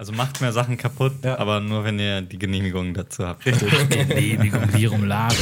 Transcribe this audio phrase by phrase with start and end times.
[0.00, 1.38] Also macht mehr Sachen kaputt, Ja.
[1.38, 3.44] aber nur wenn ihr die Genehmigung dazu habt.
[3.44, 5.34] Genehmigung, Lirum Lage.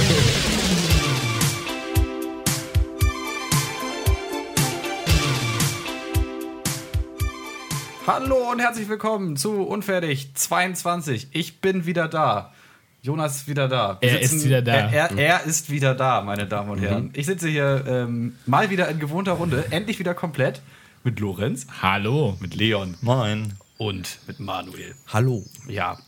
[8.04, 11.29] Hallo und herzlich willkommen zu Unfertig 22.
[11.33, 12.53] Ich bin wieder da.
[13.03, 13.99] Jonas ist wieder da.
[14.01, 14.72] Wir Er ist wieder da.
[14.72, 17.11] Er, er, er ist wieder da, meine Damen und Herren.
[17.12, 20.62] Ich sitze hier ähm, mal wieder in gewohnter Runde, endlich wieder komplett
[21.05, 22.37] mit Lorenz, Hallo.
[22.41, 23.52] mit Leon Moin.
[23.79, 24.95] Und mit Manuel.
[25.06, 25.45] Hallo.
[25.69, 25.98] Ja.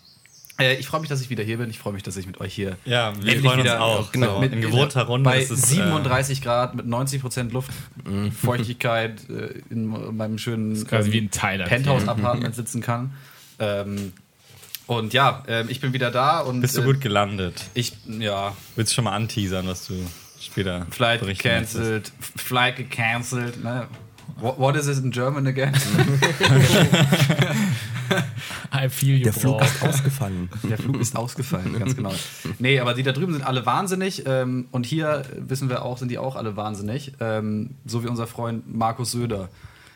[0.58, 1.70] Äh, ich freue mich, dass ich wieder hier bin.
[1.70, 4.12] Ich freue mich, dass ich mit euch hier Ja, wir freuen uns auch.
[4.12, 9.28] genau, So, in gewohnter Runde bei ist es, äh, 37 Grad mit 90 Prozent Luftfeuchtigkeit
[9.30, 13.14] äh, in meinem schönen ähm, quasi wie ein Thailand Penthouse-Apartment sitzen kann.
[13.58, 14.12] Ähm,
[14.86, 17.64] und ja, ähm, ich bin wieder da und Bist du äh, gut gelandet?
[17.74, 19.94] ich ja Willst du schon mal anteasern, was du
[20.40, 23.62] später Flight cancelled, Flight gecancelt.
[23.62, 23.86] Ne?
[24.40, 25.74] What, what is it in German again?
[28.72, 29.64] I feel you, Der Flug bro.
[29.64, 30.48] ist ausgefallen.
[30.68, 32.12] Der Flug ist ausgefallen, ganz genau.
[32.58, 34.24] Nee, aber die da drüben sind alle wahnsinnig.
[34.26, 37.12] Ähm, und hier wissen wir auch, sind die auch alle wahnsinnig.
[37.20, 39.48] Ähm, so wie unser Freund Markus Söder.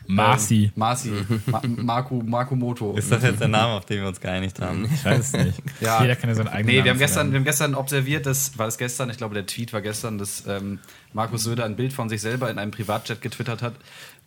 [0.07, 0.65] Marci.
[0.65, 1.11] Ähm, Marci.
[1.47, 2.93] Ma Marco, Marco Moto.
[2.95, 4.85] Ist das jetzt der Name, auf den wir uns geeinigt haben?
[4.93, 5.61] Ich weiß es nicht.
[5.81, 5.99] Ja.
[6.01, 8.57] Jeder kann ja seinen eigenen Nee, wir Namen haben, gestern, wir haben gestern observiert, dass,
[8.59, 10.77] war es gestern, ich glaube, der Tweet war gestern, dass ähm,
[11.13, 13.73] Markus Söder ein Bild von sich selber in einem Privatjet getwittert hat.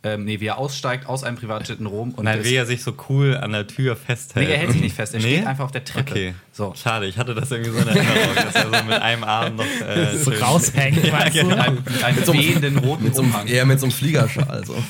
[0.05, 2.13] Ähm, nee, wie er aussteigt aus einem Privatjet in Rom.
[2.15, 4.47] Und Nein, wie er sich so cool an der Tür festhält.
[4.47, 5.37] nee, er hält sich nicht fest, er Nee?
[5.39, 6.11] steht einfach auf der Treppe.
[6.13, 6.35] Okay.
[6.59, 6.75] So.
[6.75, 9.65] Schade, ich hatte das irgendwie so in Erinnerung, dass er so mit einem Arm noch
[9.65, 11.55] äh, so raushängt, weißt genau.
[11.55, 11.63] du?
[12.05, 13.47] Ein, wehenden roten Mit so einem, Umhang.
[13.47, 14.75] eher mit so einem Fliegerschal, so,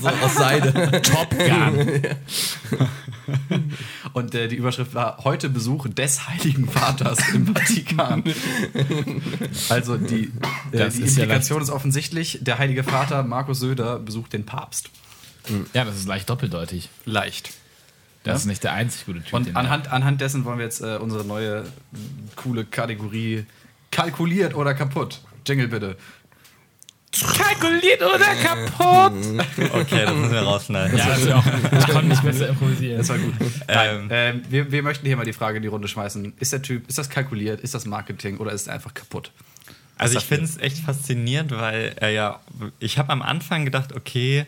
[0.00, 1.02] so aus Seide.
[1.02, 2.00] Top Gun.
[4.14, 8.24] Und äh, die Überschrift war heute Besuch des Heiligen Vaters im Vatikan.
[9.68, 10.32] also die,
[10.72, 14.46] äh, Das die ist ja Implikation ist offensichtlich, der Heilige Vater Markus Söder besucht den
[14.46, 14.88] Papst.
[15.74, 16.88] Ja, das ist leicht doppeldeutig.
[17.04, 17.50] Leicht.
[18.28, 18.36] Das Ja.
[18.42, 19.32] ist nicht der einzig gute Typ.
[19.32, 21.98] Und den anhand, anhand dessen wollen wir jetzt äh, unsere neue mh,
[22.36, 23.46] coole Kategorie
[23.90, 25.20] kalkuliert oder kaputt.
[25.46, 25.96] Jingle bitte.
[25.96, 25.96] er-
[27.32, 29.12] Kalkuliert oder kaputt?
[29.72, 30.96] Okay, das müssen wir rausschneiden.
[30.98, 32.98] ja, also auch, ich konnte nicht besser improvisieren.
[32.98, 33.32] Das war gut.
[33.66, 36.34] Ähm, ähm, wir, wir möchten hier mal die Frage in die Runde schmeißen.
[36.38, 39.32] Ist der Typ, ist das kalkuliert, ist das Marketing oder ist er einfach kaputt?
[39.96, 40.46] Also Was ich sagt ihr?
[40.46, 42.40] finde es echt faszinierend, weil er ja,
[42.78, 44.46] ich habe am Anfang gedacht, okay,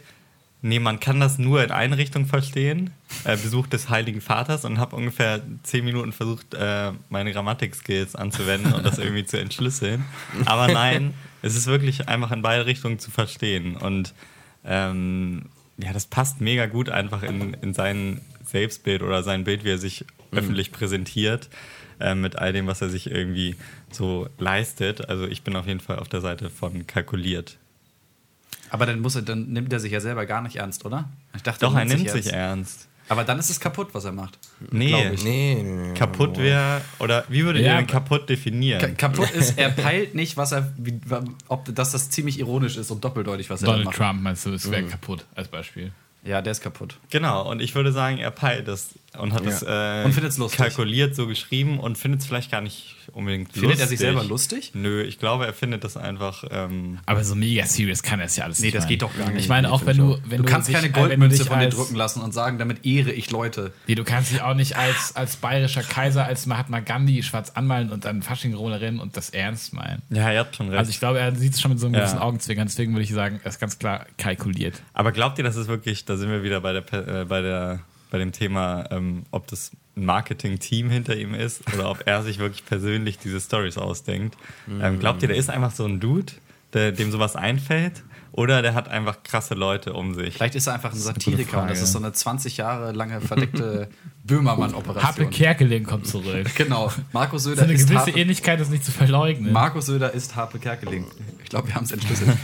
[0.62, 2.91] nee, man kann das nur in eine Richtung verstehen,
[3.25, 8.72] äh, Besuch des Heiligen Vaters und habe ungefähr zehn Minuten versucht, äh, meine Grammatik-Skills anzuwenden
[8.72, 10.04] und das irgendwie zu entschlüsseln.
[10.47, 14.15] Aber nein, es ist wirklich einfach in beide Richtungen zu verstehen und
[14.65, 15.47] ähm,
[15.78, 19.78] ja, das passt mega gut einfach in, in sein Selbstbild oder sein Bild, wie er
[19.78, 21.48] sich öffentlich präsentiert,
[21.98, 23.56] äh, mit all dem, was er sich irgendwie
[23.91, 25.09] so leistet.
[25.09, 27.56] Also ich bin auf jeden Fall auf der Seite von kalkuliert.
[28.71, 31.09] Aber dann, muss er, dann nimmt er sich ja selber gar nicht ernst, oder?
[31.35, 32.25] Ich dachte, Doch, er nimmt ernst.
[32.25, 32.87] sich ernst.
[33.09, 34.39] Aber dann ist es kaputt, was er macht.
[34.71, 34.93] Nee.
[34.93, 35.95] Nee, nee, nee.
[35.95, 38.81] kaputt wäre, oder wie würdet Ja, ihr kaputt definieren?
[38.81, 41.01] Ka kaputt ist, er peilt nicht, was er, wie,
[41.49, 43.97] ob dass das ziemlich ironisch ist und doppeldeutig, was er da Donald macht.
[43.97, 45.91] Trump meinst du, es wäre kaputt als Beispiel.
[46.23, 46.99] Ja, der ist kaputt.
[47.11, 50.59] Genau, und ich würde sagen, er peilt es und hat es äh, Und findet's lustig.
[50.59, 53.81] kalkuliert so geschrieben und findet es vielleicht gar nicht unbedingt Findet lustig.
[53.84, 54.71] er sich selber lustig?
[54.75, 56.44] Nö, ich glaube, er findet das einfach.
[56.50, 58.76] Ähm, Aber so mega serious kann er es ja alles Nee, nicht.
[58.76, 58.88] das meinen.
[58.91, 59.43] geht doch gar nicht.
[59.43, 62.21] Ich meine, auch wenn du, wenn Du kannst dich- keine Goldmünze von dir drücken lassen
[62.22, 63.72] und sagen, damit ehre ich Leute.
[63.88, 67.91] Nee, du kannst dich auch nicht als, als bayerischer Kaiser, als Mahatma Gandhi schwarz anmalen
[67.91, 70.03] und dann Fasching rumrennen und das ernst meinen.
[70.10, 70.78] ja, ihr habt schon recht.
[70.78, 72.03] Also ich glaube, er sieht es schon mit so einem Ja.
[72.03, 74.81] gewissen Augenzwinkern, deswegen würde ich sagen, er ist ganz klar kalkuliert.
[74.92, 77.81] Aber glaubt ihr, das ist wirklich, da sind wir wieder bei, der, äh, bei, der,
[78.10, 82.38] bei dem Thema, ähm, ob das ein Marketing-Team hinter ihm ist oder ob er sich
[82.38, 84.37] wirklich persönlich diese Stories ausdenkt.
[84.81, 86.32] Ähm, glaubt ihr, der ist einfach so ein Dude,
[86.72, 88.03] der, dem sowas einfällt?
[88.32, 90.34] Oder der hat einfach krasse Leute um sich?
[90.34, 93.81] Vielleicht ist er einfach ein Satiriker und das ist so eine 20 Jahre lange verdeckte
[93.88, 93.88] Happe
[94.25, 95.31] Böhmermann-Operation.
[95.31, 96.48] Kerkeling kommt zurück.
[96.56, 96.92] Genau.
[97.12, 99.53] Markus So Söder eine ist gewisse Harpe, Ähnlichkeit ist nicht zu verleugnen.
[99.53, 101.06] Markus Söder ist Harpe Kerkeling.
[101.42, 102.31] Ich glaube, wir haben es entschlüsselt.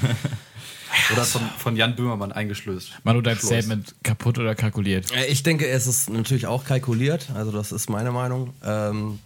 [1.13, 2.93] Oder von, von Jan Böhmermann eingeschlöst.
[3.05, 3.49] Manu, dein Schloss.
[3.49, 5.13] Statement kaputt oder kalkuliert?
[5.13, 7.29] Äh, Ich denke, es ist natürlich auch kalkuliert.
[7.35, 8.53] Also, das ist meine Meinung.
[8.65, 9.19] Ähm,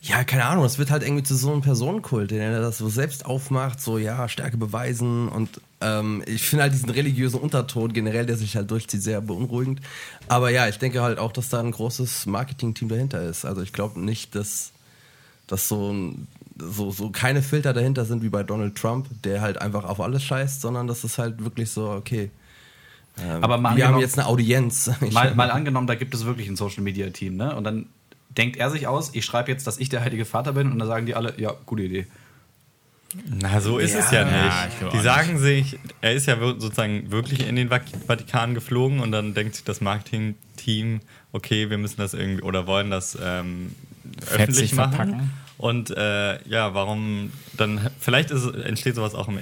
[0.00, 2.88] ja, keine Ahnung, es wird halt irgendwie zu so einem Personenkult, den er das so
[2.88, 8.24] selbst aufmacht, so ja, Stärke beweisen und ähm, ich finde halt diesen religiösen Unterton generell,
[8.24, 9.80] der sich halt durchzieht, sehr beunruhigend.
[10.28, 13.44] Aber ja, ich denke halt auch, dass da ein großes Marketing-Team dahinter ist.
[13.44, 14.70] Also ich glaube nicht, dass,
[15.46, 16.26] dass so, ein,
[16.58, 20.22] so, so keine Filter dahinter sind wie bei Donald Trump, der halt einfach auf alles
[20.24, 22.30] scheißt, sondern das ist halt wirklich so, okay.
[23.22, 24.90] ähm, Aber mal wir haben angenommen- jetzt eine Audienz.
[25.12, 27.54] Mal, mal angenommen, da gibt es wirklich ein Social-Media-Team, ne?
[27.54, 27.86] Und dann
[28.36, 30.86] denkt er sich aus, ich schreibe jetzt, dass ich der Heilige Vater bin und dann
[30.88, 32.06] sagen die alle, ja, gute Idee.
[33.26, 34.54] Na, so ist es ja Ja, nicht.
[34.74, 39.12] ich glaub Die sagen sich, er ist ja sozusagen wirklich in den Vatikan geflogen und
[39.12, 41.00] dann denkt sich das Marketing-Team,
[41.32, 43.74] okay, wir müssen das irgendwie oder wollen das ähm,
[44.30, 44.92] öffentlich machen.
[44.92, 45.30] verpacken.
[45.58, 49.38] Und äh, ja, warum dann, vielleicht ist, entsteht sowas auch im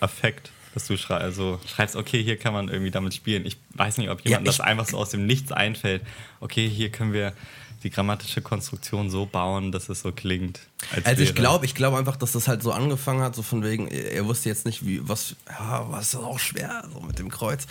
[0.00, 3.44] Affekt, dass du schrei also schreibst, okay, hier kann man irgendwie damit spielen.
[3.44, 6.02] Ich weiß nicht, ob jemand Ja, das einfach so aus dem Nichts einfällt.
[6.40, 7.34] Okay, hier können wir
[7.82, 10.60] die grammatische Konstruktion so bauen, dass es so klingt.
[10.94, 13.62] als Also ich glaube, ich glaube einfach, dass das halt so angefangen hat, so von
[13.62, 17.18] wegen, er er wusste jetzt nicht, wie, was, ja, was ist auch schwer, so mit
[17.18, 17.66] dem Kreuz.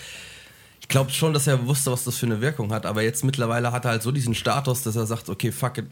[0.90, 3.86] Glaube schon, dass er wusste, was das für eine Wirkung hat, aber jetzt mittlerweile hat
[3.86, 5.86] er halt so diesen Status, dass er sagt, okay, fuck it,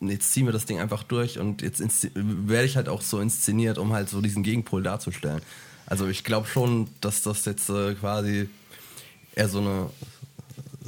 [0.00, 1.80] jetzt, ziehen wir das Ding einfach durch und jetzt
[2.14, 5.42] werde ich halt auch so inszeniert, um halt so diesen Gegenpol darzustellen.
[5.86, 8.48] Also ich glaube schon, dass das jetzt äh, quasi
[9.34, 9.90] eher so eine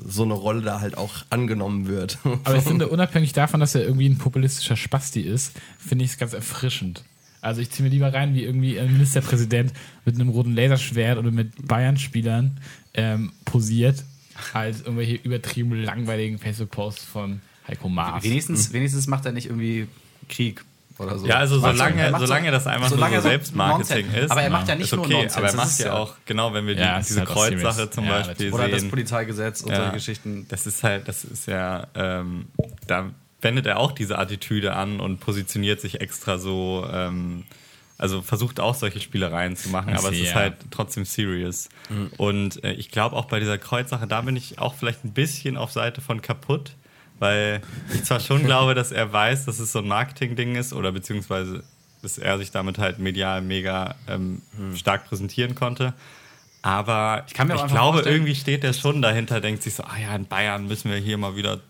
[0.06, 2.18] so eine Rolle da halt auch angenommen wird.
[2.44, 6.18] Aber ich finde, unabhängig davon, dass er irgendwie ein populistischer Spasti ist, finde ich es
[6.18, 7.04] ganz erfrischend.
[7.42, 9.72] Also ich ziehe mir lieber rein, wie irgendwie ein Ministerpräsident
[10.04, 12.58] mit einem roten Laserschwert oder mit Bayern-Spielern
[12.94, 14.04] ähm, posiert,
[14.52, 18.22] als irgendwelche übertrieben langweiligen Facebook-Posts von Heiko Maas.
[18.24, 19.86] Wenigstens, wenigstens macht er nicht irgendwie
[20.28, 20.64] Krieg
[20.98, 21.26] oder so.
[21.26, 24.30] Ja, also solange, er solange das einfach solange nur so Selbstmarketing Nonsens- ist.
[24.30, 26.14] Aber er macht ja nicht ist nur okay, Nonsens, aber er macht ja ja- auch,
[26.26, 28.52] genau, wenn wir die, Ja, diese halt Kreuzsache zum Ja, Beispiel natürlich.
[28.54, 28.90] Oder das sehen.
[28.90, 30.46] Polizeigesetz und ja, solche Geschichten.
[30.48, 32.46] Das ist halt, das ist ja, ähm,
[32.86, 33.10] da
[33.40, 37.44] wendet er auch diese Attitüde an und positioniert sich extra so, ähm,
[38.00, 41.68] also versucht auch solche Spielereien zu machen, aber es ist halt trotzdem serious.
[42.16, 45.58] Und äh, ich glaube auch bei dieser Kreuzsache, da bin ich auch vielleicht ein bisschen
[45.58, 46.76] auf Seite von kaputt,
[47.18, 47.60] weil
[47.92, 51.62] ich zwar schon glaube, dass er weiß, dass es so ein Marketing-Ding ist oder beziehungsweise,
[52.00, 54.40] dass er sich damit halt medial mega ähm,
[54.74, 55.92] stark präsentieren konnte.
[56.62, 59.82] Aber ich, kann mir auch einfach glaube, irgendwie steht er schon dahinter, denkt sich so,
[59.84, 61.60] ah ja, in Bayern müssen wir hier mal wieder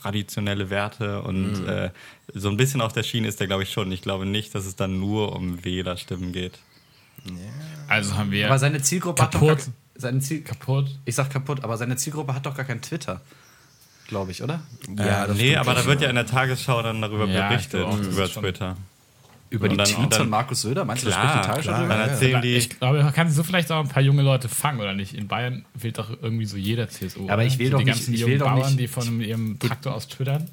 [0.00, 1.68] traditionelle Werte und Mhm.
[1.68, 1.90] äh,
[2.34, 3.90] so ein bisschen auf der Schiene ist der, glaube ich, schon.
[3.92, 6.58] Ich glaube nicht, dass es dann nur um Wählerstimmen geht.
[7.88, 9.48] Also haben wir Aber seine Zielgruppe hat Kaputt.
[9.50, 10.86] doch gar, seine Ziel, kaputt.
[11.04, 13.20] ich sag kaputt, aber seine Zielgruppe hat doch gar kein Twitter.
[14.06, 14.60] Glaube ich, oder?
[14.96, 17.68] Ja, äh, das nee, aber da wird ja in der Tagesschau dann darüber Ja, ich
[17.68, 18.76] berichtet, auch, über Twitter.
[19.50, 20.84] Über Und die dann- Tweets von Markus Söder?
[20.84, 21.94] Meinst du, Klar, das spricht klar, drüber?
[21.94, 24.80] Dann erzählen die, Ich glaube, man kann so vielleicht auch ein paar junge Leute fangen,
[24.80, 25.14] oder nicht?
[25.14, 27.28] In Bayern wählt doch irgendwie so jeder CSU.
[27.30, 28.88] Aber ich will so doch die nicht- ganzen ich jungen will doch Bauern, nicht- die
[28.88, 30.48] von ihrem Traktor aus twittern,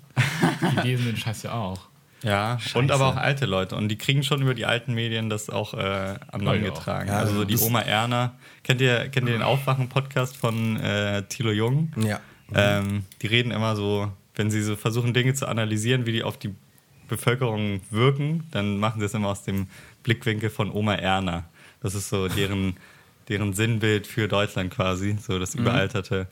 [0.84, 1.82] die lesen den Scheiß ja auch.
[2.24, 3.76] ja, und aber auch alte Leute.
[3.76, 6.54] Und die kriegen schon über die alten Medien das auch äh, Ja, ja.
[6.58, 7.10] getragen.
[7.10, 8.34] Ja, also so die Oma Erna.
[8.64, 11.92] Kennt ihr, kennt ihr den Aufwachen-Podcast von äh, Thilo Jung?
[11.98, 12.20] Ja.
[12.54, 16.38] Ähm, die reden immer so, wenn sie so versuchen, Dinge zu analysieren, wie die auf
[16.38, 16.54] die
[17.08, 19.68] Bevölkerung wirken, dann machen sie es immer aus dem
[20.04, 21.46] Blickwinkel von Oma Erna.
[21.82, 22.78] Das ist so deren,
[23.30, 26.28] deren Sinnbild für Deutschland quasi, so das überalterte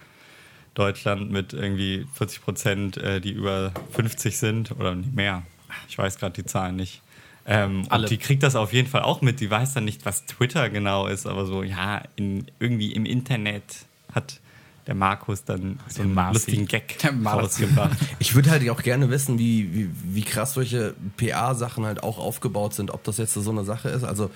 [0.74, 5.44] Deutschland mit irgendwie 40 Prozent, äh, die über 50 sind oder mehr.
[5.88, 7.02] Ich weiß gerade die Zahlen nicht.
[7.46, 8.04] Ähm, Alle.
[8.04, 9.40] und die kriegt das auf jeden Fall auch mit.
[9.40, 13.86] Die weiß dann nicht, was Twitter genau ist, aber so, ja, in, irgendwie im Internet
[14.14, 14.40] hat
[14.88, 16.33] der Markus dann so einen Marci.
[16.33, 17.97] lustigen Gag rausgebracht.
[18.19, 22.74] Ich würde halt auch gerne wissen, wie, wie, wie krass solche PA-Sachen halt auch aufgebaut
[22.74, 24.03] sind, ob das jetzt so eine Sache ist.
[24.03, 24.30] Also,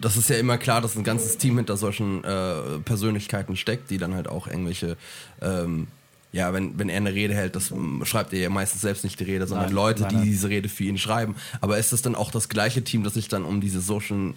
[0.00, 3.98] das ist ja immer klar, dass ein ganzes Team hinter solchen äh, Persönlichkeiten steckt, die
[3.98, 4.96] dann halt auch irgendwelche,
[5.40, 5.86] ähm,
[6.32, 9.20] ja, wenn, wenn er eine Rede hält, das ähm, schreibt er ja meistens selbst nicht
[9.20, 10.24] die Rede, sondern Nein, Leute, nein, die nein.
[10.24, 11.36] diese Rede für ihn schreiben.
[11.60, 14.34] Aber ist das dann auch das gleiche Team, das sich dann um diese Social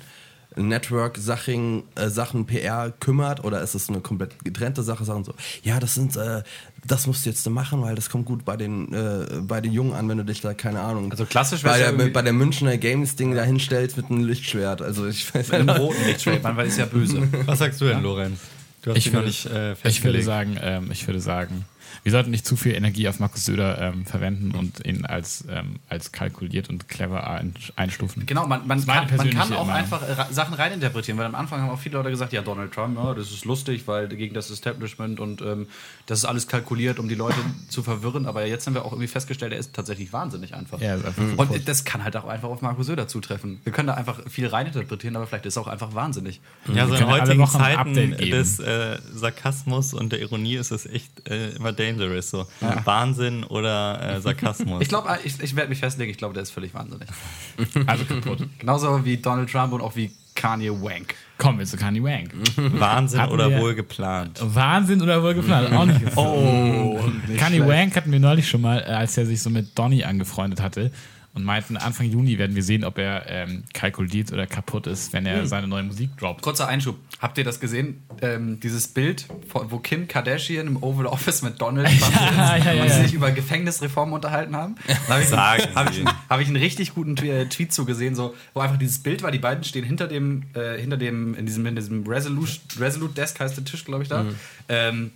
[0.55, 5.05] Network Sachen, äh, Sachen PR kümmert oder ist es eine komplett getrennte Sache?
[5.05, 5.33] Sagen so,
[5.63, 6.43] ja, das sind, äh,
[6.85, 9.93] das musst du jetzt machen, weil das kommt gut bei den, äh, bei den Jungen
[9.93, 12.77] an, wenn du dich da, keine Ahnung, Also klassisch bei ja der, bei der Münchner
[12.77, 14.81] Games Ding da hinstellst mit einem Lichtschwert.
[14.81, 17.27] Also ich weiß Mit einem roten Lichtschwert, man ist ja böse.
[17.45, 18.39] Was sagst du denn, Lorenz?
[18.81, 21.63] Du hast Ich würde- nicht äh, Ich würde sagen, ähm, ich würde sagen,
[22.03, 25.79] wir sollten nicht zu viel Energie auf Markus Söder ähm, verwenden und ihn als, ähm,
[25.87, 28.25] als kalkuliert und clever ein, einstufen.
[28.25, 29.69] Genau, man, man, kann, man kann auch Meinung.
[29.69, 32.97] einfach äh, Sachen reininterpretieren, weil am Anfang haben auch viele Leute gesagt, ja, Donald Trump,
[32.97, 35.67] ja, das ist lustig, weil gegen das Establishment und ähm,
[36.05, 37.37] das ist alles kalkuliert, um die Leute
[37.69, 40.81] zu verwirren, aber jetzt haben wir auch irgendwie festgestellt, er ist tatsächlich wahnsinnig einfach.
[40.81, 43.61] Ja, einfach und äh, das kann halt auch einfach auf Markus Söder zutreffen.
[43.63, 46.41] Wir können da einfach viel reininterpretieren, aber vielleicht ist er auch einfach wahnsinnig.
[46.67, 50.85] Ja, so in können alle heutigen Zeiten des äh, Sarkasmus und der Ironie ist es
[50.85, 51.92] echt äh, immer dangerous.
[52.21, 52.47] So
[52.83, 54.81] Wahnsinn oder äh, Sarkasmus.
[54.81, 57.07] Ich glaube, ich, ich werde mich festlegen, ich glaube, der ist völlig wahnsinnig.
[57.87, 58.47] also kaputt.
[58.59, 61.15] Genauso wie Donald Trump und auch wie Kanye Wank.
[61.37, 62.31] Kommen wir zu Kanye Wank.
[62.55, 64.39] Wahnsinn Hatten oder wohl geplant.
[64.41, 65.71] Wahnsinn oder wohl geplant?
[65.73, 66.01] Auch nicht.
[66.15, 66.99] Oh,
[67.37, 70.61] Kanye Wank hatten wir neulich schon mal, äh, als er sich so mit Donny angefreundet
[70.61, 70.91] hatte.
[71.33, 75.25] und meinten, Anfang Juni werden wir sehen, ob er ähm, kalkuliert oder kaputt ist, wenn
[75.25, 76.41] er seine neue Musik droppt.
[76.41, 76.97] Kurzer Einschub.
[77.23, 78.03] Habt ihr das gesehen?
[78.21, 82.57] Ähm, dieses Bild, von- wo Kim Kardashian im Oval Office mit Donald Trump sitzt Ja,
[82.57, 83.03] ja, ja, und sie ja.
[83.05, 84.75] sich über Gefängnisreformen unterhalten haben?
[85.07, 88.35] Da habe ich, Sagen hab ich, hab ich einen richtig guten äh, Tweet zugesehen, so,
[88.53, 91.65] wo einfach dieses Bild war, die beiden stehen hinter dem, äh, hinter dem, in diesem,
[91.65, 94.25] in diesem Resolute, Resolute Desk heißt der Tisch, glaube ich, da.
[94.67, 95.11] Ähm,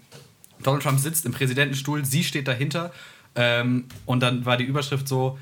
[0.63, 2.93] Donald Trump sitzt im Präsidentenstuhl, sie steht dahinter
[3.35, 5.37] ähm, und dann war die Überschrift so,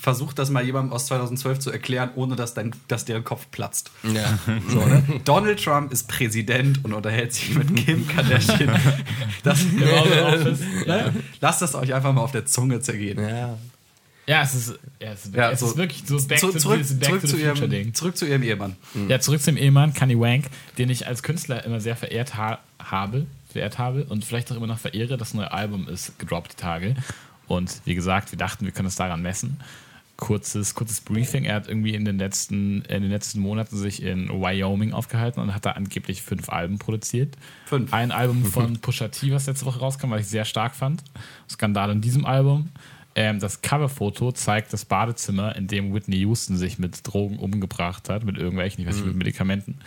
[0.00, 3.90] versucht das mal jemandem aus 2012 zu erklären, ohne dass, dein, dass deren Kopf platzt.
[4.02, 4.38] Ja.
[4.68, 5.02] So, ne?
[5.24, 8.78] Donald Trump ist Präsident und unterhält sich mit Kim Kardashian.
[9.42, 9.64] Das,
[10.86, 11.12] ne?
[11.40, 13.18] Lasst das euch einfach mal auf der Zunge zergehen.
[13.20, 13.58] ja.
[14.26, 16.58] Ja, es ist, ja, es ist, Ja, es so- ist wirklich so Back, Zu, to,
[16.58, 17.94] zurück, Back zurück, to zu the ihrem, Ding.
[17.94, 18.76] zurück zu ihrem Ehemann.
[19.08, 20.44] Ja, zurück zum Ehemann, Kanye Wank,
[20.78, 24.68] den ich als Künstler immer sehr verehrt ha habe, verehrt habe und vielleicht auch immer
[24.68, 25.16] noch verehre.
[25.16, 26.94] Das neue Album ist gedroppt die Tage.
[27.48, 29.58] Und wie gesagt, wir dachten, wir können es daran messen.
[30.20, 31.44] Kurzes, kurzes Briefing.
[31.44, 35.54] Er hat irgendwie in den, letzten, in den letzten Monaten sich in Wyoming aufgehalten und
[35.54, 37.36] hat da angeblich fünf Alben produziert.
[37.66, 37.92] Fünf.
[37.92, 41.02] Ein Album von Pusha T, was letzte Woche rauskam, was ich sehr stark fand.
[41.48, 42.68] Skandal in diesem Album.
[43.16, 48.24] Ähm, das Coverfoto zeigt das Badezimmer, in dem Whitney Houston sich mit Drogen umgebracht hat,
[48.24, 49.78] mit irgendwelchen, ich weiß nicht, mit Medikamenten.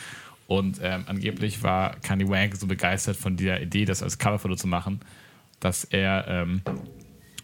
[0.47, 4.67] Und ähm, angeblich war Kanye Wank so begeistert von der Idee, das als Coverfoto zu
[4.67, 4.99] machen,
[5.59, 6.61] dass er ähm,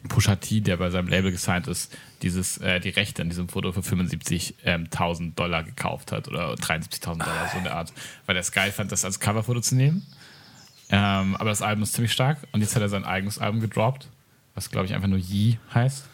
[0.08, 3.72] Pusha T, der bei seinem Label gesigned ist, dieses, äh, die Rechte an diesem Foto
[3.74, 7.94] für 75.000 Dollar gekauft hat oder 73.000 Dollar, so in der Art,
[8.26, 10.06] weil er es geil fand, das als Coverfoto zu nehmen.
[10.90, 14.10] Ähm, aber das Album ist ziemlich stark und jetzt hat er sein eigenes Album gedroppt,
[14.56, 16.08] was glaube ich einfach nur Yee heißt.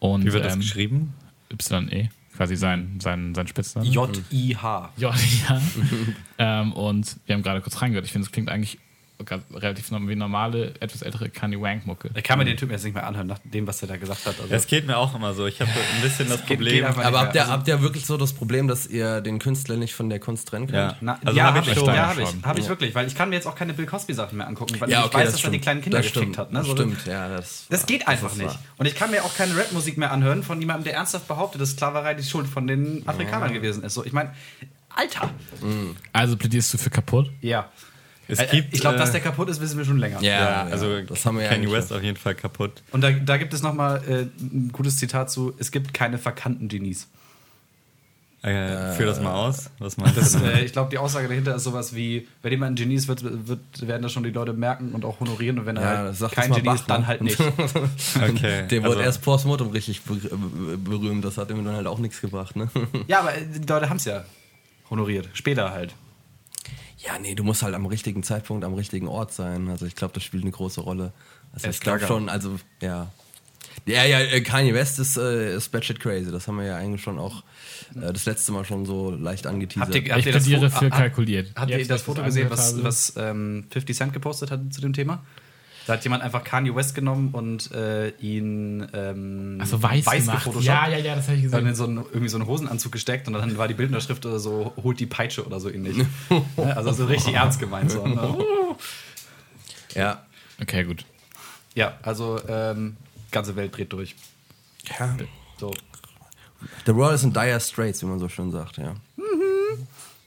[0.00, 1.14] Und, Wie wird das ähm, geschrieben?
[1.52, 3.86] Y-E, quasi sein, sein, sein Spitzname.
[3.86, 4.92] J-I-H.
[4.96, 5.14] Ja.
[6.38, 8.06] ähm, und wir haben gerade kurz reingehört.
[8.06, 8.78] Ich finde, es klingt eigentlich
[9.54, 12.10] relativ wie normale, etwas ältere Kanye Wank-Mucke.
[12.14, 14.24] Ich kann mir den Typen jetzt nicht mehr anhören, nach dem, was er da gesagt
[14.26, 14.40] hat.
[14.40, 15.46] Also, Es geht mir auch immer so.
[15.46, 16.84] Ich habe ein bisschen das geht- Problem.
[16.84, 19.94] Aber habt ihr, Also- habt ihr wirklich so das Problem, dass ihr den Künstler nicht
[19.94, 20.92] von der Kunst trennen könnt?
[20.92, 20.96] ja.
[21.00, 21.86] Na, also ja, hab habe ich, schon.
[21.86, 24.38] ja, hab ich, hab ich wirklich, weil ich kann mir jetzt auch keine Bill Cosby-Sachen
[24.38, 25.62] mehr angucken, weil Ja, ich okay, weiß, das dass er die stimmt.
[25.62, 26.38] kleinen Kinder Das gefickt stimmt.
[26.38, 26.52] hat.
[26.52, 26.58] Ne?
[26.60, 27.28] Das So, stimmt, ja.
[27.28, 28.46] Das, Das geht einfach nicht.
[28.46, 28.58] wahr.
[28.78, 31.72] Und ich kann mir auch keine Rapmusik mehr anhören von jemandem, der ernsthaft behauptet, dass
[31.72, 33.94] Sklaverei die Schuld von den Afrikanern gewesen ist.
[33.94, 34.32] So, ich meine,
[34.92, 35.30] Alter!
[36.12, 37.30] Also plädierst du für kaputt?
[37.40, 37.68] Ja.
[38.30, 40.22] Es Äh, gibt, ich glaube, dass äh, der kaputt ist, wissen wir schon länger.
[40.22, 42.82] Ja, also das haben wir ja Kanye eigentlich West auf jeden Fall kaputt.
[42.92, 46.68] Und da, da gibt es nochmal äh, ein gutes Zitat zu: Es gibt keine verkannten
[46.68, 47.08] Genies.
[48.42, 49.68] Äh, führ das mal aus.
[49.80, 50.38] Was meinst Das, du?
[50.42, 53.22] äh, ich glaube, die Aussage dahinter ist sowas wie: Wenn jemand ein Genie ist, wird,
[53.22, 55.58] wird, werden das schon die Leute merken und auch honorieren.
[55.58, 57.06] Und wenn er Ja, halt das sagt kein Genie ist, dann ne?
[57.06, 57.38] halt nicht.
[58.16, 58.66] Okay.
[58.68, 61.22] Der wurde also- erst post mortem richtig ber- äh, berühmt.
[61.22, 62.70] Das hat ihm dann halt auch nichts gebracht, ne?
[63.08, 64.24] ja, aber äh, die Leute haben es ja
[64.88, 65.28] honoriert.
[65.34, 65.94] Später halt.
[67.04, 69.68] Ja, nee, du musst halt am richtigen Zeitpunkt am richtigen Ort sein.
[69.68, 71.12] Also ich glaube, das spielt eine große Rolle.
[71.52, 73.10] Also Er ich ist glaube schon, also ja.
[73.86, 76.30] Ja, ja, äh, Kanye West ist, äh, ist batshit crazy.
[76.30, 77.42] Das haben wir ja eigentlich schon auch
[77.94, 79.94] äh, das letzte Mal schon so leicht angeteasert.
[79.94, 81.52] Habt ihr, habt Ich ihr das plädiere Fo- für ah, kalkuliert.
[81.56, 85.22] Habt ihr das Foto gesehen, was, was ähm, 50 Cent gepostet hat zu dem Thema?
[85.90, 90.48] Da hat jemand einfach Kanye West genommen und äh, ihn ähm, Ach so, weiß, gemacht.
[90.60, 91.74] Ja, ja, ja, das habe ich Dann in gesehen.
[91.74, 95.00] so einen, irgendwie so einen Hosenanzug gesteckt und dann war die Bildunterschrift oder so, holt
[95.00, 95.96] die Peitsche oder so ähnlich.
[96.56, 97.90] Also so richtig ernst gemeint.
[97.90, 98.06] So.
[98.06, 98.38] ne?
[99.96, 100.24] ja.
[100.62, 101.04] Okay, gut.
[101.74, 102.96] Ja, also ähm,
[103.32, 104.14] ganze Welt dreht durch.
[104.96, 105.16] ja.
[105.58, 105.72] So.
[106.86, 108.94] The world is in dire straits, wie man so schön sagt, ja.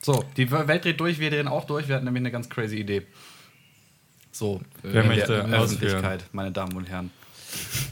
[0.02, 1.88] so, die Welt dreht durch, wir drehen auch durch.
[1.88, 3.04] Wir hatten nämlich eine ganz crazy Idee.
[4.34, 5.62] So, Wer in möchte der ausführen?
[5.62, 7.12] Öffentlichkeit, meine Damen und Herren.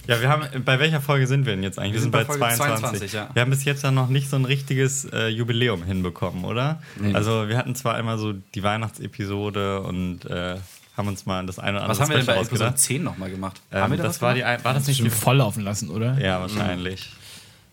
[0.08, 1.94] Ja, wir haben, bei welcher Folge sind wir denn jetzt eigentlich?
[1.94, 2.80] Wir, sind bei, Folge 22.
[2.80, 3.30] 22, ja.
[3.34, 6.82] Wir haben bis jetzt ja noch nicht so ein richtiges äh, Jubiläum hinbekommen, oder?
[7.14, 10.56] Also wir hatten zwar immer so die Weihnachtsepisode und äh,
[10.98, 12.80] haben uns mal das eine oder andere Was haben wir denn bei Special Episode ausgedacht.
[12.80, 13.62] 10 nochmal gemacht?
[13.72, 14.66] Ähm, haben wir da das was war, die, gemacht?
[14.66, 16.20] war das nicht Schon die voll laufen lassen, oder?
[16.20, 17.12] Ja, wahrscheinlich.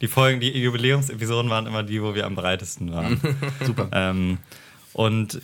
[0.03, 3.19] Die Folgen, die Jubiläumsepisoden waren immer die, wo wir am breitesten waren.
[3.65, 3.89] Super.
[3.93, 4.39] ähm,
[4.93, 5.41] und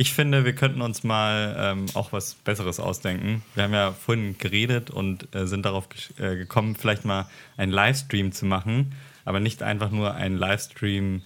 [0.00, 3.42] ich finde, wir könnten uns mal ähm, auch was Besseres ausdenken.
[3.54, 5.88] Wir haben ja vorhin geredet und äh, sind darauf
[6.18, 7.26] äh, gekommen, vielleicht mal
[7.58, 8.94] einen Livestream zu machen,
[9.26, 11.20] aber nicht einfach nur einen Livestream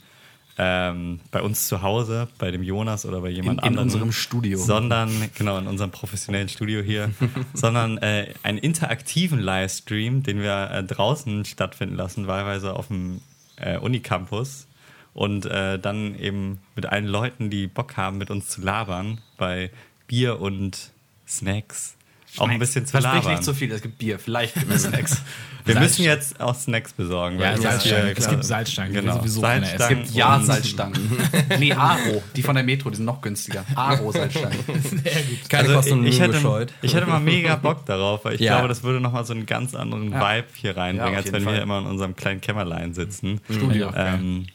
[0.58, 3.84] ähm, bei uns zu Hause, bei dem Jonas oder bei jemand In- in anderem.
[3.86, 4.58] unserem Studio.
[4.58, 7.12] Sondern, genau, in unserem professionellen Studio hier,
[7.54, 13.20] sondern äh, einen interaktiven Livestream, den wir äh, draußen stattfinden lassen, wahlweise auf dem
[13.56, 14.66] äh, Unicampus
[15.14, 19.70] und äh, dann eben mit allen Leuten, die Bock haben, mit uns zu labern, bei
[20.06, 20.90] Bier und
[21.26, 21.96] Snacks
[22.36, 23.30] auch ein bisschen zu Versprich labern.
[23.34, 25.22] nicht zu viel, es gibt Bier, vielleicht gibt es Snacks.
[25.66, 27.38] Wir müssen jetzt auch Snacks besorgen.
[27.40, 28.14] Ja, ist Salzstangen.
[28.14, 29.16] Es gibt Salzstangen, wir Genau.
[29.18, 29.40] sowieso.
[29.40, 31.18] Salzstangen Es gibt ja und- Salzstangen.
[31.58, 32.22] nee, Aro.
[32.36, 33.64] Die von der Metro, die sind noch günstiger.
[33.74, 34.58] Aro Salzstangen.
[34.82, 35.48] Sehr gut.
[35.48, 38.40] Keine Also Kosten und ich, ich, hätte, ich hätte mal mega Bock darauf, weil ich
[38.42, 38.56] Ja.
[38.56, 40.20] glaube, das würde nochmal so einen ganz anderen Ja.
[40.36, 41.54] Vibe hier reinbringen, Ja, als wenn wir Fall.
[41.54, 43.40] hier immer in unserem kleinen Kämmerlein sitzen.
[43.50, 43.90] Studio.
[43.96, 44.48] Ähm,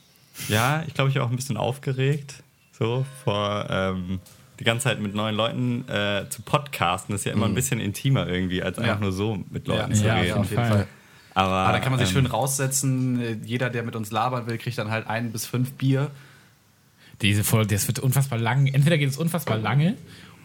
[0.47, 2.43] ja, ich glaube, ich war auch ein bisschen aufgeregt,
[2.77, 4.19] so vor ähm,
[4.59, 7.13] die ganze Zeit mit neuen Leuten äh, zu podcasten.
[7.15, 8.99] ist ja immer ein bisschen intimer irgendwie, als einfach Ja.
[9.01, 10.33] nur so mit Leuten Ja, zu ja, reden.
[10.37, 10.87] auf jeden Fall.
[11.33, 13.41] Aber, Aber da kann man sich ähm, schön raussetzen.
[13.45, 16.11] Jeder, der mit uns labern will, kriegt dann halt ein bis fünf Bier.
[17.21, 18.67] Diese Folge, das wird unfassbar lang.
[18.67, 19.95] Entweder geht es unfassbar lange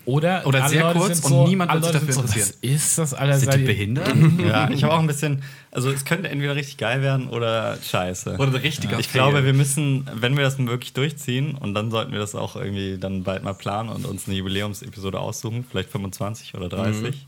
[0.06, 2.49] oder, Oder alle sehr Leute kurz sind und so, niemand wird sich dafür so, interessieren.
[2.62, 3.38] Was ist das, Alter?
[3.38, 4.12] Sind die behindert?
[4.38, 8.34] Ja, ich habe auch ein bisschen, also es könnte entweder richtig geil werden oder scheiße.
[8.34, 9.23] Oder ein richtiger Ich Fail.
[9.23, 12.99] glaube, wir müssen, wenn wir das wirklich durchziehen, und dann sollten wir das auch irgendwie
[12.99, 17.26] dann bald mal planen und uns eine Jubiläumsepisode aussuchen, vielleicht 25 oder 30.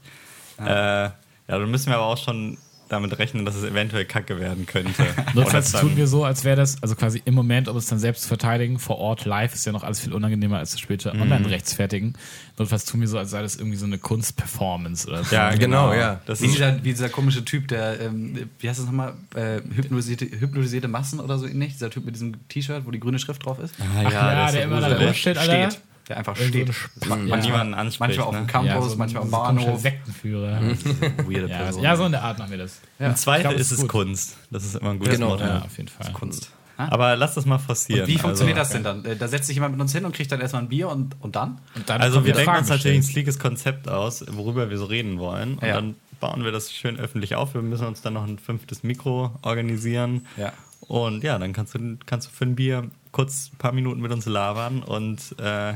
[0.59, 1.13] Äh, ja,
[1.47, 5.05] dann müssen wir aber auch schon damit rechnen, dass es eventuell kacke werden könnte.
[5.35, 8.23] Notfalls tun wir so, als wäre das, also quasi im Moment, um es dann selbst
[8.23, 11.23] zu verteidigen, vor Ort live ist ja noch alles viel unangenehmer als das später Mhm.
[11.23, 12.15] online rechtfertigen.
[12.59, 15.35] Notfalls tun wir so, als sei das irgendwie so eine Kunstperformance oder so.
[15.35, 16.21] Ja, Genau, genau, ja.
[16.27, 19.15] Das Wie ist, dieser, wie dieser komische Typ, der, ähm, wie heißt das nochmal?
[19.35, 21.73] Äh, hypnotisierte, hypnotisierte Massen oder so ähnlich?
[21.75, 23.75] Dieser Typ mit diesem T-Shirt, wo die grüne Schrift drauf ist?
[23.81, 25.71] ah, Ach ja, das ist der so immer da rumsteht, Alter.
[25.71, 25.83] Steht.
[26.09, 27.09] Der einfach Irgend so steht.
[27.09, 27.37] Man ja.
[27.37, 28.01] niemanden anspricht.
[28.01, 28.47] Manchmal auf dem ne?
[28.47, 29.81] Campus, so ein- manchmal am so Bahnhof.
[29.81, 30.61] Sektenführer.
[31.27, 31.83] Weirde Ja, Person.
[31.83, 32.81] ja, so in der Art machen wir das.
[32.99, 33.09] Ja.
[33.09, 33.89] Im Zweifel glaub, ist es gut.
[33.89, 34.37] Kunst.
[34.51, 35.45] Das ist immer ein gutes Genau, Motto.
[35.45, 36.13] Ja, auf jeden Fall.
[36.13, 36.51] Kunst.
[36.79, 38.07] Aber lass das mal forcieren.
[38.07, 39.19] Wie funktioniert also, das denn dann?
[39.19, 41.35] Da setzt sich jemand mit uns hin und kriegt dann erstmal ein Bier und, und
[41.35, 41.59] dann?
[41.75, 44.85] Und dann Also wir denken Fragen uns natürlich ein sleekes Konzept aus, worüber wir so
[44.85, 45.55] reden wollen.
[45.55, 45.75] Und Ja.
[45.77, 47.55] dann bauen wir das schön öffentlich auf.
[47.55, 50.27] Wir müssen uns dann noch ein fünftes Mikro organisieren.
[50.37, 50.53] Ja.
[50.81, 54.13] Und ja, dann kannst du, kannst du für ein Bier kurz ein paar Minuten mit
[54.13, 55.73] uns labern und äh,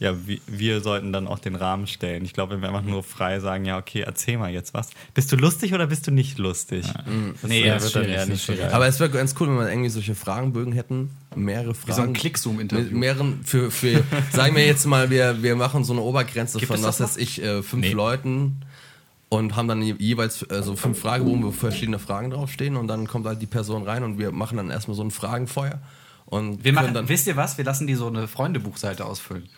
[0.00, 0.14] ja,
[0.46, 2.24] wir, sollten dann auch den Rahmen stellen.
[2.24, 4.90] Ich glaube, wenn wir einfach nur frei sagen, ja, okay, erzähl mal jetzt was.
[5.14, 6.84] Bist du lustig oder bist du nicht lustig?
[6.86, 8.72] Das, Nee, äh, das ist schwierig, das ist schwierig.
[8.74, 11.10] Aber es wäre ganz cool, wenn wir irgendwie solche Fragenbögen hätten.
[11.36, 11.88] Mehrere Fragen.
[11.88, 12.84] Wie so ein Clickzoom-Interview.
[12.84, 16.72] Mit mehreren, für, für, sagen wir jetzt mal, wir, wir machen so eine Obergrenze Gibt
[16.72, 17.92] von, was weiß ich, äh, fünf Nee.
[17.92, 18.56] Leuten
[19.28, 23.06] und haben dann je- jeweils äh, so fünf Fragebogen, wo verschiedene Fragen draufstehen und dann
[23.06, 25.80] kommt halt die Person rein und wir machen dann erstmal so ein Fragenfeuer.
[26.26, 27.58] Und Wir machen, dann, wisst ihr was?
[27.58, 29.48] Wir lassen die so eine Freundebuchseite ausfüllen.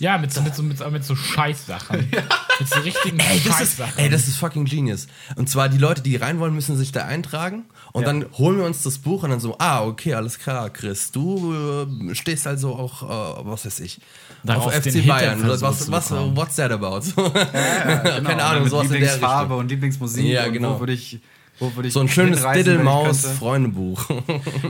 [0.00, 2.10] Ja, mit so, mit so, mit so, mit so Scheißsachen.
[2.60, 3.94] Mit so richtigen Ey das, ist, Scheißsachen.
[3.96, 5.06] ey, das ist fucking genius.
[5.36, 8.08] Und zwar die Leute, die rein wollen, müssen sich da eintragen und Ja.
[8.08, 11.86] dann holen wir uns das Buch und dann so, ah, okay, alles klar, Chris, du
[12.10, 13.98] äh, stehst also auch, äh, was weiß ich,
[14.44, 15.42] Darauf, auf FC Bayern.
[15.48, 17.00] Was, was, what's that about?
[17.16, 19.58] Genau, Keine Ahnung, sowas in der Lieblingsfarbe Richtung.
[19.60, 20.24] und Lieblingsmusik.
[20.26, 20.68] Ja, und genau.
[20.68, 21.20] Ich, wo würde ich
[21.60, 23.38] So ein schönes hinreisen, wenn ich Diddlemaus könnte?
[23.38, 24.08] Freundebuch.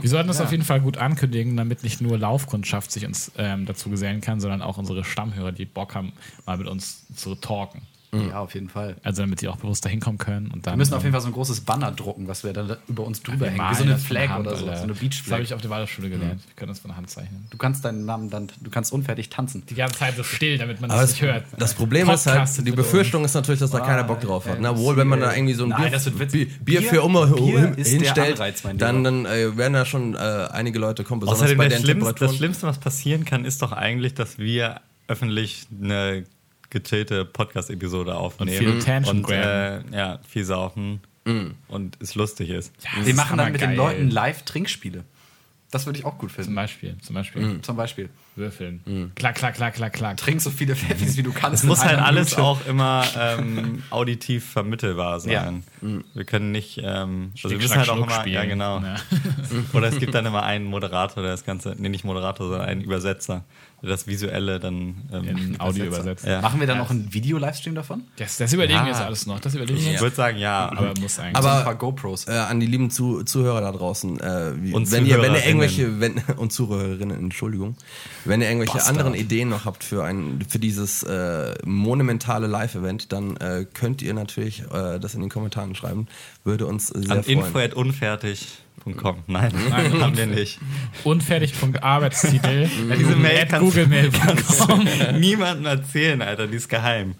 [0.01, 3.65] Wir sollten das auf jeden Fall gut ankündigen, damit nicht nur Laufkundschaft sich uns ähm,
[3.65, 6.11] dazu gesellen kann, sondern auch unsere Stammhörer, die Bock haben,
[6.45, 7.81] mal mit uns zu talken.
[8.13, 8.97] Ja, auf jeden Fall.
[9.03, 10.51] Also damit die auch bewusst dahin kommen können.
[10.51, 12.51] Und dann, Wir müssen auf ähm, jeden Fall so ein großes Banner drucken, was wir
[12.51, 13.55] dann da über uns drüber wir hängen.
[13.55, 14.65] Wie malen so eine Flag Hand, oder so.
[14.65, 14.77] Alter.
[14.79, 16.41] So eine Das habe ich auf der Waldorfschule gelernt.
[16.45, 17.47] Wir können das von der Hand zeichnen.
[17.49, 19.63] Du kannst deinen Namen dann, du kannst unfertig tanzen.
[19.69, 21.45] Die ganze Zeit so still, damit man Aber das nicht hört.
[21.57, 24.57] das Problem ist halt, die Befürchtung ist natürlich, dass da keiner Bock drauf hat.
[24.59, 25.99] Na wohl, wenn man da irgendwie so ein Nein, Bier.
[26.11, 26.47] Bier, Bier
[26.81, 30.17] Bier- für immer Bier hinstellt, Anreiz, dann, dann äh, werden da schon äh,
[30.51, 32.35] einige Leute kommen, besonders Außerdem bei das den Schlimmste, das.
[32.35, 36.25] Schlimmste, was passieren kann, ist doch eigentlich, dass wir öffentlich eine
[36.71, 38.57] gechillte Podcast-Episode aufnehmen.
[38.57, 41.01] viel Attention und äh, ja, viel saufen
[41.67, 42.73] und es lustig ist.
[42.81, 43.95] Das Wir ist machen dann mit den hammergeil.
[43.99, 45.03] Leuten live Trinkspiele.
[45.69, 46.55] Das würde ich auch gut Zum finden.
[46.55, 48.09] Beispiel, zum Beispiel Zum Beispiel.
[48.35, 49.13] würfeln.
[49.15, 50.17] Klack, klack, klack, klack, klack.
[50.17, 51.63] Trink so viele Pfeffis, wie du kannst.
[51.63, 52.43] Es muss halt alles Minute.
[52.43, 55.63] auch immer ähm, auditiv vermittelbar sein.
[56.13, 58.49] Wir können nicht, ähm, also wir müssen halt auch Schluck immer, ja spielen.
[58.49, 58.79] genau.
[58.81, 58.95] Ja.
[59.73, 62.81] Oder es gibt dann immer einen Moderator, der das Ganze, nee, nicht Moderator, sondern einen
[62.81, 63.45] Übersetzer,
[63.81, 66.25] das Visuelle dann ähm, In Audio übersetzt.
[66.25, 66.41] Ja.
[66.41, 68.03] Machen wir dann noch einen Video-Livestream davon?
[68.17, 68.93] Das, das überlegen wir Ja.
[68.93, 69.39] jetzt alles noch.
[69.39, 70.01] Das überlegen wir Ich jetzt.
[70.01, 70.71] würde sagen, ja.
[70.71, 71.35] Aber muss eigentlich.
[71.35, 72.27] Aber- ein paar GoPros.
[72.27, 74.19] äh, an die lieben Zu Zuhörer da draußen.
[74.19, 75.43] Äh, wie, Und wenn, ihr, wenn ihr Zuhörerinnen.
[75.47, 77.75] irgendwelche, wenn, und Zuhörerinnen, Entschuldigung,
[78.25, 78.97] wenn ihr irgendwelche Bastard.
[78.97, 84.13] anderen Ideen noch habt für ein, für dieses äh, monumentale Live-Event, dann äh, könnt ihr
[84.13, 86.07] natürlich äh, das in den Kommentaren schreiben.
[86.43, 87.71] Würde uns sehr An freuen.
[88.85, 89.23] info.unfertig.com.
[89.27, 90.59] Nein, Nein, haben wir nicht.
[91.03, 92.69] Unfertig.arbeitstitel.
[92.89, 94.87] Ja, diese Mail kannst du googlemail.com.
[95.19, 97.15] niemandem erzählen, Alter, die ist geheim.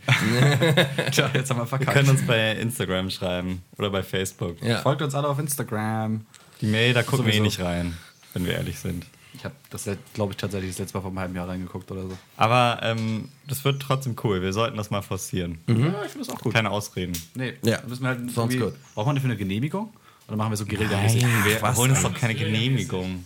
[1.12, 1.94] Tja, jetzt haben wir Wir verkackt.
[1.98, 4.62] können uns bei Instagram schreiben oder bei Facebook.
[4.64, 4.80] Ja.
[4.80, 6.26] Folgt uns alle auf Instagram.
[6.62, 7.98] Die Mail, da gucken wir eh nicht rein,
[8.34, 9.06] wenn wir ehrlich sind.
[9.34, 12.04] Ich habe das, glaube ich, tatsächlich das letzte Mal vor einem halben Jahr reingeguckt oder
[12.04, 12.18] so.
[12.38, 14.42] Aber ähm, das wird trotzdem cool.
[14.42, 15.58] Wir sollten das mal forcieren.
[15.68, 16.54] Ja, ich finde das auch gut.
[16.54, 17.14] Keine Ausreden.
[17.34, 18.74] Nee, Ja, da müssen wir halt sounds good.
[18.94, 19.94] Braucht man dafür eine Genehmigung?
[20.28, 23.26] Oder machen wir so guerilla wir was holen uns doch keine Genehmigung.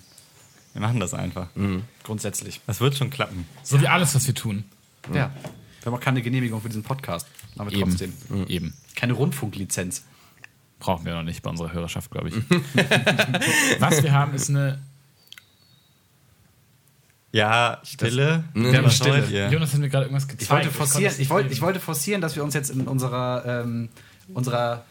[0.73, 1.47] Wir machen das einfach.
[2.03, 2.61] Grundsätzlich.
[2.67, 3.47] Das wird schon klappen.
[3.63, 4.65] So wie alles, was wir tun.
[5.13, 5.31] Ja.
[5.81, 7.27] Wir haben auch keine Genehmigung für diesen Podcast.
[7.57, 7.81] Aber Eben.
[7.81, 8.13] trotzdem.
[8.47, 8.73] Eben.
[8.95, 10.03] Keine Rundfunklizenz.
[10.79, 12.35] Brauchen wir noch nicht bei unserer Hörerschaft, glaube ich.
[13.79, 14.79] Was wir haben, ist eine.
[17.31, 18.45] Ja, Stille.
[18.53, 19.27] Wir haben Was Stille.
[19.29, 19.49] ihr?
[19.49, 20.41] Jonas hat mir gerade irgendwas gezeigt.
[20.43, 23.43] Ich wollte, forcieren, es ich, wollte, ich wollte forcieren, dass wir uns jetzt in unserer,
[23.45, 23.89] ähm,
[24.33, 24.85] unserer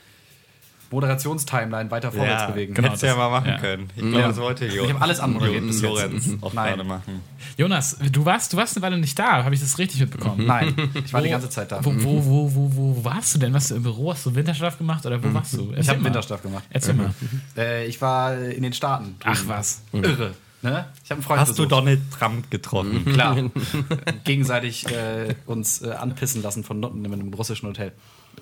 [0.90, 2.74] Moderationstimeline weiter vorwärts Ja, bewegen.
[2.74, 3.58] Genau, hättest du ja mal machen ja.
[3.58, 3.88] können.
[3.96, 4.10] Ich Ja.
[4.10, 4.84] glaube, das wollte Jo.
[4.84, 5.90] Ich habe alles anmoderiert bis jetzt.
[5.90, 6.68] Lorenz auch Nein.
[6.76, 7.20] gerade machen.
[7.56, 9.44] Jonas, du warst, du warst eine Weile nicht da.
[9.44, 10.46] Habe ich das richtig mitbekommen?
[10.46, 11.84] Nein, ich war die Wo- ganze Zeit da.
[11.84, 13.52] Wo, wo, wo, wo, wo warst du denn?
[13.52, 14.12] Warst du im Büro?
[14.12, 15.70] Hast du Winterschlaf gemacht oder wo warst du?
[15.70, 16.04] Ich Erzähl habe mal.
[16.06, 16.64] Winterschlaf gemacht.
[16.70, 17.14] Erzähl mal.
[17.56, 19.16] Äh, ich war in den Staaten.
[19.24, 19.82] Ach was.
[19.92, 20.32] Irre.
[20.62, 20.86] Ne?
[21.04, 21.72] Ich habe einen Freund Hast du besucht.
[21.72, 23.04] Donald Trump getroffen?
[23.04, 23.36] Klar.
[24.24, 27.92] Gegenseitig äh, uns äh, anpissen lassen von Nutten in einem russischen Hotel.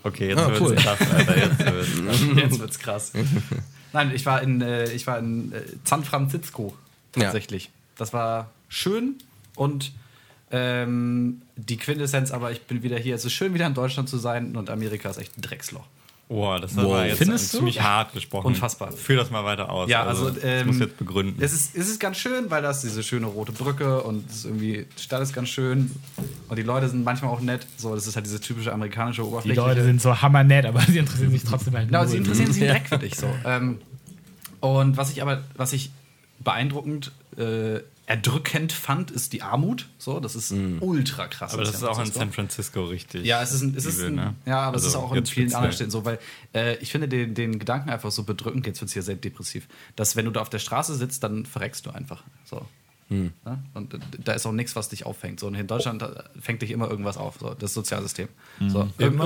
[0.05, 0.75] Okay, jetzt Ah, wird's cool.
[0.75, 1.37] krass, Alter.
[1.38, 1.61] Jetzt.
[2.37, 3.12] Jetzt wird's krass.
[3.93, 6.77] Nein, ich war in, äh, ich war in äh, San Francisco
[7.17, 7.23] Ja.
[7.25, 7.71] tatsächlich.
[7.97, 9.17] Das war schön
[9.55, 9.93] und
[10.51, 13.15] ähm, die Quintessenz, aber ich bin wieder hier.
[13.15, 15.87] Es ist schön, wieder in Deutschland zu sein und Amerika ist echt ein Drecksloch.
[16.33, 16.90] Boah, das Wow.
[16.90, 17.59] war jetzt Findest du?
[17.59, 18.47] ziemlich hart gesprochen.
[18.47, 18.90] Unfassbar.
[18.90, 19.90] Führ das mal weiter aus.
[19.90, 21.42] Ja, also, ich ähm, muss jetzt begründen.
[21.42, 24.45] Es ist, es ist ganz schön, weil das diese schöne rote Brücke und es ist
[24.47, 25.90] irgendwie, die Stadt ist ganz schön
[26.49, 27.66] und die Leute sind manchmal auch nett.
[27.77, 29.61] So, das ist halt diese typische amerikanische Die Oberfläche.
[29.61, 32.09] Leute sind so hammernett, aber sie interessieren sich trotzdem halt Genau, null.
[32.09, 33.27] sie interessieren sich direkt für dich so.
[33.45, 33.79] Ähm,
[34.61, 35.90] und was ich aber, was ich
[36.40, 37.81] beeindruckend, äh,
[38.12, 39.88] erdrückend fand, ist die Armut.
[39.98, 41.55] So, das ist ultra krass.
[41.55, 42.12] aber das ist auch in.
[42.12, 43.25] San Francisco richtig.
[43.25, 44.35] Ja, es ist, ein, es ist ein, ne?
[44.44, 45.55] ja, aber es Also ist auch in vielen speziell.
[45.57, 46.18] anderen Städten so, weil
[46.55, 49.66] äh, ich finde den, den Gedanken einfach so bedrückend, jetzt wird es hier sehr depressiv,
[49.96, 52.22] dass wenn du da auf der Straße sitzt, dann verreckst du einfach.
[52.44, 52.66] So.
[53.09, 53.33] Hm.
[53.46, 53.59] Ja?
[53.75, 55.40] Und da ist auch nichts, was dich auffängt.
[55.40, 58.29] So, und in Deutschland da fängt dich immer irgendwas auf, so, das Sozialsystem.
[58.68, 59.25] So, irg- Immer?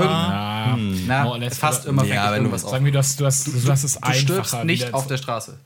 [0.76, 2.70] irgend- Ja, na, or less, fast immer Ja, fängt dich wenn du- irgendwas auf.
[2.70, 4.14] Sagen wir, du hast, du hast, du hast es Du einfacher.
[4.44, 5.58] stirbst nicht auf der Straße.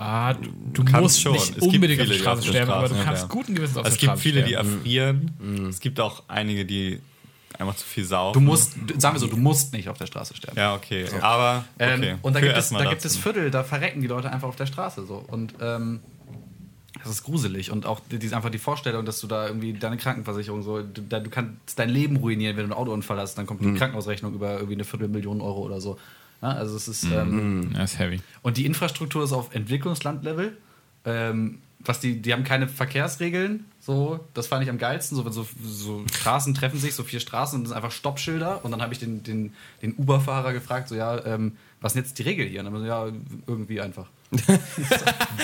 [0.00, 1.32] Ah, du, du kannst musst schon.
[1.32, 3.28] nicht Es gibt unbedingt auf viele, der die Straße auf sterben, aber du kannst sterben.
[3.28, 4.72] guten Gewissens auf es der gibt Straße viele, die sterben.
[4.76, 5.66] erfrieren.
[5.68, 7.00] Es gibt auch einige, die
[7.58, 8.34] einfach zu viel saufen.
[8.34, 10.56] Du musst, sagen wir so, du musst nicht auf der Straße sterben.
[10.56, 11.06] Ja, okay.
[11.20, 12.10] Aber okay.
[12.10, 13.16] Ähm, und da, gibt es, da gibt es.
[13.16, 15.16] Viertel, da verrecken die Leute einfach auf der Straße so.
[15.26, 15.98] Und ähm,
[17.02, 17.72] das ist gruselig.
[17.72, 21.02] Und auch die, die, einfach die Vorstellung, dass du da irgendwie deine Krankenversicherung so, du,
[21.02, 24.34] da, du kannst dein Leben ruinieren, wenn du einen Autounfall hast, dann kommt die Krankenhausrechnung
[24.34, 25.98] über irgendwie eine Viertelmillion Euro oder so.
[26.42, 27.04] Ja, also es ist.
[27.04, 28.20] Ähm, Ja, ist heavy.
[28.42, 30.56] und die Infrastruktur ist auf Entwicklungslandlevel.
[31.04, 35.16] Ähm, was die, die haben keine Verkehrsregeln, so, das fand ich am geilsten.
[35.16, 38.64] So, wenn so, so Straßen treffen sich, so vier Straßen und das sind einfach Stoppschilder.
[38.64, 42.02] Und dann habe ich den, den, den Uber-Fahrer gefragt, so, ja, ähm, was ist denn
[42.04, 42.64] jetzt die Regel hier?
[42.64, 43.06] Und dann, so, ja,
[43.46, 44.06] irgendwie einfach.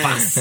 [0.02, 0.38] was?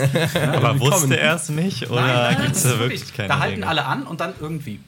[0.51, 1.89] Aber wusste er es nicht?
[1.89, 3.69] Oder gibt es das da ist wirklich keine Da halten Regeln?
[3.69, 4.79] alle an und dann irgendwie.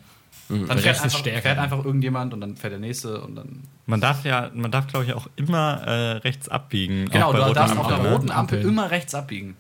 [0.48, 3.64] Dann Der fährt einfach, fährt einfach irgendjemand und dann fährt der nächste und dann.
[3.88, 7.10] Man darf ja, man darf glaube ich auch immer äh, rechts abbiegen.
[7.10, 8.12] Genau, du darfst auf der ne?
[8.12, 9.56] roten Ampel immer rechts abbiegen.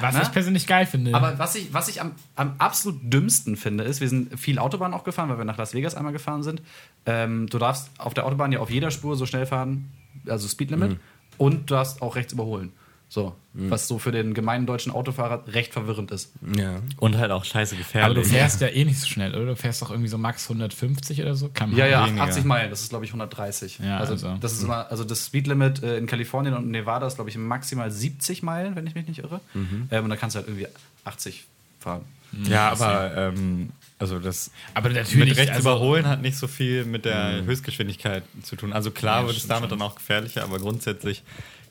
[0.00, 0.22] Was ne?
[0.22, 1.14] ich persönlich geil finde.
[1.14, 4.92] Aber was ich, was ich am, am absolut dümmsten finde, ist, wir sind viel Autobahn
[4.92, 6.60] auch gefahren, weil wir nach Las Vegas einmal gefahren sind.
[7.06, 9.90] Ähm, du darfst auf der Autobahn ja auf jeder Spur so schnell fahren,
[10.26, 10.98] also Speedlimit,
[11.38, 12.72] und du darfst auch rechts überholen.
[13.08, 16.32] So, was so für den gemeinen deutschen Autofahrer recht verwirrend ist.
[16.58, 16.80] Ja.
[16.98, 18.28] Und halt auch scheiße aber du gefährlich.
[18.28, 19.46] fährst ja eh nicht so schnell, oder?
[19.46, 21.48] Du fährst doch irgendwie so max 150 oder so.
[21.48, 22.24] Kann man Ja, ja, weniger.
[22.24, 23.78] 80 Meilen, das ist glaube ich 130.
[23.78, 24.36] Ja, also, also.
[24.40, 27.90] das ist immer, also das Speedlimit äh, in Kalifornien und Nevada ist glaube ich maximal
[27.90, 29.40] 70 Meilen, wenn ich mich nicht irre.
[29.54, 30.66] Ähm, und dann kannst du halt irgendwie
[31.04, 31.44] 80
[31.78, 32.02] fahren.
[32.42, 35.28] ja, aber ähm, also das Aber natürlich.
[35.28, 38.72] mit rechts also, überholen hat nicht so viel mit der Höchstgeschwindigkeit zu tun.
[38.74, 41.22] Also klar Ja, wird es damit dann auch gefährlicher, aber grundsätzlich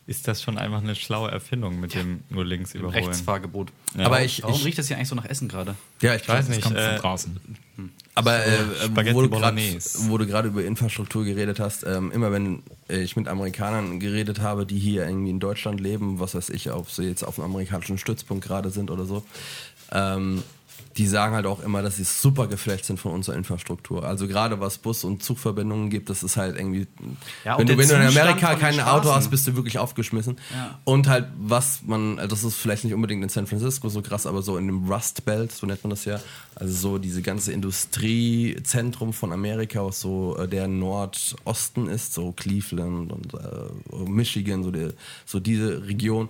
[0.08, 3.06] ist das schon einfach eine schlaue Erfindung mit dem nur links überholen.
[3.06, 3.72] Rechtsfahrgebot.
[3.98, 4.06] Ja.
[4.06, 5.76] Aber ich, Warum ich, riecht das hier eigentlich so nach Essen gerade?
[6.02, 6.62] ja, ich Ich weiß Das nicht.
[6.64, 7.40] kommt von Äh, draußen.
[8.14, 9.12] Aber äh, du
[10.10, 14.40] wo du gerade über Infrastruktur geredet hast, ähm, immer wenn äh, ich mit Amerikanern geredet
[14.40, 17.50] habe, die hier irgendwie in Deutschland leben, was weiß ich, ob sie jetzt auf einem
[17.52, 19.24] amerikanischen Stützpunkt gerade sind oder so,
[19.92, 20.44] ähm,
[20.98, 24.06] die sagen halt auch immer, dass sie super geflecht sind von unserer Infrastruktur.
[24.06, 26.88] Also gerade was Bus- und Zugverbindungen gibt, das ist halt irgendwie.
[27.44, 30.38] Ja, wenn du, wenn du in Amerika kein Auto hast, bist du wirklich aufgeschmissen.
[30.54, 30.80] Ja.
[30.86, 34.26] Und halt, was man, also das ist vielleicht nicht unbedingt in San Francisco so krass,
[34.26, 36.20] aber so in dem Rust Belt, so nennt man das ja.
[36.56, 43.12] Also so diese ganze Industriezentrum von Amerika, was so äh, der Nordosten ist, so Cleveland
[43.12, 44.90] und äh, Michigan, so, die,
[45.26, 46.30] so diese Region.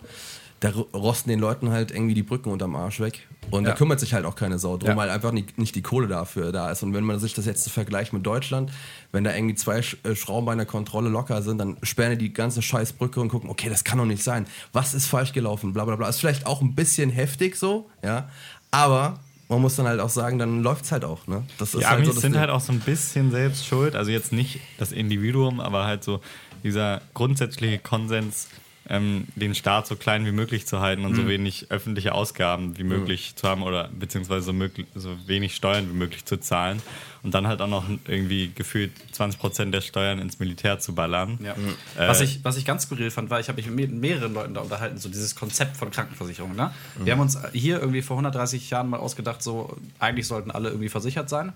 [0.62, 3.28] Da ro- rosten den Leuten halt irgendwie die Brücken unterm Arsch weg.
[3.52, 3.72] Und Ja.
[3.72, 4.96] da kümmert sich halt auch keine Sau drum, Ja.
[4.98, 6.82] weil einfach nicht, nicht die Kohle dafür da ist.
[6.82, 8.72] Und wenn man sich das jetzt vergleicht mit Deutschland,
[9.12, 12.34] wenn da irgendwie zwei äh, Schrauben bei einer Kontrolle locker sind, dann sperren die die
[12.34, 14.48] ganze Scheißbrücke und gucken, okay, das kann doch nicht sein.
[14.72, 15.74] Was ist falsch gelaufen?
[15.74, 16.08] Bla bla bla.
[16.08, 18.30] Ist vielleicht auch ein bisschen heftig so, ja.
[18.72, 21.28] Aber man muss dann halt auch sagen, dann läuft es halt auch.
[21.28, 21.44] Ne?
[21.60, 22.40] Das Die halt Amis so sind Ding.
[22.40, 23.96] halt auch so ein bisschen selbst schuld.
[23.96, 26.22] Also jetzt nicht das Individuum, aber halt so
[26.64, 28.48] dieser grundsätzliche Konsens,
[28.88, 31.16] ähm, den Staat so klein wie möglich zu halten und Mhm.
[31.16, 35.90] so wenig öffentliche Ausgaben wie möglich zu haben oder beziehungsweise so, möglich, so wenig Steuern
[35.90, 36.82] wie möglich zu zahlen
[37.24, 41.40] und dann halt auch noch irgendwie gefühlt 20 Prozent der Steuern ins Militär zu ballern.
[41.42, 41.54] Ja.
[41.54, 44.54] Äh, was, ich, was ich ganz skurril fand, war, ich habe mich mit mehreren Leuten
[44.54, 46.56] da unterhalten, so dieses Konzept von Krankenversicherung.
[46.56, 46.72] Ne?
[47.04, 50.90] Wir haben uns hier irgendwie vor 130 Jahren mal ausgedacht, so eigentlich sollten alle irgendwie
[50.90, 51.54] versichert sein.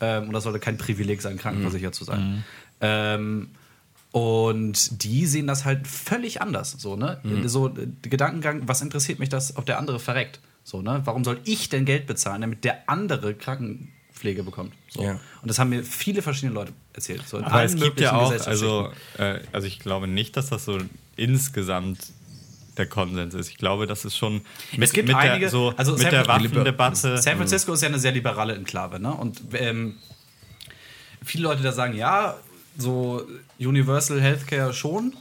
[0.00, 2.42] Ähm, und das sollte kein Privileg sein, krankenversichert zu sein.
[2.80, 3.50] Ähm,
[4.12, 6.72] und die sehen das halt völlig anders.
[6.72, 7.20] So, ne?
[7.46, 10.40] so äh, der Gedankengang, was interessiert mich das, ob der andere verreckt?
[10.64, 11.02] So, ne?
[11.04, 14.74] Warum soll ich denn Geld bezahlen, damit der andere Krankenpflege bekommt?
[14.88, 15.02] So.
[15.02, 15.20] Ja.
[15.42, 17.26] Und das haben mir viele verschiedene Leute erzählt.
[17.26, 20.78] So Aber es gibt ja auch, also, äh, also ich glaube nicht, dass das so
[21.16, 21.98] insgesamt
[22.76, 23.48] der Konsens ist.
[23.48, 24.42] Ich glaube, das ist schon
[24.72, 27.18] mit, es gibt mit einige, der, so, also mit San, der Waffendebatte.
[27.18, 29.12] San Francisco ist ja eine sehr liberale Enklave, ne?
[29.12, 29.96] Und ähm,
[31.22, 32.36] viele Leute da sagen, ja,
[32.76, 33.22] so
[33.58, 35.14] Universal Healthcare schon,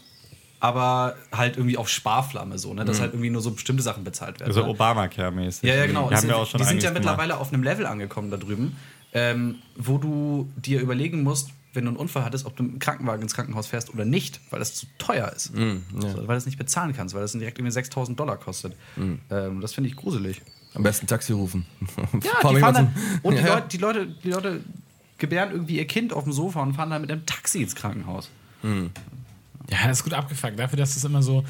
[0.59, 2.85] aber halt irgendwie auf Sparflamme so, ne?
[2.85, 4.49] Dass halt irgendwie nur so bestimmte Sachen bezahlt werden.
[4.49, 4.69] Also ne?
[4.69, 5.63] Obamacare-mäßig.
[5.67, 6.09] Ja, ja, genau.
[6.09, 7.05] Die haben sind, ja auch schon die sind ja gemacht.
[7.05, 8.75] mittlerweile auf einem Level angekommen da drüben,
[9.13, 12.79] ähm, wo du dir überlegen musst, wenn du einen Unfall hattest, ob du mit dem
[12.79, 15.55] Krankenwagen ins Krankenhaus fährst oder nicht, weil das zu teuer ist.
[15.55, 18.75] Mm, so, weil du es nicht bezahlen kannst, weil das direkt irgendwie 6000 Dollar kostet.
[18.95, 19.13] Mm.
[19.29, 20.41] Ähm, das finde ich gruselig.
[20.73, 21.65] Am besten Taxi rufen.
[22.23, 23.55] Ja, die dann, und die, Ja.
[23.55, 24.61] Leute, die, Leute, die Leute
[25.19, 28.29] gebären irgendwie ihr Kind auf dem Sofa und fahren dann mit einem Taxi ins Krankenhaus.
[28.63, 30.57] Ja, das ist gut abgefuckt.
[30.57, 31.43] Dafür, dass es immer so.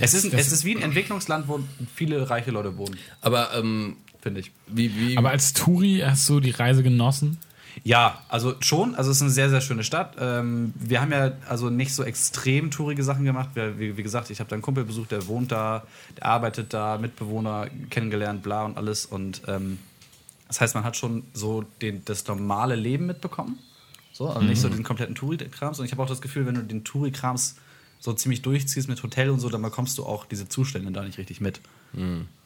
[0.00, 1.60] Es ist, das- es ist wie ein Entwicklungsland, wo
[1.94, 4.50] viele reiche Leute wohnen, Aber ähm, finde ich.
[4.66, 7.38] wie, wie, Aber als Touri hast du die Reise genossen?
[7.82, 8.94] Ja, also schon.
[8.94, 10.14] Also es ist eine sehr, sehr schöne Stadt.
[10.18, 13.50] Ähm, wir haben ja also nicht so extrem tourige Sachen gemacht.
[13.54, 15.82] Wir, wie, wie gesagt, ich habe da einen Kumpel besucht, der wohnt da,
[16.16, 19.04] der arbeitet da, Mitbewohner kennengelernt, bla und alles.
[19.06, 19.80] Und ähm,
[20.54, 23.58] das heißt, man hat schon so den, das normale Leben mitbekommen.
[24.12, 25.80] So, also nicht so den kompletten Touri-Krams.
[25.80, 27.56] Und ich habe auch das Gefühl, wenn du den Touri-Krams
[27.98, 31.18] so ziemlich durchziehst mit Hotel und so, dann bekommst du auch diese Zustände da nicht
[31.18, 31.60] richtig mit.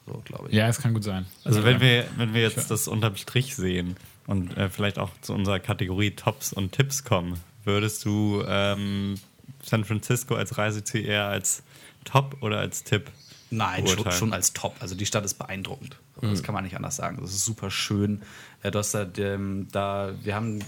[0.06, 0.54] So, glaube ich.
[0.54, 1.26] Ja, es kann gut sein.
[1.44, 5.34] Also wenn wir, wenn wir jetzt das unterm Strich sehen und äh, vielleicht auch zu
[5.34, 9.16] unserer Kategorie Tops und Tipps kommen, würdest du ähm,
[9.62, 11.62] San Francisco als Reiseziel eher als
[12.04, 13.10] Top oder als Tipp?
[13.50, 14.76] Nein, schon, schon als Top.
[14.80, 15.98] Also die Stadt ist beeindruckend.
[16.20, 17.18] Das kann man nicht anders sagen.
[17.20, 18.22] Das ist super schön.
[18.62, 20.61] Äh, Du hast da, ähm, da wir haben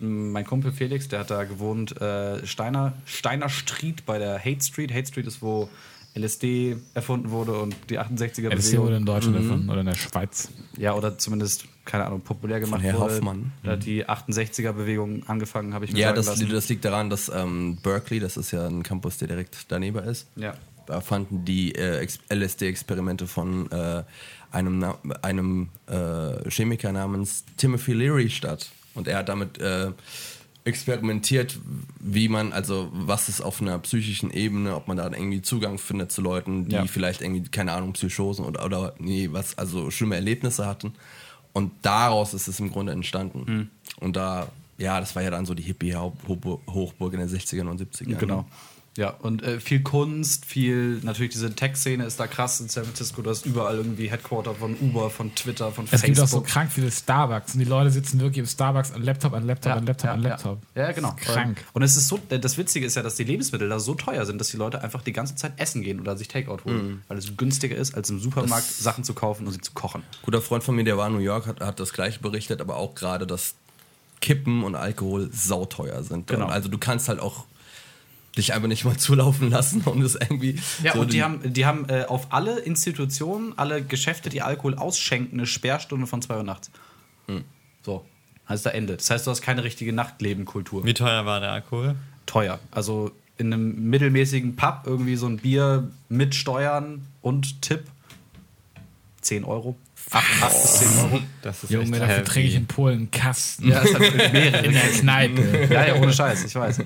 [0.00, 4.62] m, mein Kumpel Felix, der hat da gewohnt, äh, Steiner, Steiner Street bei der Hate
[4.62, 4.92] Street.
[4.92, 5.68] Hate Street ist, wo
[6.16, 8.94] LSD erfunden wurde und die 68er LSD wurde Bewegung.
[8.96, 10.48] in Deutschland erfunden oder in der Schweiz.
[10.76, 13.14] Ja, oder zumindest, keine Ahnung, populär gemacht Herr wurde.
[13.16, 13.52] Hoffmann.
[13.62, 16.48] Da hat die 68er Bewegung angefangen, habe ich mir ja, sagen das, lassen.
[16.48, 20.26] das liegt daran, dass ähm, Berkeley, das ist ja ein Campus, der direkt daneben ist,
[20.34, 20.54] Ja.
[20.88, 24.02] Da fanden die äh, Ex- LSD-Experimente von äh,
[24.50, 28.70] einem, Na einem äh, Chemiker namens Timothy Leary statt.
[28.94, 29.92] Und er hat damit äh,
[30.64, 31.58] experimentiert,
[32.00, 36.12] wie man, also was ist auf einer psychischen Ebene, ob man da irgendwie Zugang findet
[36.12, 36.86] zu Leuten, die Ja.
[36.86, 40.94] vielleicht irgendwie, keine Ahnung, Psychosen oder, oder nee, was, also schlimme Erlebnisse hatten.
[41.52, 43.46] Und daraus ist es im Grunde entstanden.
[43.46, 43.68] Hm.
[44.00, 48.16] Und da, ja, das war ja dann so die Hippie-Hochburg in den 60ern und 70ern.
[48.16, 48.46] Genau.
[48.98, 53.22] Ja, und äh, viel Kunst, viel, natürlich diese Tech-Szene ist da krass in San Francisco.
[53.22, 56.06] Du hast überall irgendwie Headquarter von Uber, von Twitter, von Es Facebook.
[56.08, 59.34] gibt auch so krank viele Starbucks und die Leute sitzen wirklich im Starbucks an Laptop,
[59.34, 60.58] an Laptop, an Laptop, an Laptop.
[60.74, 61.12] Ja, ja genau.
[61.16, 61.64] Das ist krank.
[61.74, 64.26] Und es ist so, äh, das Witzige ist ja, dass die Lebensmittel da so teuer
[64.26, 67.18] sind, dass die Leute einfach die ganze Zeit essen gehen oder sich Takeout holen, weil
[67.18, 70.02] es günstiger ist, als im Supermarkt Das- Sachen zu kaufen und sie zu kochen.
[70.22, 72.74] Guter Freund von mir, der war in New York, hat, hat das gleiche berichtet, aber
[72.76, 73.54] auch gerade, dass
[74.20, 76.26] Kippen und Alkohol sauteuer sind.
[76.26, 76.46] Genau.
[76.46, 77.44] Also du kannst halt auch
[78.36, 80.60] dich einfach nicht mal zulaufen lassen, um das irgendwie.
[80.82, 84.74] Ja, so und die haben, die haben äh, auf alle Institutionen, alle Geschäfte, die Alkohol
[84.74, 86.70] ausschenken, eine Sperrstunde von 2 Uhr nachts.
[87.82, 88.04] So,
[88.46, 88.96] also da Ende.
[88.96, 90.84] Das heißt, du hast keine richtige Nachtlebenkultur.
[90.84, 91.96] Wie teuer war der Alkohol?
[92.28, 92.60] teuer.
[92.70, 97.84] Also in einem mittelmäßigen Pub irgendwie so ein Bier mit Steuern und Tipp
[99.22, 99.76] 10 Euro.
[100.10, 101.20] 8, bis 10 Euro.
[101.42, 103.68] Das ist Junge, echt dafür träge ich in Polen einen Kasten.
[103.68, 104.64] Ja, das hat mehrere.
[104.64, 105.68] In der Kneipe.
[105.70, 106.80] ja, ja, ohne Scheiß, ich weiß.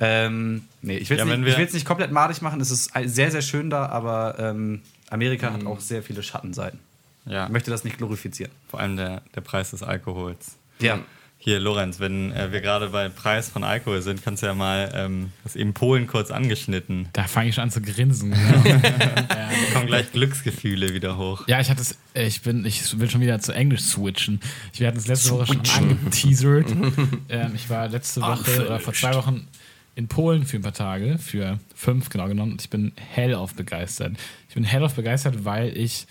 [0.00, 2.60] Ähm, nee, ich will es Ja, nicht, ich nicht komplett madig machen.
[2.60, 6.78] Es ist sehr, sehr schön da, aber ähm, Amerika hat auch sehr viele Schattenseiten.
[7.26, 8.52] Ja, Ich möchte das nicht glorifizieren.
[8.68, 10.56] vor allem der, der Preis des Alkohols.
[10.80, 10.98] Ja.
[11.44, 14.92] Hier, Lorenz, wenn äh, wir gerade bei Preis von Alkohol sind, kannst du ja mal,
[14.94, 17.08] ähm, das eben Polen kurz angeschnitten.
[17.14, 18.32] Da fange ich schon an zu grinsen.
[18.62, 18.82] Genau.
[19.28, 21.48] Da kommen gleich Glücksgefühle wieder hoch.
[21.48, 24.40] Ja, ich hatte es, äh, ich bin, ich will schon wieder zu Englisch switchen.
[24.74, 26.70] Wir hatten es letzte Woche schon angeteasert.
[27.28, 29.48] ähm, ich war letzte Woche oder vor zwei Wochen
[29.94, 34.16] in Polen für ein paar Tage, für fünf genau genommen, und ich bin hellauf begeistert.
[34.48, 36.06] Ich bin hellauf begeistert, weil ich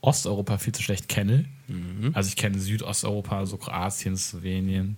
[0.00, 1.46] Osteuropa viel zu schlecht kenne.
[2.12, 4.96] Also ich kenne Südosteuropa, so Kroatien, Slowenien,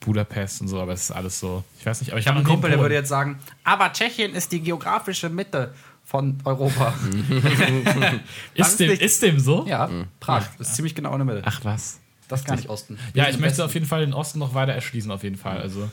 [0.00, 2.38] Budapest und so, aber es ist alles so, ich weiß nicht, aber ich, Ich habe
[2.38, 6.94] einen Kumpel, der würde jetzt sagen, aber Tschechien ist die geografische Mitte von Europa.
[8.54, 9.66] ist, dem, ist dem so?
[9.68, 10.46] ja, Prag.
[10.56, 11.42] Das ist ziemlich genau in der Mitte.
[11.44, 12.00] Ach was.
[12.28, 12.98] Das ist gar nicht Osten.
[13.12, 13.62] Wir Ja, ich möchte Westen.
[13.62, 15.58] auf jeden Fall den Osten noch weiter erschließen, auf jeden Fall.
[15.60, 15.90] Also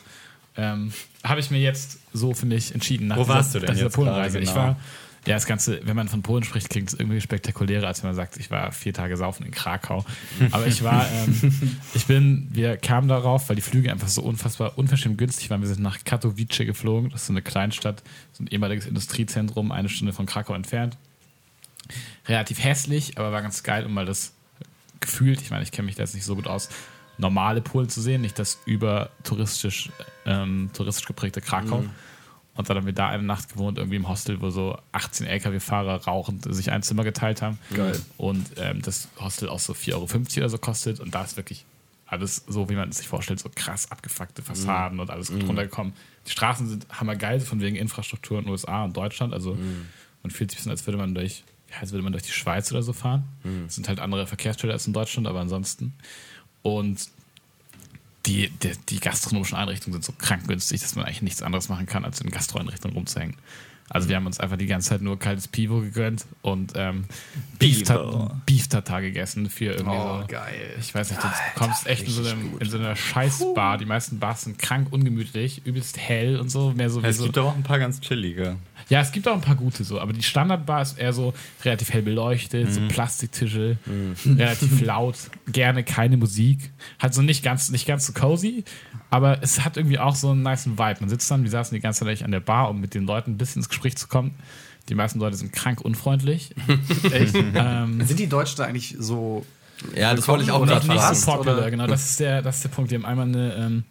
[0.58, 0.92] ähm,
[1.24, 3.06] habe ich mir jetzt so, finde ich, entschieden.
[3.06, 4.38] Nach Wo dieser, warst du denn nach dieser jetzt Polenreise.
[4.40, 4.60] Ich genau?
[4.60, 4.76] war,
[5.24, 8.16] ja, das Ganze, wenn man von Polen spricht, klingt es irgendwie spektakulärer, als wenn man
[8.16, 10.04] sagt, ich war vier Tage saufen in Krakau.
[10.50, 14.76] Aber ich war, ähm, ich bin, wir kamen darauf, weil die Flüge einfach so unfassbar
[14.76, 15.60] unverschämt günstig waren.
[15.60, 19.88] Wir sind nach Katowice geflogen, das ist so eine Kleinstadt, so ein ehemaliges Industriezentrum, eine
[19.88, 20.96] Stunde von Krakau entfernt.
[22.26, 24.32] Relativ hässlich, aber war ganz geil, um mal das
[25.00, 26.68] gefühlt, ich meine, ich kenne mich da jetzt nicht so gut aus,
[27.18, 29.90] normale Polen zu sehen, nicht das über touristisch,
[30.24, 31.84] ähm, touristisch geprägte Krakau.
[32.54, 36.04] Und dann haben wir da eine Nacht gewohnt, irgendwie im Hostel, wo so 18 LKW-Fahrer
[36.06, 37.58] rauchend sich ein Zimmer geteilt haben.
[37.72, 38.00] Geil.
[38.16, 40.98] Und ähm, das Hostel auch so 4,50 Euro oder so kostet.
[40.98, 41.64] Und da ist wirklich
[42.06, 45.92] alles so, wie man es sich vorstellt, so krass abgefuckte Fassaden und alles gut runtergekommen.
[46.26, 49.32] Die Straßen sind hammergeil, von wegen Infrastruktur in den USA und Deutschland.
[49.32, 49.56] Also
[50.24, 52.32] man fühlt sich ein bisschen, als würde man durch, ja, als würde man durch die
[52.32, 53.24] Schweiz oder so fahren.
[53.68, 55.92] Es sind halt andere Verkehrsstellen als in Deutschland, aber ansonsten.
[56.62, 57.08] Und
[58.26, 61.86] die, die, die gastronomischen Einrichtungen sind so krank günstig, dass man eigentlich nichts anderes machen
[61.86, 63.36] kann, als in Gastroeinrichtungen rumzuhängen.
[63.90, 67.04] Also wir haben uns einfach die ganze Zeit nur kaltes Pivo gegönnt und ähm,
[67.58, 68.30] Beef, Pivo.
[68.46, 70.26] Beef Tartar gegessen für irgendwie Oh, so.
[70.28, 70.76] geil.
[70.78, 73.78] Ich weiß nicht, du kommst echt in so, einem, in so einer Scheißbar.
[73.78, 76.72] Die meisten Bars sind krank ungemütlich, übelst hell und so.
[76.72, 77.24] Mehr so wie Es so.
[77.24, 78.56] gibt auch ein paar ganz chillige.
[78.88, 81.90] Ja, es gibt auch ein paar gute so, aber die Standardbar ist eher so relativ
[81.92, 83.76] hell beleuchtet, so Plastiktische,
[84.24, 85.16] relativ laut,
[85.48, 86.70] gerne keine Musik.
[87.00, 88.64] Halt so nicht ganz, nicht ganz so cozy,
[89.10, 90.96] aber es hat irgendwie auch so einen nice Vibe.
[91.00, 93.32] Man sitzt dann, wir saßen die ganze Zeit an der Bar, um mit den Leuten
[93.32, 94.34] ein bisschen ins Gespräch zu kommen.
[94.88, 96.54] Die meisten Leute sind krank unfreundlich.
[97.12, 97.34] Echt?
[97.34, 99.44] ähm, Sind die Deutschen da eigentlich so.
[99.94, 101.70] Ja, das wollte ich auch nicht Fast, so popular, oder?
[101.70, 101.86] genau.
[101.86, 102.90] Das ist, der, das ist der Punkt.
[102.90, 103.54] Die haben einmal eine.
[103.54, 103.84] Ähm,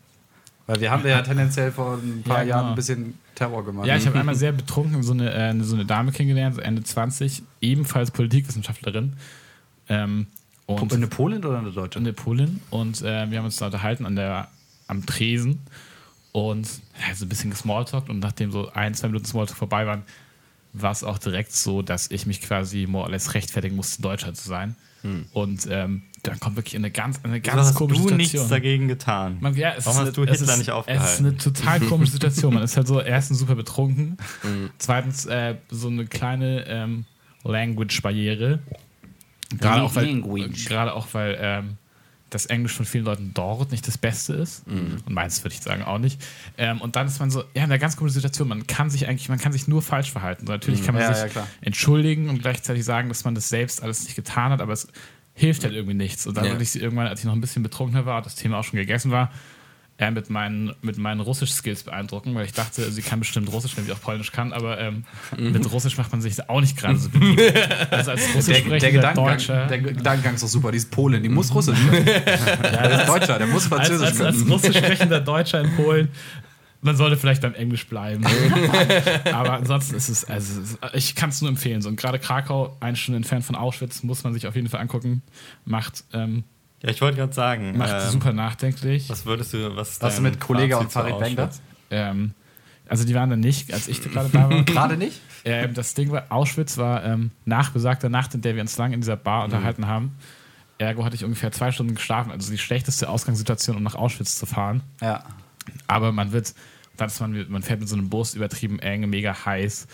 [0.65, 2.55] Weil wir haben ja tendenziell vor ein paar Ja, genau.
[2.55, 3.87] Jahren ein bisschen Terror gemacht.
[3.87, 6.83] Ja, ich habe einmal sehr betrunken so eine, äh, so eine Dame kennengelernt, so Ende
[6.83, 9.13] 20, ebenfalls Politikwissenschaftlerin.
[9.87, 10.27] Ähm,
[10.65, 11.99] und eine Polin oder eine Deutsche?
[11.99, 12.59] eine Polin.
[12.69, 14.49] Und äh, wir haben uns da unterhalten an der,
[14.87, 15.59] am Tresen
[16.33, 16.67] und
[17.15, 18.09] so ein bisschen gesmalltalkt.
[18.09, 20.03] Und nachdem so ein, zwei Minuten Smalltalk vorbei waren,
[20.73, 24.33] war es auch direkt so, dass ich mich quasi more or less rechtfertigen musste, Deutscher
[24.33, 24.75] zu sein.
[25.31, 28.17] Und ähm, dann kommt wirklich eine ganz, eine Wieso ganz hast komische du Situation.
[28.41, 29.37] nichts dagegen getan?
[29.39, 31.25] Man, ja, es Warum ist hast du eine- es Hitler ist, nicht Es ist aufgehalten?
[31.27, 32.53] eine total komische Situation.
[32.55, 34.17] Man ist halt so erstens super betrunken,
[34.79, 37.05] zweitens äh, so eine kleine ähm,
[37.45, 38.59] Language-Barriere.
[39.59, 40.65] Gerade auch, weil, Language.
[40.65, 41.77] gerade auch, weil ähm,
[42.29, 44.63] das Englisch von vielen Leuten dort nicht das Beste ist.
[44.67, 46.21] Und meins würde ich sagen auch nicht.
[46.57, 48.47] Ähm, und dann ist man so, ja, in einer ganz komischen Situation.
[48.49, 50.45] Man kann sich eigentlich, man kann sich nur falsch verhalten.
[50.45, 53.81] So, natürlich kann man Ja, sich ja, entschuldigen und gleichzeitig sagen, dass man das selbst
[53.81, 54.87] alles nicht getan hat, aber es
[55.35, 56.27] hilft halt irgendwie nichts.
[56.27, 56.51] Und dann Ja.
[56.51, 58.77] würde ich sie irgendwann, als ich noch ein bisschen betrunkener war, das Thema auch schon
[58.79, 59.31] gegessen war,
[59.99, 63.85] äh, mit meinen, mit meinen Russisch-Skills beeindrucken, weil ich dachte, sie kann bestimmt Russisch, wenn
[63.85, 65.05] sie auch Polnisch kann, aber ähm,
[65.37, 67.41] mit Russisch macht man sich auch nicht gerade so beliebt.
[67.91, 69.65] Also als Russisch Der, der, Gedankengang, Deutscher.
[69.67, 70.71] der Gedankengang ist doch super.
[70.71, 72.05] Die ist Polin, die muss Russisch können.
[72.05, 74.51] Der ist Deutscher, der muss als, Französisch als, als können.
[74.51, 76.09] russisch sprechender Deutscher in Polen,
[76.81, 78.23] man sollte vielleicht beim Englisch bleiben.
[79.33, 80.61] Aber ansonsten ist es, also
[80.93, 81.81] ich kann es nur empfehlen.
[81.81, 84.81] So, und gerade Krakau, eine Stunde entfernt von Auschwitz, muss man sich auf jeden Fall
[84.81, 85.23] angucken.
[85.65, 86.43] Macht, ähm,
[86.83, 87.77] Ja, ich wollte gerade sagen.
[87.77, 89.09] macht ähm, super nachdenklich.
[89.09, 91.43] Was würdest du, was ist Warst du mit Kollega Fazit und Farid da?
[91.43, 91.61] Auschwitz?
[91.89, 92.33] Ähm,
[92.87, 94.63] also die waren da nicht, als ich gerade da war.
[94.65, 95.19] Gerade nicht?
[95.43, 98.93] Ähm, das Ding war, Auschwitz war ähm, nach besagter Nacht, in der wir uns lang
[98.93, 100.15] in dieser Bar unterhalten haben.
[100.77, 104.45] Ergo hatte ich ungefähr zwei Stunden geschlafen, also die schlechteste Ausgangssituation, um nach Auschwitz zu
[104.45, 104.83] fahren.
[105.01, 105.23] Ja.
[105.87, 106.53] Aber man wird,
[106.97, 109.87] dann ist man, man fährt mit so einem Bus übertrieben eng, mega heiß,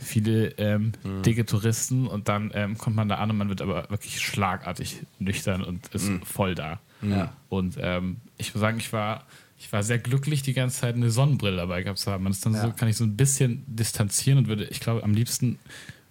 [0.00, 0.92] viele ähm,
[1.24, 5.02] dicke Touristen und dann ähm, kommt man da an und man wird aber wirklich schlagartig
[5.18, 6.80] nüchtern und ist voll da.
[7.02, 7.32] Ja.
[7.48, 9.24] Und ähm, ich muss sagen, ich war,
[9.58, 12.24] ich war sehr glücklich, die ganze Zeit eine Sonnenbrille dabei gehabt zu haben.
[12.24, 12.62] Man ist dann Ja.
[12.62, 15.58] so, kann ich so ein bisschen distanzieren und würde, ich glaube, am liebsten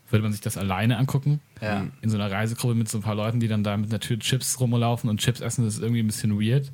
[0.09, 1.39] würde man sich das alleine angucken.
[1.61, 1.85] Ja.
[2.01, 4.17] In so einer Reisegruppe mit so ein paar Leuten, die dann da mit einer Tür
[4.17, 6.71] Chips rumlaufen und Chips essen, das ist irgendwie ein bisschen weird.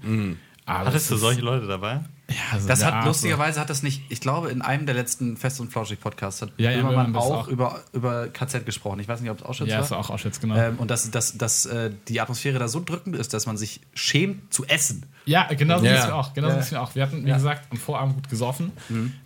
[0.66, 2.02] Aber Hattest es du solche Leute dabei?
[2.28, 3.10] Ja, so Das hat Art so.
[3.10, 6.52] lustigerweise hat das nicht, ich glaube, in einem der letzten Fest und Flauschig Podcasts hat
[6.58, 7.48] Ja, ja, Böhmermann das auch, auch.
[7.48, 9.00] Über, über KZ gesprochen.
[9.00, 9.86] Ich weiß nicht, ob es Auschwitz Ja, war.
[9.86, 10.56] ist auch Auschwitz, genau.
[10.56, 13.82] Ähm, und dass, dass, dass äh, die Atmosphäre da so drückend ist, dass man sich
[13.94, 15.06] schämt zu essen.
[15.26, 15.94] ja, genau so Ja.
[16.00, 16.34] ist wir auch.
[16.34, 16.60] Genau so Ja.
[16.62, 16.96] ist wir auch.
[16.96, 17.36] Wir hatten, wie Ja.
[17.36, 18.72] gesagt, am Vorabend gut gesoffen,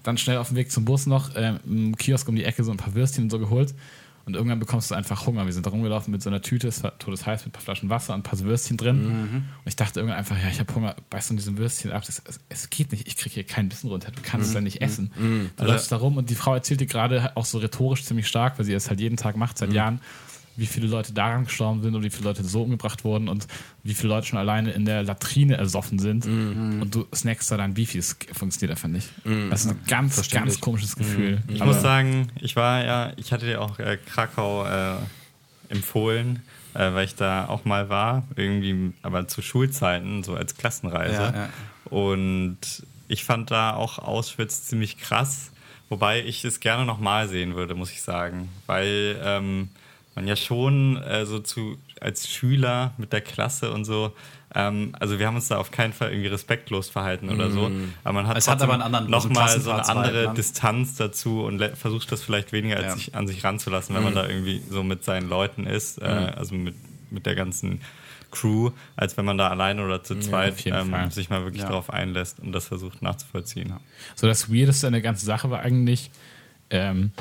[0.03, 2.71] dann schnell auf dem Weg zum Bus noch ähm, im Kiosk um die Ecke so
[2.71, 3.73] ein paar Würstchen und so geholt.
[4.29, 5.45] Und irgendwann bekommst du einfach Hunger.
[5.45, 7.89] Wir sind da rumgelaufen mit so einer Tüte, es war todesheiß mit ein paar Flaschen
[7.89, 9.05] Wasser und ein paar Würstchen drin.
[9.41, 12.03] Und ich dachte irgendwann einfach, ja, ich habe Hunger, beiß von diesem Würstchen ab.
[12.05, 14.63] Das, es, es geht nicht, ich kriege hier keinen Bissen runter, du kannst es dann
[14.63, 15.11] nicht essen.
[15.57, 18.59] Du läufst da rum und die Frau erzählt dir gerade auch so rhetorisch ziemlich stark,
[18.59, 19.99] weil sie es halt jeden Tag macht, seit Jahren,
[20.59, 23.47] wie viele Leute daran gestorben sind und wie viele Leute so umgebracht wurden und
[23.83, 26.25] wie viele Leute schon alleine in der Latrine ersoffen sind.
[26.25, 26.81] Mhm.
[26.81, 27.73] Und du snackst da dann.
[27.75, 29.09] Das funktioniert einfach nicht.
[29.49, 31.41] Das ist ein ganz, ganz komisches Gefühl.
[31.47, 34.95] Ich Aber- muss sagen, ich war ja, ich hatte dir auch äh, Krakau äh,
[35.69, 36.41] empfohlen,
[36.73, 41.13] äh, weil ich da auch mal war, irgendwie, aber zu Schulzeiten, so als Klassenreise.
[41.13, 41.49] Ja, ja.
[41.89, 42.57] Und
[43.07, 45.51] ich fand da auch Auschwitz ziemlich krass,
[45.89, 49.69] wobei ich es gerne nochmal sehen würde, muss ich sagen, weil ähm,
[50.19, 54.13] man ja schon äh, so zu als Schüler mit der Klasse und so,
[54.55, 57.69] ähm, also wir haben uns da auf keinen Fall irgendwie respektlos verhalten oder so,
[58.03, 60.33] aber man hat Es hat aber einen anderen- so einen nochmal so eine andere ne?
[60.33, 62.93] Distanz dazu und versucht das vielleicht weniger als Ja.
[62.95, 66.55] sich, an sich ranzulassen, wenn man da irgendwie so mit seinen Leuten ist, äh, also
[66.55, 66.75] mit,
[67.11, 67.81] mit der ganzen
[68.31, 70.85] Crew, als wenn man da alleine oder zu zweit Fall.
[70.93, 71.69] ähm, sich mal wirklich Ja.
[71.69, 73.73] darauf einlässt und das versucht nachzuvollziehen.
[74.15, 76.11] So das Weirdeste an der ganzen Sache war eigentlich,
[76.69, 77.11] ähm,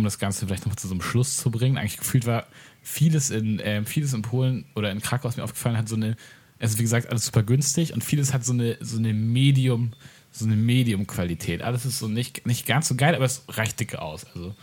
[0.00, 2.46] um das Ganze vielleicht noch zu so einem Schluss zu bringen, eigentlich gefühlt war
[2.82, 6.16] vieles in, ähm, vieles in Polen oder in Krakau, was mir aufgefallen hat, so eine,
[6.58, 9.92] es ist wie gesagt alles super günstig und vieles hat so eine, so eine Medium,
[10.32, 11.60] so eine Medium-Qualität.
[11.60, 14.26] Alles ist so nicht, nicht ganz so geil, aber es reicht dicke aus.
[14.34, 14.54] Also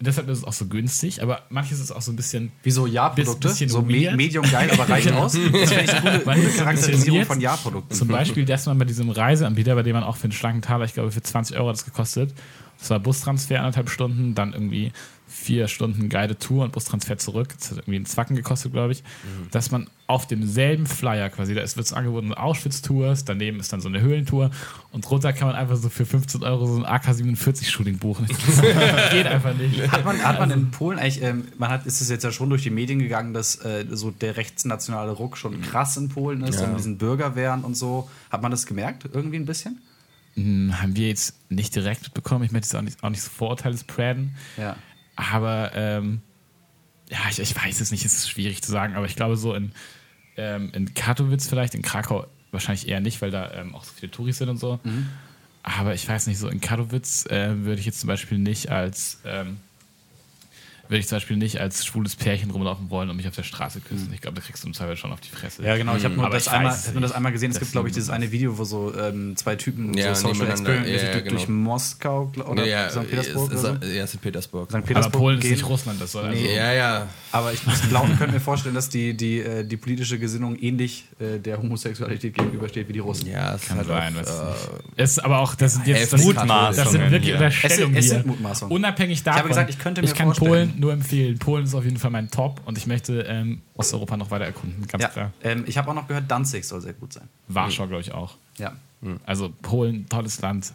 [0.00, 2.86] deshalb ist es auch so günstig, aber manches ist auch so ein bisschen Wie so
[2.86, 3.48] Ja-Produkte.
[3.48, 4.16] Bisschen So me weird.
[4.16, 5.32] Medium geil, aber reicht aus.
[5.32, 7.94] Das finde ich eine das Charakterisierung von Ja-Produkten.
[7.94, 10.84] Zum Beispiel das mal bei diesem Reiseanbieter, bei dem man auch für einen schlanken Taler,
[10.84, 12.32] ich glaube für 20 Euro hat das gekostet.
[12.78, 14.92] Das war Bustransfer anderthalb Stunden, dann irgendwie
[15.30, 17.48] vier Stunden geile Tour und Bustransfer zurück.
[17.58, 19.02] Das hat irgendwie einen Zwacken gekostet, glaube ich.
[19.50, 23.82] Dass man auf demselben Flyer quasi, da ist- wird es angeboten Auschwitz-Tours, daneben ist dann
[23.82, 24.50] so eine Höhlentour
[24.90, 28.26] und drunter kann man einfach so für 15 Euro so ein AK-47-Shooting buchen.
[28.46, 29.90] Das geht einfach nicht.
[29.92, 32.48] Hat man, hat man in Polen eigentlich, ähm, man hat, ist es jetzt ja schon
[32.48, 36.56] durch die Medien gegangen, dass äh, so der rechtsnationale Ruck schon krass in Polen ist
[36.56, 36.62] Ja.
[36.64, 38.08] und mit diesen Bürgerwehren und so.
[38.30, 39.04] Hat man das gemerkt?
[39.12, 39.78] Irgendwie ein bisschen?
[40.38, 42.44] Hm, haben wir jetzt nicht direkt mitbekommen.
[42.44, 44.36] Ich möchte jetzt auch nicht, auch nicht so Vorurteile spreaden.
[44.56, 44.76] Ja.
[45.16, 46.22] Aber ähm,
[47.10, 49.52] ja, ich, ich weiß es nicht, es ist schwierig zu sagen, aber ich glaube so
[49.54, 49.72] in,
[50.36, 54.12] ähm, in Katowice vielleicht, in Krakau wahrscheinlich eher nicht, weil da ähm, auch so viele
[54.12, 54.78] Touris sind und so.
[55.64, 59.20] Aber ich weiß nicht, so in Katowice äh, würde ich jetzt zum Beispiel nicht als
[59.24, 59.56] ähm,
[60.88, 63.80] würde ich zum Beispiel nicht als schwules Pärchen rumlaufen wollen und mich auf der Straße
[63.80, 64.10] küssen.
[64.14, 65.62] Ich glaube, da kriegst du im Zweifel schon auf die Fresse.
[65.62, 65.96] Ja, genau.
[65.96, 67.50] Ich habe nur, Aber das ich einmal, hab nur das einmal gesehen.
[67.50, 70.14] Es Das gibt, glaube ich, ist dieses eine Video, wo so ähm, zwei Typen Ja,
[70.14, 70.48] so Social.
[70.50, 71.58] Experiment Ja, ja, durch, durch genau.
[71.58, 73.08] Moskau gl- oder ja, St.
[73.08, 73.88] Petersburg ist, oder ist, so.
[73.98, 74.20] ja, St.
[74.20, 74.68] Petersburg.
[74.70, 74.74] St.
[74.76, 75.52] aber Petersburg Polen ist gehen.
[75.52, 77.06] nicht Russland, das soll also Ja, ja.
[77.32, 81.38] Aber ich glaube, könnte mir vorstellen, dass die, die, äh, die politische Gesinnung ähnlich äh,
[81.38, 83.28] der Homosexualität gegenübersteht wie die Russen.
[83.28, 84.26] Ja, es Kann ist sein, halt
[84.96, 87.34] Es ist aber auch, das sind jetzt das, das sind Mutmaßungen wirklich.
[87.34, 88.70] Unterstellungen Es sind- es hier.
[88.70, 89.38] Unabhängig davon.
[89.40, 91.38] habe gesagt, ich könnte mir Ich kann vorstellen- Polen nur empfehlen.
[91.38, 94.86] Polen ist auf jeden Fall mein Top und ich möchte ähm, Osteuropa noch weiter erkunden,
[94.86, 95.32] ganz Ja, klar.
[95.42, 97.28] ähm, ich habe auch noch gehört, Danzig soll sehr gut sein.
[97.48, 98.36] Warschau, glaube ich, auch.
[98.58, 98.72] Ja.
[99.26, 100.72] Also Polen, tolles Land.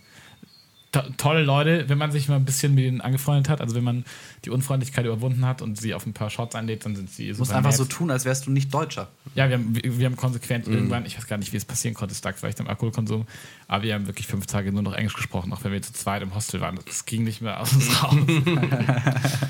[0.94, 3.84] To tolle Leute, wenn man sich mal ein bisschen mit denen angefreundet hat, also wenn
[3.84, 4.06] man
[4.46, 7.39] die Unfreundlichkeit überwunden hat und sie auf ein paar Shots einlädt, dann sind sie Du
[7.39, 7.78] musst einfach nett.
[7.78, 9.08] so tun, als wärst du nicht Deutscher.
[9.34, 11.96] Ja, wir haben, wir, wir haben konsequent irgendwann, ich weiß gar nicht, wie es passieren
[11.96, 13.26] konnte, es lag vielleicht am Alkoholkonsum,
[13.68, 16.22] aber wir haben wirklich fünf Tage nur noch Englisch gesprochen, auch wenn wir zu zweit
[16.22, 16.78] im Hostel waren.
[16.86, 18.16] Das ging nicht mehr aus uns raus.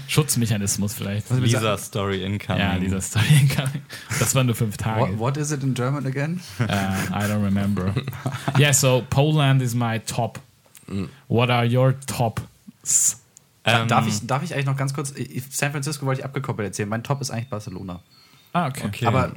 [0.08, 1.30] Schutzmechanismus vielleicht.
[1.32, 2.62] Lisa Story Incoming.
[2.62, 3.82] Ja, dieser Story incoming.
[4.20, 5.02] Das waren nur fünf Tage.
[5.02, 6.40] What, what is it in German again?
[6.60, 6.64] Uh,
[7.12, 7.94] I don't remember.
[8.58, 10.40] yeah, so Poland is my top.
[11.28, 13.22] What are your tops?
[13.66, 15.14] Ähm, darf, ich, darf ich eigentlich noch ganz kurz,
[15.50, 16.90] San Francisco wollte ich abgekoppelt erzählen.
[16.90, 18.02] Mein Top ist eigentlich Barcelona.
[18.52, 18.84] Ah, okay.
[18.88, 19.06] Okay.
[19.06, 19.30] Aber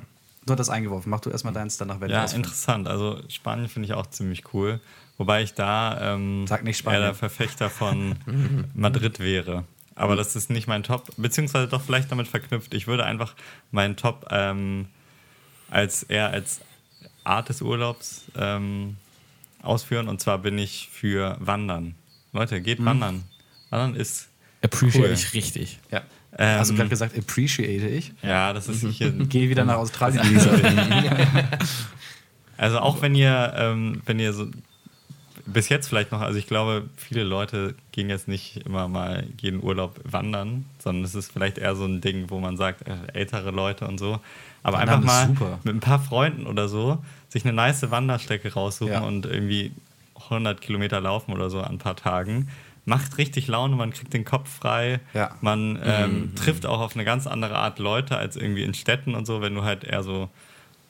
[0.45, 1.11] du hast das eingeworfen.
[1.11, 2.43] Mach du erstmal deins, danach werde ich Ja, ausführen.
[2.43, 2.89] interessant.
[2.89, 4.81] Also Spanien finde ich auch ziemlich cool.
[5.17, 7.03] Wobei ich da ähm, Sag nicht eher Spanien.
[7.03, 8.17] der Verfechter von
[8.75, 9.65] Madrid wäre.
[9.95, 12.75] Aber das ist nicht mein Top, beziehungsweise doch vielleicht damit verknüpft.
[12.75, 13.35] Ich würde einfach
[13.71, 14.89] meinen Top ähm,
[15.71, 16.61] als eher als
[17.25, 18.97] Art des Urlaubs ähm,
[19.67, 20.09] ausführen.
[20.09, 21.95] Und zwar bin ich für Wandern.
[22.33, 23.25] Leute, geht wandern.
[23.71, 24.29] Wandern ist
[24.63, 25.13] Appreciate Cool.
[25.13, 25.79] ich richtig.
[25.91, 26.03] Ja.
[26.39, 28.13] Ähm, Hast du gerade gesagt, appreciate ich?
[28.23, 30.51] ja, das ist hier Geh wieder nach Australien, Lisa.
[32.59, 34.47] Also auch wenn ihr, ähm, wenn ihr so
[35.45, 39.63] bis jetzt vielleicht noch, also ich glaube, viele Leute gehen jetzt nicht immer mal jeden
[39.63, 43.51] Urlaub wandern, sondern es ist vielleicht eher so ein Ding, wo man sagt, äh, ältere
[43.51, 44.21] Leute und so.
[44.67, 45.59] Aber Wandern einfach mal super.
[45.65, 46.99] mit ein paar Freunden oder so
[47.29, 49.01] sich eine nice Wanderstrecke raussuchen Ja.
[49.01, 49.73] und irgendwie
[50.31, 52.49] 100 Kilometer laufen oder so an ein paar Tagen.
[52.85, 55.31] Macht richtig Laune, man kriegt den Kopf frei, Ja.
[55.41, 59.27] man ähm, trifft auch auf eine ganz andere Art Leute als irgendwie in Städten und
[59.27, 60.31] so, wenn du halt eher so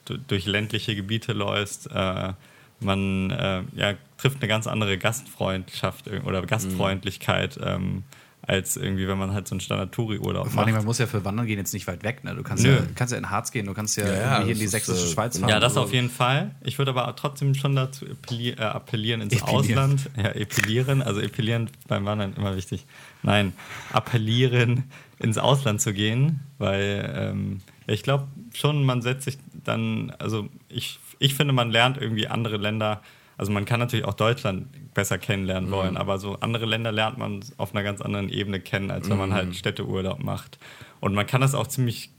[0.05, 1.89] du- durch ländliche Gebiete läufst.
[1.91, 2.33] Äh,
[2.79, 8.03] man äh, ja, trifft eine ganz andere Gastfreundschaft ir- oder Gastfreundlichkeit ähm,
[8.47, 10.79] als irgendwie, wenn man halt so einen Standard-Touri-Urlaub Vor allem, macht.
[10.79, 12.23] man muss ja für Wandern gehen jetzt nicht weit weg.
[12.23, 12.33] Ne?
[12.33, 12.75] Du kannst Nö.
[12.75, 15.09] ja, kannst ja in Harz gehen, du kannst ja, Ja, hier in die sächsische äh,
[15.09, 15.49] Schweiz fahren.
[15.49, 16.55] Ja, das oder auf jeden Fall.
[16.61, 19.79] Ich würde aber trotzdem schon dazu äh, appellieren ins Epilieren.
[19.79, 20.09] Ausland.
[20.15, 21.01] Ja, epilieren.
[21.01, 22.85] Also epilieren beim Wandern immer wichtig.
[23.21, 23.51] Nein,
[23.91, 24.85] appellieren
[25.19, 30.47] ins Ausland zu gehen, weil ähm, ja, ich glaube schon, man setzt sich dann, also
[30.69, 33.01] ich, ich finde, man lernt irgendwie andere Länder,
[33.37, 37.41] also man kann natürlich auch Deutschland besser kennenlernen wollen, aber so andere Länder lernt man
[37.57, 40.57] auf einer ganz anderen Ebene kennen, als wenn man halt Städteurlaub macht.
[40.99, 42.09] Und man kann das auch ziemlich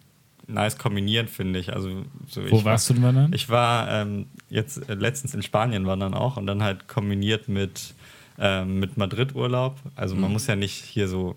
[0.47, 1.73] nice kombinieren, finde ich.
[1.75, 3.33] Also, so Wo ich warst du denn wandern?
[3.33, 7.95] Ich war ähm, jetzt äh, letztens in Spanien wandern auch und dann halt kombiniert mit,
[8.39, 9.77] ähm, mit Madrid-Urlaub.
[9.95, 11.35] Also man muss ja nicht hier so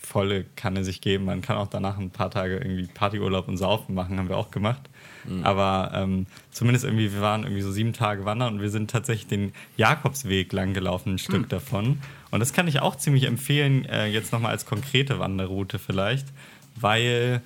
[0.00, 1.26] volle Kanne sich geben.
[1.26, 4.50] Man kann auch danach ein paar Tage irgendwie Partyurlaub und Saufen machen, haben wir auch
[4.50, 4.88] gemacht.
[5.44, 9.26] Aber ähm, zumindest irgendwie, wir waren irgendwie so sieben Tage wandern und wir sind tatsächlich
[9.26, 12.00] den Jakobsweg lang gelaufen, ein Stück davon.
[12.30, 16.26] Und das kann ich auch ziemlich empfehlen, äh, jetzt nochmal als konkrete Wanderroute vielleicht,
[16.76, 17.42] weil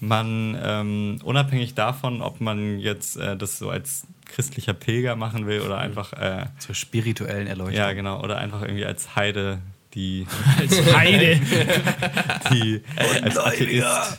[0.00, 5.60] man ähm, unabhängig davon, ob man jetzt äh, das so als christlicher Pilger machen will
[5.60, 7.76] oder einfach, äh, Zur spirituellen Erleuchtung.
[7.76, 9.58] ja genau, oder einfach irgendwie als Heide
[9.94, 10.26] die,
[10.58, 11.40] Als Heide.
[12.52, 12.82] die
[13.22, 14.18] als Atheist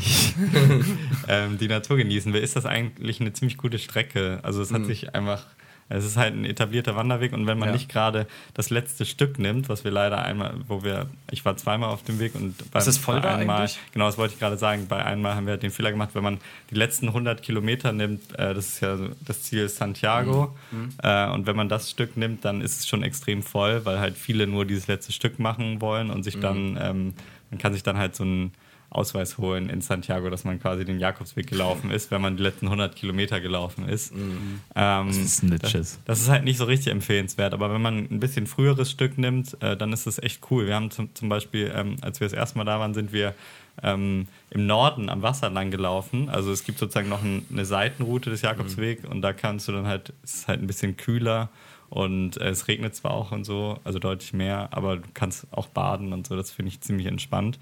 [0.00, 0.02] die,
[1.28, 4.40] ähm, die Natur genießen will, ist das eigentlich eine ziemlich gute Strecke.
[4.42, 5.44] Also es hat sich einfach,
[5.88, 7.74] es ist halt ein etablierter Wanderweg und wenn man Ja.
[7.74, 11.90] nicht gerade das letzte Stück nimmt, was wir leider einmal, wo wir, ich war zweimal
[11.90, 13.78] auf dem Weg und bei, Ist das voll bei da einmal, eigentlich?
[13.92, 16.38] genau, das wollte ich gerade sagen, bei einmal haben wir den Fehler gemacht, wenn man
[16.70, 20.88] die letzten 100 Kilometer nimmt, äh, das ist ja das Ziel ist Santiago Mhm.
[21.02, 24.16] äh, und wenn man das Stück nimmt, dann ist es schon extrem voll, weil halt
[24.16, 26.22] viele nur dieses letzte Stück machen wollen und Mhm.
[26.22, 27.14] sich dann, ähm,
[27.50, 28.52] man kann sich dann halt so einen
[28.94, 32.66] Ausweis holen in Santiago, dass man quasi den Jakobsweg gelaufen ist, wenn man die letzten
[32.66, 34.12] 100 Kilometer gelaufen ist.
[34.12, 35.98] Ähm, Das ist Snitches.
[36.04, 39.60] das ist halt nicht so richtig empfehlenswert, aber wenn man ein bisschen früheres Stück nimmt,
[39.62, 40.66] äh, dann ist es echt cool.
[40.66, 43.34] Wir haben zum, zum Beispiel, ähm, als wir das erste Mal da waren, sind wir
[43.82, 46.28] ähm, im Norden am Wasser lang gelaufen.
[46.28, 49.86] Also es gibt sozusagen noch ein, eine Seitenroute des Jakobsweg und da kannst du dann
[49.86, 51.48] halt, es ist halt ein bisschen kühler
[51.90, 55.66] und äh, es regnet zwar auch und so, also deutlich mehr, aber du kannst auch
[55.66, 57.58] baden und so, das finde ich ziemlich entspannt.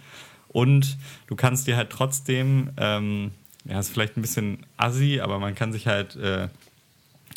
[0.53, 3.33] Und du kannst dir halt trotzdem, ähm,
[3.65, 6.49] ja, ist vielleicht ein bisschen assi, aber man kann sich halt äh,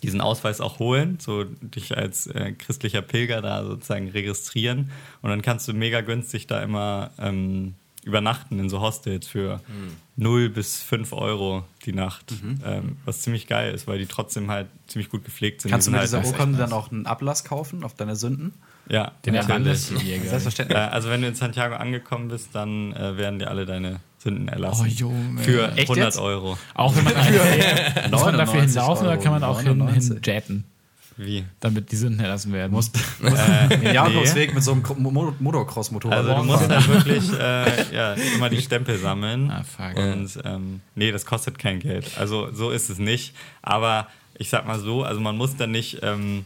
[0.03, 4.91] diesen Ausweis auch holen, so dich als äh, christlicher Pilger da sozusagen registrieren.
[5.21, 9.61] Und dann kannst du mega günstig da immer ähm, übernachten in so Hostels für
[10.15, 14.67] 0 bis 5 Euro die Nacht, ähm, was ziemlich geil ist, weil die trotzdem halt
[14.87, 15.71] ziemlich gut gepflegt sind.
[15.71, 18.53] Kannst du mit sind dieser halt, Urkunde dann auch einen Ablass kaufen auf deine Sünden?
[18.89, 19.55] Ja, Den natürlich.
[19.55, 20.25] Wandersjäger.
[20.25, 20.77] Äh, Selbstverständlich.
[20.77, 24.87] also wenn du in Santiago angekommen bist, dann äh, werden dir alle deine Sünden erlassen.
[24.87, 25.41] Oh, Junge.
[25.41, 26.19] Für Echt 100 jetzt?
[26.19, 26.57] Euro.
[26.73, 30.13] Auch wenn man, einfach, muss man dafür 99 hinlaufen oder kann man auch hin, 99.
[30.13, 30.63] hinjetten,
[31.17, 31.45] Wie?
[31.59, 32.71] damit die Sünden erlassen werden?
[32.71, 34.83] Muss, Den Jakobsweg mit so einem
[35.39, 36.17] Motocross-Motorrad.
[36.17, 39.51] Also du musst dann wirklich äh, ja, immer die Stempel sammeln.
[39.51, 39.95] Ah, fuck.
[39.95, 42.11] Und ähm, nee, das kostet kein Geld.
[42.17, 43.35] Also so ist es nicht.
[43.61, 44.07] Aber
[44.37, 46.45] ich sag mal so, also man muss dann nicht ähm,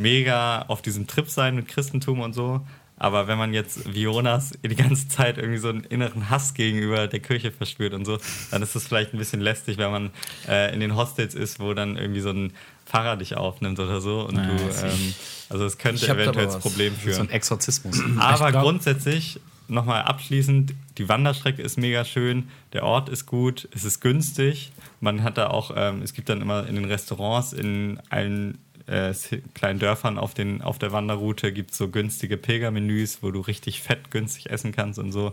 [0.00, 2.60] mega auf diesem Trip sein mit Christentum und so.
[2.96, 7.06] Aber wenn man jetzt wie Jonas die ganze Zeit irgendwie so einen inneren Hass gegenüber
[7.08, 8.18] der Kirche verspürt und so,
[8.50, 10.10] dann ist das vielleicht ein bisschen lästig, wenn man
[10.46, 12.52] äh, in den Hostels ist, wo dann irgendwie so ein
[12.84, 14.20] Pfarrer dich aufnimmt oder so.
[14.28, 15.14] Und Ah, du, ähm,
[15.48, 16.58] also es könnte eventuell was.
[16.58, 17.14] Problemen führen.
[17.14, 18.02] so ein Exorzismus.
[18.18, 23.84] Aber glaub- grundsätzlich, nochmal abschließend, die Wanderstrecke ist mega schön, der Ort ist gut, es
[23.84, 24.72] ist günstig.
[25.00, 28.58] Man hat da auch, ähm, es gibt dann immer in den Restaurants in allen
[28.90, 29.14] äh,
[29.54, 33.80] kleinen Dörfern auf, den, auf der Wanderroute gibt es so günstige Pilgermenüs, wo du richtig
[33.82, 35.32] fett günstig essen kannst und so.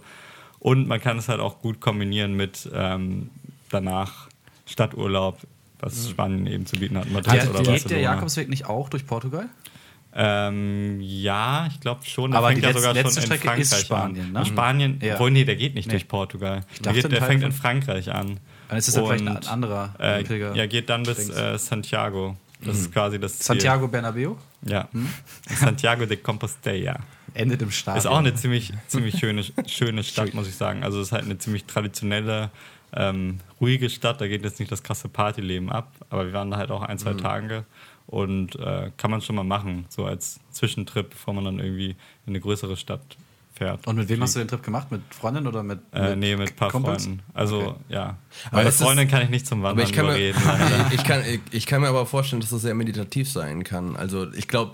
[0.59, 3.29] Und man kann es halt auch gut kombinieren mit ähm,
[3.69, 4.27] danach
[4.65, 5.39] Stadturlaub,
[5.79, 7.09] was Spanien eben zu bieten hat.
[7.11, 7.99] Madrid Der, oder geht der.
[7.99, 9.47] Jakobsweg nicht auch durch Portugal?
[10.19, 12.31] Ähm, ja, ich glaube schon.
[12.31, 14.31] Der Aber fängt die ja letzte- sogar schon letzte in Strecke Frankreich ist Spanien, an.
[14.33, 14.45] ne?
[14.45, 15.13] Spanien, Ja.
[15.13, 15.91] obwohl, nee, der geht nicht Nee.
[15.91, 16.65] durch Portugal.
[16.83, 18.39] Der, geht, der fängt in Frankreich an.
[18.69, 20.55] Dann ist es ja vielleicht ein anderer Äh, Pilger.
[20.55, 22.35] ja, geht dann bis äh, Santiago.
[22.61, 23.45] Das ist quasi das Ziel.
[23.45, 24.87] Santiago Bernabeu Ja.
[25.59, 26.99] Santiago de Compostela.
[27.33, 27.99] endet im Stadion.
[27.99, 30.83] Ist auch eine ziemlich, ziemlich schöne, schöne Stadt, muss ich sagen.
[30.83, 32.49] Also es ist halt eine ziemlich traditionelle,
[32.93, 34.21] ähm, ruhige Stadt.
[34.21, 35.91] Da geht jetzt nicht das krasse Partyleben ab.
[36.09, 36.99] Aber wir waren da halt auch ein, Mhm.
[36.99, 37.65] zwei Tage.
[38.07, 41.89] Und äh, kann man schon mal machen, so als Zwischentrip, bevor man dann irgendwie
[42.25, 43.01] in eine größere Stadt
[43.57, 43.85] fährt.
[43.87, 44.91] Und mit wem hast du den Trip gemacht?
[44.91, 47.03] Mit Freundin oder mit, Äh, nee, mit ein paar Kumpels?
[47.05, 47.21] Freunden.
[47.33, 47.75] Also, Okay.
[47.89, 48.17] ja.
[48.47, 50.41] Aber Meine es ist- Freundin kann ich nicht zum Aber Wandern ich kann, mir, überreden.
[50.45, 50.91] leider.
[50.93, 53.95] ich, kann, ich, ich kann mir aber vorstellen, dass das sehr meditativ sein kann.
[53.95, 54.73] Also ich glaube,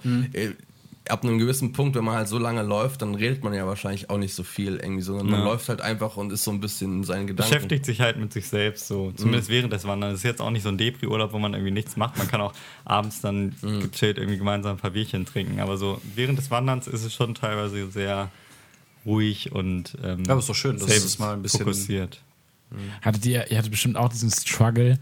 [1.10, 4.10] ab einem gewissen Punkt, wenn man halt so lange läuft, dann redet man ja wahrscheinlich
[4.10, 5.46] auch nicht so viel irgendwie, sondern man Ja.
[5.48, 7.52] läuft halt einfach und ist so ein bisschen in seinen Gedanken.
[7.52, 10.14] beschäftigt sich halt mit sich selbst so, zumindest während des Wanderns.
[10.14, 12.18] Das ist jetzt auch nicht so ein Depri-Urlaub, wo man irgendwie nichts macht.
[12.18, 12.54] Man kann auch
[12.86, 15.60] abends dann gechillt irgendwie gemeinsam ein paar Bierchen trinken.
[15.60, 18.30] Aber so während des Wanderns ist es schon teilweise sehr
[19.06, 22.22] ruhig und ähm, Ja, aber ist doch schön, dass es mal ein bisschen- fokussiert.
[23.02, 24.98] Hattet ihr, ihr hattet bestimmt auch diesen Struggle,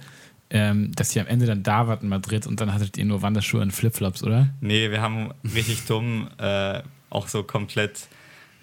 [0.49, 3.22] ähm, dass ihr am Ende dann da wart in Madrid und dann hattet ihr nur
[3.22, 4.49] Wanderschuhe und Flipflops, oder?
[4.60, 8.08] Nee, wir haben richtig dumm äh, auch so komplett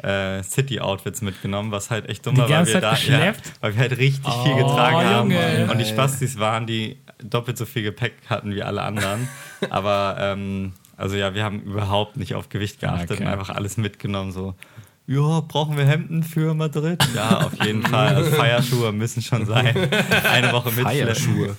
[0.03, 3.33] äh, City-Outfits mitgenommen, was halt echt dumm Die war, weil ganze wir, Zeit da, ja,
[3.63, 5.31] weil wir halt richtig viel Oh, getragen haben.
[5.31, 5.69] Junge.
[5.73, 9.27] Und die Spastis waren, die doppelt so viel Gepäck hatten wie alle anderen.
[9.71, 13.23] Aber ähm, also ja, wir haben überhaupt nicht auf Gewicht geachtet Okay.
[13.25, 14.31] und einfach alles mitgenommen.
[14.33, 14.55] So,
[15.09, 17.03] ja, brauchen wir Hemden für Madrid?
[17.15, 18.15] Ja, auf jeden Fall.
[18.15, 19.75] Also Feierschuhe müssen schon sein.
[20.31, 21.15] Eine Woche mitschleppen.
[21.15, 21.57] Feierschuhe.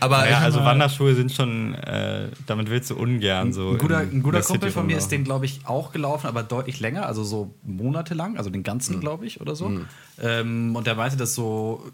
[0.00, 3.70] Aber Ja, also Wanderschuhe sind schon, äh, damit willst du ungern so.
[3.70, 6.42] Ein guter, in ein guter Kumpel von mir ist den, glaube ich, auch gelaufen, aber
[6.42, 9.70] deutlich länger, also so monatelang, also den ganzen, glaube ich, oder so.
[10.20, 11.84] Ähm, und der meinte, dass so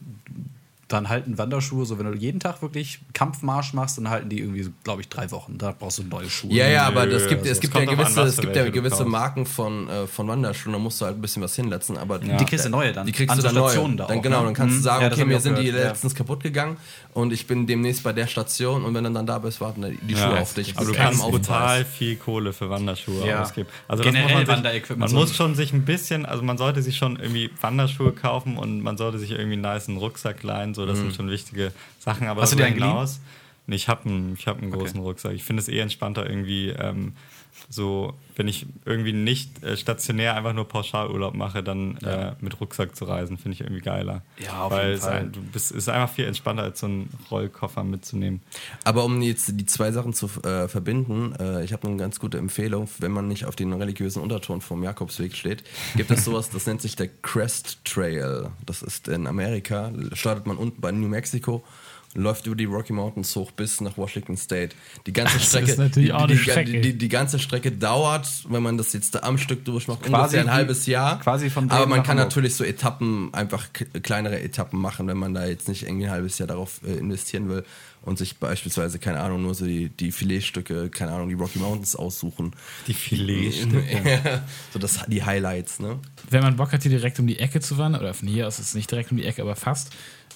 [0.93, 4.68] dann halten Wanderschuhe, so wenn du jeden Tag wirklich Kampfmarsch machst, dann halten die irgendwie,
[4.84, 5.59] glaube ich, drei Wochen.
[5.59, 6.53] Da brauchst du neue Schuhe.
[6.53, 9.05] Ja, ja, aber das gibt, also es gibt ja an, gewisse, es gibt ja gewisse.
[9.05, 12.45] Marken von, äh, von Wanderschuhen, da musst du halt ein bisschen was hinsetzen, aber Die
[12.45, 13.07] kriegst du neue dann.
[13.07, 13.68] Die kriegst An du dann neu.
[13.68, 14.45] Stationen da dann, auch, genau, ne?
[14.47, 14.82] dann kannst du Mhm.
[14.82, 15.88] sagen, Ja, okay, mir sind die gehört, ja.
[15.88, 16.76] letztens kaputt gegangen
[17.14, 19.97] und ich bin demnächst bei der Station und wenn du dann da bist, warten die
[20.07, 20.76] die Ja, Schuhe auf dich.
[20.76, 23.43] Aber du kannst brutal viel Kohle für Wanderschuhe Ja.
[23.43, 23.68] ausgeben.
[23.88, 26.82] Also Generell muss man sich, Wanderequipment man muss schon sich ein bisschen, also man sollte
[26.82, 30.74] sich schon irgendwie Wanderschuhe kaufen und man sollte sich irgendwie einen niceen Rucksack leihen.
[30.74, 32.26] So, das sind schon wichtige Sachen.
[32.28, 32.42] Aber Mhm.
[32.42, 33.20] Hast du dir hinaus,
[33.66, 35.32] Nee, ich habe einen, ich hab einen großen Rucksack.
[35.32, 36.70] Ich finde es eh entspannter irgendwie.
[36.70, 37.14] Ähm,
[37.68, 42.96] so, wenn ich irgendwie nicht äh, stationär einfach nur Pauschalurlaub mache, dann äh, mit Rucksack
[42.96, 44.22] zu reisen, finde ich irgendwie geiler.
[44.38, 45.12] Ja, auf Weil jeden es Fall.
[45.20, 48.42] ein, du bist, ist einfach viel entspannter, als so einen Rollkoffer mitzunehmen.
[48.84, 52.38] Aber um jetzt die zwei Sachen zu äh, verbinden, äh, ich habe eine ganz gute
[52.38, 55.62] Empfehlung, wenn man nicht auf den religiösen Unterton vom Jakobsweg steht,
[55.94, 58.50] gibt es sowas, das nennt sich der Crest Trail.
[58.64, 61.64] Das ist in Amerika, startet man unten bei New Mexico
[62.14, 64.74] läuft über die Rocky Mountains hoch bis nach Washington State.
[65.06, 66.70] Die ganze Das Strecke, ist natürlich die, auch die, Strecke.
[66.70, 70.36] die, die, die ganze Strecke dauert, wenn man das jetzt da am Stück durchmacht, Quasi
[70.36, 71.18] ungefähr ein halbes Jahr.
[71.20, 72.26] quasi von Aber man kann Hamburg.
[72.26, 73.68] natürlich so Etappen, einfach
[74.02, 77.48] kleinere Etappen machen, wenn man da jetzt nicht irgendwie ein halbes Jahr darauf äh, investieren
[77.48, 77.64] will
[78.02, 81.94] und sich beispielsweise, keine Ahnung, nur so die, die Filetstücke, keine Ahnung, die Rocky Mountains
[81.96, 82.52] aussuchen.
[82.88, 83.52] Die Filet.
[84.72, 85.98] so das, die Highlights, ne?
[86.28, 88.58] wenn man Bock hat, hier direkt um die Ecke zu wandern, oder von hier aus
[88.58, 89.92] ist es nicht direkt um die Ecke, aber fast.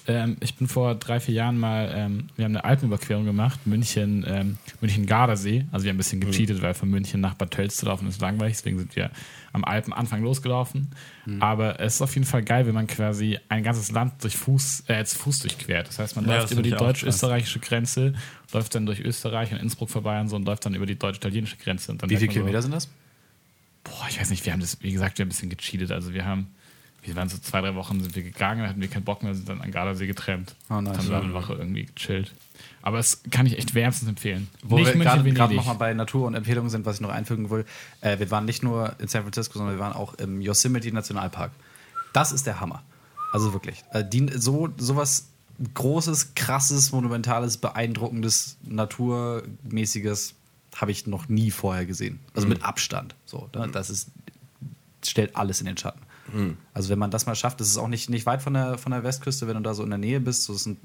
[0.09, 4.23] Ähm, ich bin vor drei, vier Jahren mal, ähm, wir haben eine Alpenüberquerung gemacht, München,
[4.25, 5.65] ähm, München-Gardasee.
[5.71, 8.21] Also wir haben ein bisschen gecheatet, weil von München nach Bad Tölz zu laufen ist
[8.21, 9.11] langweilig, deswegen sind wir
[9.51, 10.89] am Alpenanfang losgelaufen.
[11.41, 14.83] Aber es ist auf jeden Fall geil, wenn man quasi ein ganzes Land durch Fuß,
[14.87, 15.89] äh, zu Fuß durchquert.
[15.89, 18.13] Das heißt, man Ja, läuft über die deutsch-österreichische Grenze,
[18.53, 21.57] läuft dann durch Österreich und Innsbruck vorbei und so und läuft dann über die deutsch-italienische
[21.57, 21.93] Grenze.
[21.93, 22.87] Wie viele man so- Kilometer sind das?
[23.83, 25.91] Boah, ich weiß nicht, wir haben das, wie gesagt, wir haben ein bisschen gecheatet.
[25.91, 26.47] Also wir haben,
[27.03, 29.33] wir waren so zwei, drei Wochen sind wir gegangen, dann hatten wir keinen Bock mehr,
[29.33, 30.55] sind dann an Gardasee getrennt.
[30.69, 30.97] Oh, nice.
[30.97, 32.33] Dann war eine Woche irgendwie gechillt.
[32.81, 34.47] Aber es kann ich echt wärmstens empfehlen.
[34.63, 37.65] Wo nicht wir gerade nochmal bei Natur und Empfehlungen sind, was ich noch einfügen will.
[38.01, 41.51] Äh, wir waren nicht nur in San Francisco, sondern wir waren auch im Yosemite Nationalpark.
[42.13, 42.83] Das ist der Hammer.
[43.33, 43.83] Also wirklich.
[43.91, 45.27] Äh, die, so sowas
[45.73, 50.35] Großes, krasses, monumentales, beeindruckendes, naturmäßiges
[50.75, 52.19] habe ich noch nie vorher gesehen.
[52.35, 53.15] Also mit Abstand.
[53.25, 53.67] So, ne?
[53.71, 54.09] Das ist,
[55.03, 56.01] stellt alles in den Schatten.
[56.73, 58.91] Also wenn man das mal schafft, das ist auch nicht, nicht weit von der, von
[58.91, 60.79] der Westküste, wenn du da so in der Nähe bist, so das sind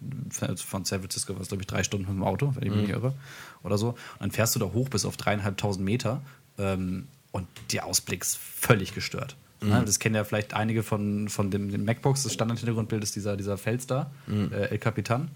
[0.61, 2.90] von San Francisco was glaube ich drei Stunden mit dem Auto, wenn ich mich nicht
[2.90, 3.14] irre,
[3.62, 3.88] oder so.
[3.88, 6.22] Und dann fährst du da hoch bis auf dreieinhalbtausend Meter
[6.59, 9.36] ähm, und der Ausblick ist völlig gestört.
[9.62, 9.82] Ne?
[9.84, 12.24] Das kennen ja vielleicht einige von, von dem, den MacBooks.
[12.24, 14.11] Das Standardhintergrundbild ist dieser, dieser Fels da,
[14.53, 15.30] äh, El Capitan.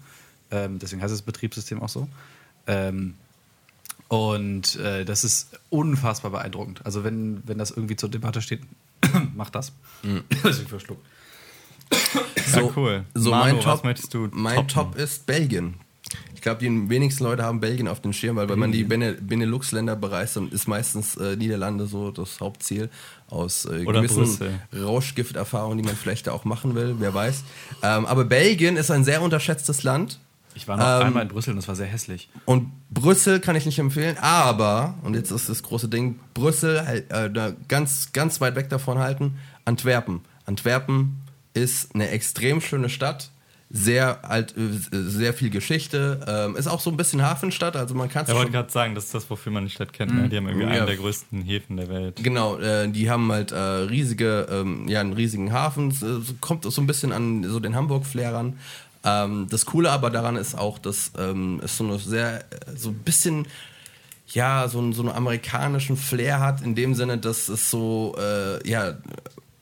[0.51, 2.07] Ähm, deswegen heißt das Betriebssystem auch so.
[2.67, 3.15] Ähm,
[4.09, 6.85] und äh, das ist unfassbar beeindruckend.
[6.85, 8.61] Also wenn, wenn das irgendwie zur Debatte steht,
[9.35, 9.71] macht das.
[10.43, 11.05] Deswegen verschluckt.
[12.53, 13.03] Ja, cool.
[13.13, 14.67] So Manu, mein was Top, möchtest du mein?
[14.69, 15.75] Top ist Belgien.
[16.33, 19.13] Ich glaube, die wenigsten Leute haben Belgien auf dem Schirm, weil wenn man die Bene-
[19.13, 22.89] Benelux-Länder bereist, dann ist meistens äh, Niederlande so das Hauptziel
[23.29, 24.37] aus äh, gewissen.
[24.73, 27.43] Rauschgifterfahrungen, die man vielleicht da auch machen will, wer weiß.
[27.83, 30.19] Ähm, aber Belgien ist ein sehr unterschätztes Land.
[30.57, 32.29] Ich war noch Ähm, einmal in Brüssel und das war sehr hässlich.
[32.45, 37.11] Und Brüssel kann ich nicht empfehlen, aber, und jetzt ist das große Ding, Brüssel halt,
[37.11, 39.35] äh, ganz, ganz weit weg davon halten,
[39.65, 40.21] Antwerpen.
[40.45, 41.21] Antwerpen
[41.53, 43.29] ist eine extrem schöne Stadt,
[43.69, 48.07] sehr alt, äh, sehr viel Geschichte, ähm, ist auch so ein bisschen Hafenstadt, also man
[48.07, 50.13] kann es Ich wollte gerade sagen, das ist das, wofür man die Stadt kennt.
[50.15, 50.29] Ne?
[50.29, 50.71] Die haben irgendwie Ja.
[50.73, 52.15] einen der größten Häfen der Welt.
[52.23, 55.89] Genau, äh, die haben halt äh, riesige, ähm, ja, einen riesigen Hafen.
[55.89, 56.07] Es, äh,
[56.39, 58.57] kommt so ein bisschen an so den Hamburg-Flair ran.
[59.07, 62.43] Ähm, das Coole aber daran ist auch, dass ähm, es so eine sehr,
[62.75, 63.47] so ein bisschen,
[64.27, 68.67] ja, so, einen- so einen amerikanischen Flair hat, in dem Sinne, dass es so, äh,
[68.69, 68.95] ja,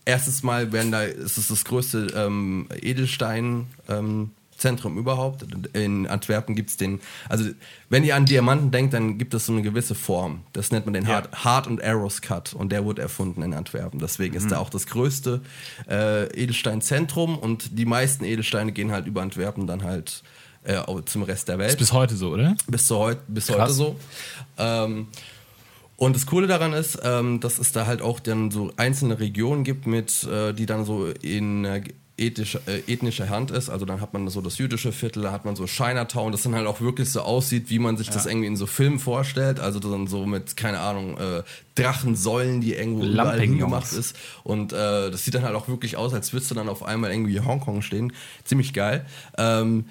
[0.05, 5.45] erstes Mal werden da, es ist das größte ähm, Edelstein, ähm, Zentrum überhaupt.
[5.73, 7.45] In Antwerpen gibt es den, also
[7.89, 10.41] wenn ihr an Diamanten denkt, dann gibt es so eine gewisse Form.
[10.53, 11.23] Das nennt man den Ja.
[11.43, 13.99] Hard, und Arrows Cut und der wurde erfunden in Antwerpen.
[13.99, 15.41] Deswegen ist da auch das größte
[15.89, 20.23] äh, Edelsteinzentrum und die meisten Edelsteine gehen halt über Antwerpen dann halt
[20.63, 22.55] äh, zum Rest der Welt Ist bis heute so, oder?
[22.67, 23.59] bis, zu heut, bis Krass.
[23.59, 23.95] heute so.
[24.57, 25.07] Ähm,
[25.97, 29.63] und das Coole daran ist, ähm, dass es da halt auch dann so einzelne Regionen
[29.63, 31.65] gibt, mit, äh, die dann so in
[32.17, 33.69] äh, ethisch, äh, ethnischer Hand ist.
[33.69, 36.55] Also dann hat man so das jüdische Viertel, da hat man so Chinatown, das dann
[36.55, 39.59] halt auch wirklich so aussieht, wie man sich das irgendwie in so Filmen vorstellt.
[39.59, 41.43] Also dann so mit, keine Ahnung, äh,
[41.75, 44.15] Drachensäulen, die irgendwo überall hingemacht ist.
[44.43, 47.11] Und äh, das sieht dann halt auch wirklich aus, als würdest du dann auf einmal
[47.11, 48.13] irgendwie in Hongkong stehen.
[48.43, 49.05] Ziemlich geil.
[49.37, 49.85] Ähm,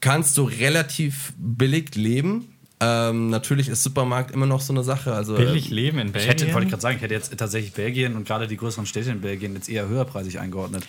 [0.00, 2.52] kannst du relativ billig leben.
[2.78, 5.14] Ähm, natürlich ist Supermarkt immer noch so eine Sache.
[5.14, 6.30] Also, Billig äh, leben in Ich Belgien.
[6.30, 9.10] hätte, wollte ich gerade sagen, ich hätte jetzt tatsächlich Belgien und gerade die größeren Städte
[9.10, 10.84] in Belgien jetzt eher höherpreisig eingeordnet.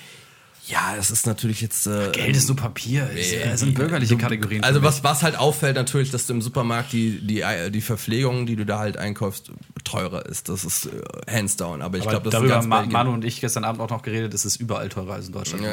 [0.68, 1.88] Ja, es ist natürlich jetzt.
[1.88, 3.09] Äh, Geld ist nur Papier.
[3.15, 4.63] Es äh, sind bürgerliche Kategorien.
[4.63, 8.55] Also was, was halt auffällt natürlich, dass du im Supermarkt die, die, die Verpflegung, die
[8.55, 9.51] du da halt einkaufst,
[9.84, 10.49] teurer ist.
[10.49, 11.01] Das ist äh,
[11.32, 11.82] hands down.
[11.82, 12.93] Aber ich glaube, das darüber ist haben Ma Belgien.
[12.93, 15.63] Manu und ich gestern Abend auch noch geredet, es ist überall teurer als in Deutschland.
[15.63, 15.72] ja,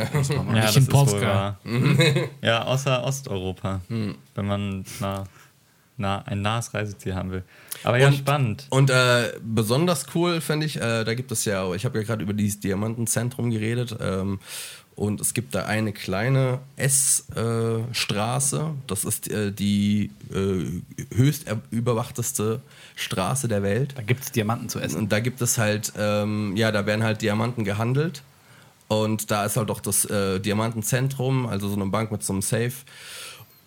[0.52, 1.58] Nicht das in Polska.
[2.42, 5.24] ja, außer Osteuropa, wenn man na,
[5.96, 7.42] na, ein nahes Reiseziel haben will.
[7.82, 8.66] Aber ja, Und- spannend.
[8.70, 12.22] Und äh, besonders cool fände ich, äh, da gibt es ja, ich habe ja gerade
[12.22, 13.96] über dieses Diamantenzentrum geredet.
[14.00, 14.38] Ähm,
[14.96, 18.70] und es gibt da eine kleine S-Straße.
[18.86, 22.60] das ist äh, die äh, höchst er- überwachteste
[22.94, 23.94] Straße der Welt.
[23.96, 24.98] Da gibt es Diamanten zu essen.
[24.98, 28.22] Und da gibt es halt, ähm, ja, da werden halt Diamanten gehandelt.
[28.86, 32.42] Und da ist halt auch das äh, Diamantenzentrum, also so eine Bank mit so einem
[32.42, 32.72] Safe.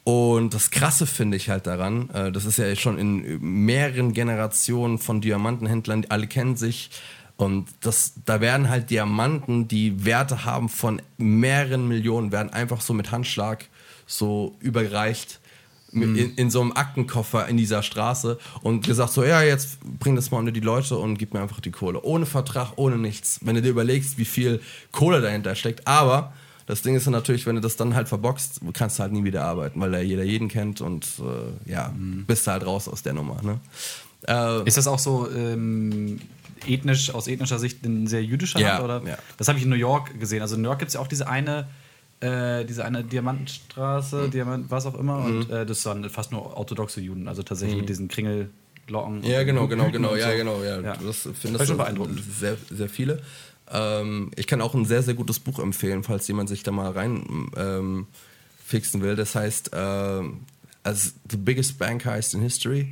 [0.03, 4.99] Und das Krasse finde ich halt daran, äh, das ist ja schon in mehreren Generationen
[4.99, 6.91] von Diamantenhändlern, die alle kennen sich.
[7.37, 12.93] Und das, da werden halt Diamanten, die Werte haben von mehreren Millionen, werden einfach so
[12.93, 13.65] mit Handschlag
[14.07, 15.39] so überreicht
[15.91, 20.15] mit- in, in so einem Aktenkoffer in dieser Straße und gesagt so, ja, jetzt bring
[20.15, 22.01] das mal unter die Leute und gib mir einfach die Kohle.
[22.03, 23.39] Ohne Vertrag, ohne nichts.
[23.43, 24.59] Wenn du dir überlegst, wie viel
[24.91, 25.87] Kohle dahinter steckt.
[25.87, 26.33] Aber
[26.65, 29.23] das Ding ist dann natürlich, wenn du das dann halt verboxt, kannst du halt nie
[29.23, 33.03] wieder arbeiten, weil da jeder jeden kennt und äh, ja, bist du halt raus aus
[33.03, 33.41] der Nummer.
[33.41, 33.59] Ne?
[34.27, 36.19] Äh, Ist das auch so ähm,
[36.65, 38.83] ethnisch, aus ethnischer Sicht ein sehr jüdischer Ja, Land?
[39.03, 39.11] Oder?
[39.11, 39.17] ja.
[39.37, 40.41] Das habe ich in New York gesehen.
[40.41, 41.67] Also in New York gibt es ja auch diese eine,
[42.19, 44.31] äh, diese eine Diamantenstraße, Mhm.
[44.31, 45.17] Diamant, was auch immer.
[45.19, 49.19] Und äh, das waren fast nur orthodoxe Juden, also tatsächlich mit diesen Kringellocken.
[49.19, 49.23] Mhm.
[49.23, 50.37] Ja, genau, genau, Hüten genau, und ja, so.
[50.37, 50.81] genau, ja.
[50.81, 50.95] Ja.
[50.97, 52.21] Das War findest schon beeindruckend.
[52.39, 53.21] sehr, sehr viele.
[53.71, 56.91] Ähm, ich kann auch ein sehr, sehr gutes Buch empfehlen, falls jemand sich da mal
[56.91, 58.07] rein ähm,
[58.65, 59.15] fixen will.
[59.15, 60.39] Das heißt, ähm,
[60.83, 62.87] also The Biggest Bank Heist in History,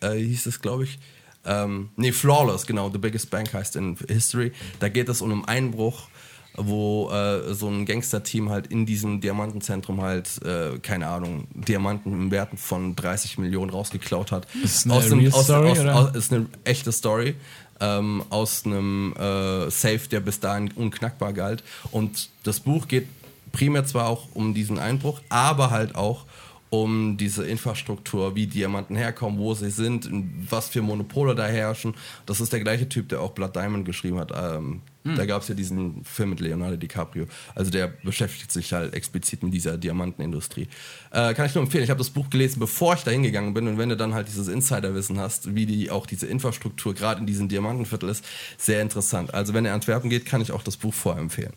[0.00, 0.98] äh, hieß es, glaube ich.
[1.44, 4.52] Ähm, nee, Flawless, genau, The Biggest Bank Heist in History.
[4.78, 6.08] Da geht es um einen Einbruch,
[6.56, 12.30] wo äh, so ein Gangsterteam halt in diesem Diamantenzentrum halt, äh, keine Ahnung, Diamanten im
[12.30, 14.46] Werten von 30 Millionen rausgeklaut hat.
[14.62, 15.96] Ist eine Aus einem- real aus- story, aus- oder?
[15.96, 17.34] aus- ist eine echte Story
[17.80, 21.62] ähm, aus einem äh, Safe, der bis dahin unknackbar galt.
[21.90, 23.06] Und das Buch geht
[23.52, 26.26] primär zwar auch um diesen Einbruch, aber halt auch
[26.70, 31.94] um diese Infrastruktur, wie Diamanten herkommen, wo sie sind, in was für Monopole da herrschen.
[32.26, 34.32] Das ist der gleiche Typ, der auch Blood Diamond geschrieben hat.
[34.34, 34.82] Ähm,
[35.16, 37.26] Da gab es ja diesen Film mit Leonardo DiCaprio.
[37.54, 40.68] Also der beschäftigt sich halt explizit mit dieser Diamantenindustrie.
[41.10, 41.84] Äh, kann ich nur empfehlen.
[41.84, 43.66] Ich habe das Buch gelesen, bevor ich da hingegangen bin.
[43.66, 47.26] Und wenn du dann halt dieses Insiderwissen hast, wie die auch diese Infrastruktur gerade in
[47.26, 48.24] diesem Diamantenviertel ist,
[48.58, 49.32] sehr interessant.
[49.32, 51.54] Also wenn ihr Antwerpen geht, kann ich auch das Buch vorempfehlen.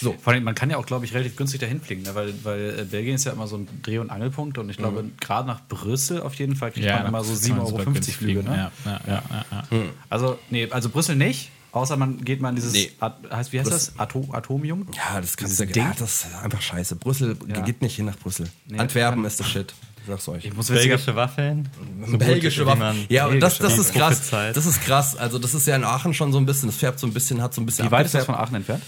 [0.00, 0.14] So.
[0.22, 2.14] Vor allem, man kann ja auch, glaube ich, relativ günstig dahin fliegen, ne?
[2.14, 5.02] weil, weil äh, Belgien ist ja immer so ein Dreh- und Angelpunkt und ich glaube,
[5.02, 5.12] Mhm.
[5.20, 8.12] gerade nach Brüssel auf jeden Fall kriegt man immer so kann 7,50 man Euro Flüge.
[8.12, 8.44] fliegen.
[8.44, 8.70] Ne?
[8.84, 9.78] Ja, ja, ja, ja, ja.
[10.10, 12.90] Also, nee, also Brüssel nicht, außer man geht mal in dieses, Nee.
[13.00, 13.92] At heißt, wie heißt Brüssel.
[13.96, 14.00] das?
[14.00, 14.86] Atom Atomium?
[14.94, 15.76] Ja, das kannst du Ding?
[15.84, 16.96] ja, das ist einfach scheiße.
[16.96, 17.60] Brüssel Ja.
[17.62, 18.48] geht nicht hin nach Brüssel.
[18.68, 19.74] Nee, Antwerpen ist das Shit.
[20.02, 20.44] Ich sag's euch.
[20.44, 21.68] Ich muss Belgische Waffeln.
[22.06, 24.30] So belgische man- Ja, und das, das ist krass.
[24.30, 25.16] Das ist krass.
[25.16, 27.42] Also, das ist ja in Aachen schon so ein bisschen, das färbt so ein bisschen,
[27.42, 28.84] hat so ein bisschen wie weit ist das von Aachen entfernt?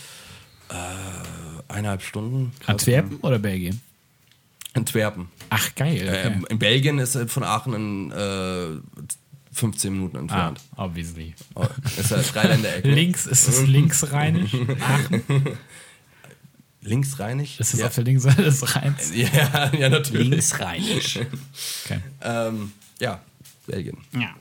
[1.68, 2.52] Eineinhalb Stunden.
[2.66, 3.80] Antwerpen oder Belgien?
[4.74, 5.28] Antwerpen.
[5.50, 6.06] Ach, geil.
[6.08, 6.26] Okay.
[6.26, 8.80] Ähm, in Belgien ist von Aachen in äh,
[9.52, 10.60] 15 Minuten ah, entfernt.
[10.76, 11.34] obviously.
[11.54, 11.66] Oh,
[11.96, 12.84] ist ja Dreiländereck.
[12.84, 14.54] Links ist es linksrheinisch.
[14.54, 15.58] Aachen
[16.80, 17.58] Linksrheinig?
[17.58, 17.86] ist es ja.
[17.86, 19.12] auf der linken Seite des Rheins.
[19.14, 20.28] ja, ja, natürlich.
[20.28, 21.18] Linksrheinisch.
[21.84, 22.00] Okay.
[22.22, 23.20] Ähm, ja,
[23.66, 23.98] Belgien.
[24.14, 24.34] ja.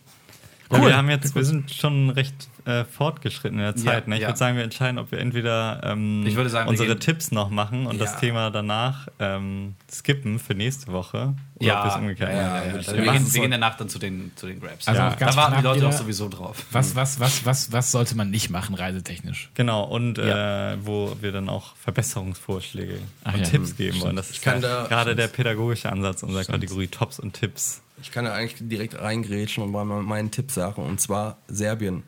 [0.71, 0.87] Ja, Cool.
[0.87, 4.03] Wir haben jetzt, wir sind schon recht äh, fortgeschritten in der Zeit.
[4.03, 4.15] Ja, ne?
[4.15, 4.27] Ich ja.
[4.27, 7.31] würde sagen, wir entscheiden, ob wir entweder ähm, Ich würde sagen, wir unsere gehen- Tipps
[7.31, 7.99] noch machen und Ja.
[8.05, 11.35] das Thema danach ähm, skippen für nächste Woche.
[11.59, 12.53] Oder ob wir es umgekehrt ja, machen.
[12.53, 12.73] ja, ja.
[12.73, 12.73] Wir
[13.05, 13.41] Wir, gehen, es wir so.
[13.41, 14.87] gehen danach dann zu den, zu den Grabs.
[14.87, 15.15] Also Ja.
[15.17, 16.65] da warten die Leute auch sowieso drauf.
[16.71, 19.49] Was, was, was, was, was sollte man nicht machen, reisetechnisch?
[19.53, 20.73] Genau, und Ja.
[20.73, 24.15] äh, wo wir dann auch Verbesserungsvorschläge Ach und ja, Tipps geben wollen.
[24.17, 27.81] Das ist ja gerade der pädagogische Ansatz unserer Kategorie Tops und Tipps.
[28.01, 30.83] Ich kann da eigentlich direkt reingrätschen und mal meinen Tipp sagen.
[30.83, 32.03] Und zwar Serbien.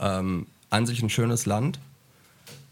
[0.00, 1.78] Ähm, an sich ein schönes Land,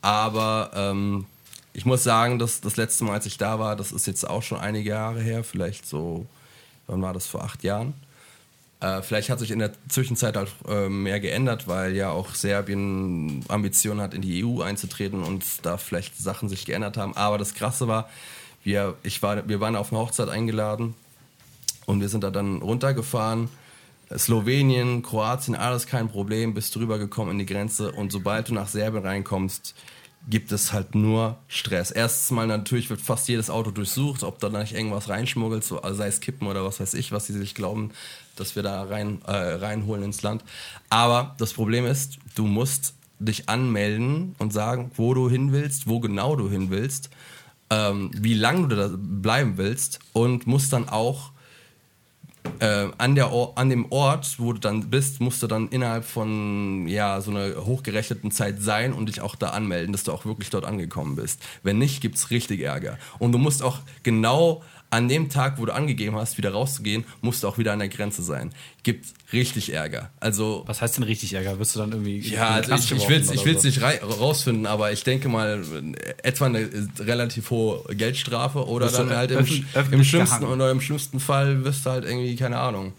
[0.01, 1.27] aber ähm,
[1.73, 4.43] ich muss sagen, dass das letzte Mal, als ich da war, das ist jetzt auch
[4.43, 6.27] schon einige Jahre her, vielleicht so,
[6.89, 7.95] wann war das, vor acht Jahren.
[8.81, 13.45] Äh, vielleicht hat sich in der Zwischenzeit halt äh, mehr geändert, weil ja auch Serbien
[13.47, 17.17] Ambitionen hat, in die EU einzutreten und da vielleicht Sachen sich geändert haben.
[17.17, 18.11] Aber das Krasse war,
[18.65, 20.95] wir, ich war, wir waren auf eine Hochzeit eingeladen
[21.93, 23.49] und wir sind da dann runtergefahren.
[24.17, 28.69] Slowenien, Kroatien, alles kein Problem, bist drüber gekommen in die Grenze und sobald du nach
[28.69, 29.75] Serbien reinkommst,
[30.29, 31.91] gibt es halt nur Stress.
[31.91, 35.97] Erstens mal natürlich wird fast jedes Auto durchsucht, ob da nicht irgendwas reinschmuggelt, so, also
[35.97, 37.91] sei es Kippen oder was weiß ich, was sie sich glauben,
[38.37, 40.45] dass wir da rein, äh, reinholen ins Land.
[40.91, 46.01] Aber das Problem ist, du musst dich anmelden und sagen, wo du hin willst, wo
[46.01, 47.11] genau du hin willst,
[47.71, 51.33] ähm, wie lange du da bleiben willst und musst dann auch
[52.59, 56.87] äh, an, der an dem Ort, wo du dann bist, musst du dann innerhalb von
[56.89, 60.51] ja, so einer hochgerechneten Zeit sein und dich auch da anmelden, dass du auch wirklich
[60.51, 61.43] dort angekommen bist.
[61.63, 62.99] Wenn nicht, gibt es richtig Ärger.
[63.19, 64.63] Und du musst auch genau
[64.93, 67.89] an dem Tag, wo du angegeben hast, wieder rauszugehen, musst du auch wieder an der
[67.89, 68.53] Grenze sein.
[68.83, 70.11] Gibt richtig Ärger.
[70.21, 71.59] Also Was heißt denn richtig Ärger?
[71.59, 72.19] Wirst du dann irgendwie.
[72.19, 73.69] ja, also ich, ich will es ich will's so?
[73.69, 75.65] nicht rausfinden, aber ich denke mal,
[76.23, 80.53] etwa eine äh, relativ hohe Geldstrafe oder Wirst dann halt im, im, schlimmsten gehangen.
[80.53, 82.93] oder im schlimmsten Fall wirst du halt irgendwie, keine Ahnung,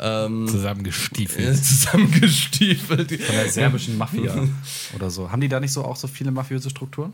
[0.00, 1.56] ähm, Zusammengestiefelt.
[1.64, 3.10] zusammengestiefelt.
[3.22, 4.48] Von der serbischen Mafia
[4.96, 5.30] oder so.
[5.30, 7.12] Haben die da nicht so auch so viele mafiöse Strukturen?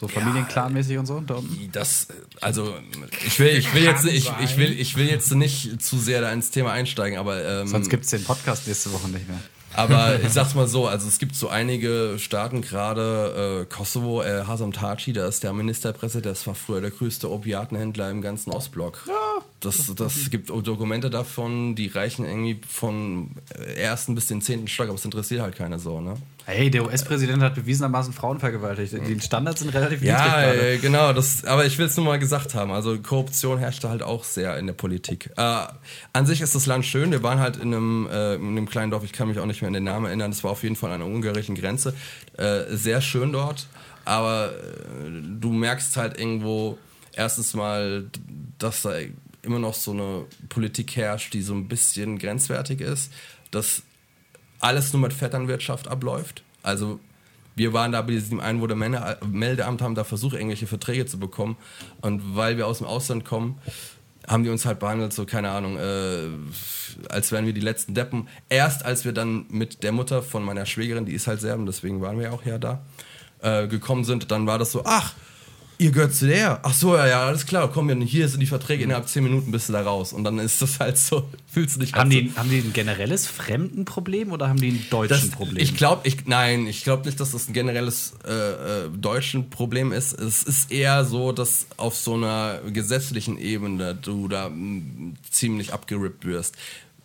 [0.00, 1.20] So Familienclan-mäßig und so?
[1.20, 1.42] Da?
[1.72, 2.06] Das,
[2.40, 2.74] also,
[3.26, 6.32] ich will, ich will jetzt, ich, ich will, ich will jetzt nicht zu sehr da
[6.32, 9.38] ins Thema einsteigen, aber ähm, Sonst gibt es den Podcast nächste Woche nicht mehr.
[9.74, 14.44] Aber ich sag's mal so, also es gibt so einige Staaten, gerade äh, Kosovo, äh,
[14.46, 19.06] Hasan Taci, da ist der Ministerpräsident, das war früher der größte Opiatenhändler im ganzen Ostblock.
[19.60, 23.32] Das, das gibt Dokumente davon, die reichen irgendwie von
[23.76, 26.16] ersten bis den zehnten Stock, aber es interessiert halt keine so, ne?
[26.46, 28.94] Hey, der US-Präsident hat bewiesenermaßen Frauen vergewaltigt.
[29.06, 32.18] Die Standards sind relativ niedrig Ja, äh, genau, das, aber ich will es nur mal
[32.18, 32.72] gesagt haben.
[32.72, 35.30] Also Korruption herrschte halt auch sehr in der Politik.
[35.36, 35.66] Äh,
[36.12, 37.12] an sich ist das Land schön.
[37.12, 39.62] Wir waren halt in einem, äh, in einem kleinen Dorf, ich kann mich auch nicht
[39.62, 40.30] mehr an den Namen erinnern.
[40.30, 41.94] Das war auf jeden Fall an der ungarischen Grenze.
[42.36, 43.68] Äh, sehr schön dort,
[44.04, 46.78] aber äh, du merkst halt irgendwo
[47.14, 48.06] erstens mal,
[48.58, 48.94] dass da
[49.42, 53.12] immer noch so eine Politik herrscht, die so ein bisschen grenzwertig ist.
[53.50, 53.82] Dass
[54.60, 56.42] alles nur mit Vetternwirtschaft abläuft.
[56.62, 57.00] Also
[57.56, 61.56] wir waren da bei diesem Einwohnermeldeamt, haben da versucht, irgendwelche Verträge zu bekommen.
[62.00, 63.58] Und weil wir aus dem Ausland kommen,
[64.26, 66.28] haben die uns halt behandelt, so keine Ahnung, äh,
[67.08, 68.28] als wären wir die letzten Deppen.
[68.48, 72.00] Erst als wir dann mit der Mutter von meiner Schwägerin, die ist halt Serben, deswegen
[72.00, 72.84] waren wir auch ja da,
[73.40, 75.14] äh, gekommen sind, dann war das so, ach,
[75.80, 76.60] ihr gehört zu der?
[76.62, 79.68] Ach so, ja, ja, alles klar, komm, hier sind die Verträge, innerhalb 10 Minuten bist
[79.68, 80.12] du da raus.
[80.12, 82.72] Und dann ist das halt so, fühlst du dich Haben halt die, haben die ein
[82.72, 85.62] generelles Fremdenproblem oder haben die ein das, deutschen Problem?
[85.62, 89.90] Ich glaube, ich, nein, ich glaube nicht, dass das ein generelles äh, äh, deutschen Problem
[89.90, 90.12] ist.
[90.12, 96.26] Es ist eher so, dass auf so einer gesetzlichen Ebene du da mh, ziemlich abgerippt
[96.26, 96.56] wirst.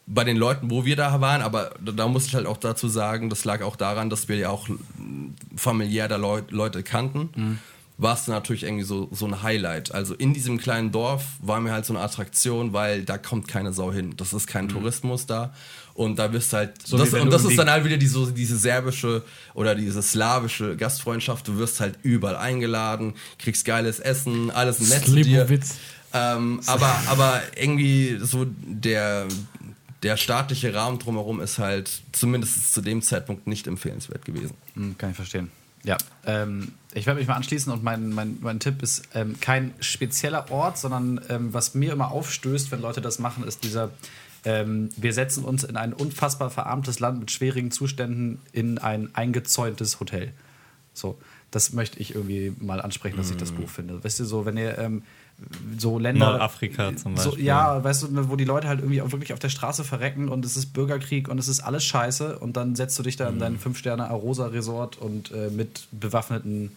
[0.08, 3.32] Bei den Leuten, wo wir da waren, aber da, muss ich halt auch dazu sagen,
[3.32, 4.68] das lag auch daran, dass wir ja auch
[5.56, 7.60] familiär da Leu Leute kannten.
[7.98, 9.94] War es natürlich irgendwie so, so ein Highlight.
[9.94, 13.72] Also in diesem kleinen Dorf war mir halt so eine Attraktion, weil da kommt keine
[13.72, 14.16] Sau hin.
[14.18, 15.54] Das ist kein Tourismus da.
[15.94, 16.86] Und da wirst du halt.
[16.86, 19.24] So das, und das ist dann halt wieder die, so, diese serbische
[19.54, 21.48] oder diese slawische Gastfreundschaft.
[21.48, 25.06] Du wirst halt überall eingeladen, kriegst geiles Essen, alles nett.
[25.06, 25.76] Slivovitz.
[26.14, 29.28] Ähm, aber, aber irgendwie so der,
[30.04, 34.54] der staatliche Rahmen drumherum ist halt zumindest zu dem Zeitpunkt nicht empfehlenswert gewesen.
[34.76, 35.50] Hm, kann ich verstehen.
[35.86, 39.74] Ja, ähm, ich werde mich mal anschließen und mein, mein, mein Tipp ist ähm, kein
[39.80, 43.92] spezieller Ort, sondern ähm, was mir immer aufstößt, wenn Leute das machen, ist dieser,
[44.46, 50.00] ähm, wir setzen uns in ein unfassbar verarmtes Land mit schwierigen Zuständen in ein eingezäuntes
[50.00, 50.34] Hotel.
[50.94, 51.20] So,
[51.52, 54.04] das möchte ich irgendwie mal ansprechen, dass ich das Buch finde.
[54.04, 55.04] Weißt du, so, wenn ihr ähm,
[55.78, 56.32] so Länder.
[56.32, 57.46] Nordafrika zum So, Beispiel.
[57.46, 60.46] ja, weißt du, wo die Leute halt irgendwie auch wirklich auf der Straße verrecken und
[60.46, 63.40] es ist Bürgerkrieg und es ist alles scheiße und dann setzt du dich da in
[63.40, 66.72] dein Fünf-Sterne-Arosa-Resort und äh, mit bewaffneten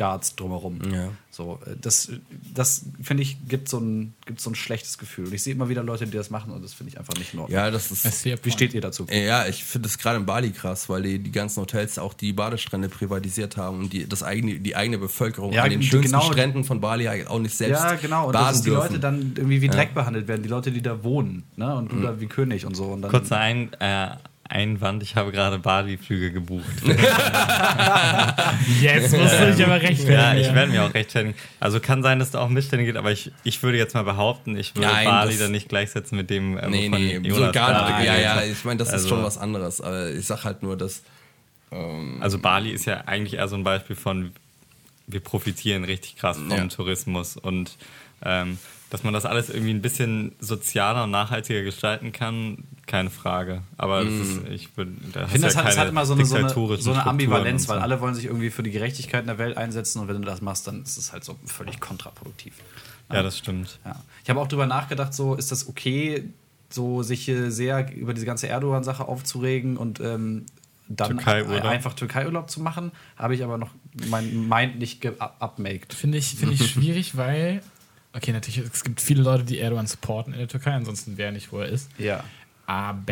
[0.00, 0.78] Bodyguards drumherum.
[0.92, 1.08] Ja.
[1.30, 2.10] So, äh, das,
[2.54, 5.26] das finde ich, gibt so, ein, gibt so ein schlechtes Gefühl.
[5.26, 7.34] Und ich sehe immer wieder Leute, die das machen und das finde ich einfach nicht
[7.34, 7.56] in Ordnung.
[7.56, 8.24] Ja, das ist.
[8.24, 9.06] Wie steht ihr dazu?
[9.10, 12.32] Ja, ich finde es gerade in Bali krass, weil die, die ganzen Hotels auch die
[12.32, 16.22] Badestrände privatisiert haben und die, das eigene, die eigene Bevölkerung Ja, an den schönsten genau.
[16.22, 18.26] Stränden von Bali halt auch nicht selbst Ja, genau.
[18.26, 18.94] Und baden dass die dürfen.
[18.94, 21.44] Leute dann irgendwie wie Dreck behandelt werden, die Leute, die da wohnen.
[21.56, 21.74] Ne?
[21.74, 22.84] Und du da wie König und so.
[22.86, 24.10] Und dann, Kurzer Ein, äh,
[24.50, 26.64] Einwand, ich habe gerade Bali-Flüge gebucht.
[28.80, 30.12] Jetzt musst du dich aber rechtfertigen.
[30.12, 31.34] ja, ich werde mir auch rechtfertigen.
[31.60, 34.56] Also kann sein, dass da auch Missstände gibt, aber ich, ich würde jetzt mal behaupten,
[34.56, 38.02] ich würde Nein, Bali dann nicht gleichsetzen mit dem, äh, Nee, wovon nee, so gar.
[38.02, 39.80] Ja, ja, ich meine, das Also- ist schon was anderes.
[39.80, 41.02] Aber ich sag halt nur, dass.
[42.20, 44.32] Also Bali ist ja eigentlich eher so ein Beispiel von,
[45.06, 46.64] wir profitieren richtig krass vom Ja.
[46.66, 47.76] Tourismus und
[48.24, 48.58] ähm,
[48.90, 53.62] dass man das alles irgendwie ein bisschen sozialer und nachhaltiger gestalten kann, keine Frage.
[53.78, 56.14] Aber das ist, ich würde, da Ich finde, das, ja hat, das hat immer so
[56.14, 57.68] eine, so eine, so eine Ambivalenz, so.
[57.68, 60.26] weil alle wollen sich irgendwie für die Gerechtigkeit in der Welt einsetzen und wenn du
[60.26, 62.54] das machst, dann ist es halt so völlig kontraproduktiv.
[63.12, 63.78] Ja, das stimmt.
[63.84, 63.96] Ja.
[64.22, 66.24] Ich habe auch drüber nachgedacht, so ist das okay,
[66.68, 70.46] so sich hier sehr über diese ganze Erdogan-Sache aufzuregen und ähm,
[70.88, 71.64] dann Türkei-Urlaub.
[71.64, 73.70] einfach Türkei-Urlaub zu machen, habe ich aber noch
[74.08, 75.94] mein Mind nicht abmaked.
[75.94, 77.62] Finde ich, finde ich schwierig, weil,
[78.14, 81.32] okay, natürlich, es gibt viele Leute, die Erdogan supporten in der Türkei, ansonsten wäre er
[81.32, 81.88] nicht, wo er ist.
[81.98, 82.24] Ja.
[82.66, 83.02] Aber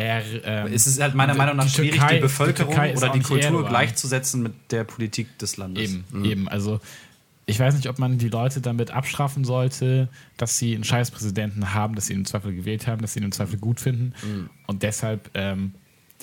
[0.45, 3.13] ähm, Es ist halt meiner die- Meinung nach die schwierig, Türkei- die Bevölkerung ist oder
[3.13, 3.69] die Kultur Erdogan.
[3.71, 5.83] gleichzusetzen mit der Politik des Landes.
[5.91, 6.49] Eben, eben.
[6.49, 6.81] Also
[7.47, 11.95] ich weiß nicht, ob man die Leute damit abstrafen sollte, dass sie einen Scheißpräsidenten haben,
[11.97, 14.13] dass sie ihn im Zweifel gewählt haben, dass sie ihn im Zweifel gut finden
[14.67, 15.73] und deshalb ähm,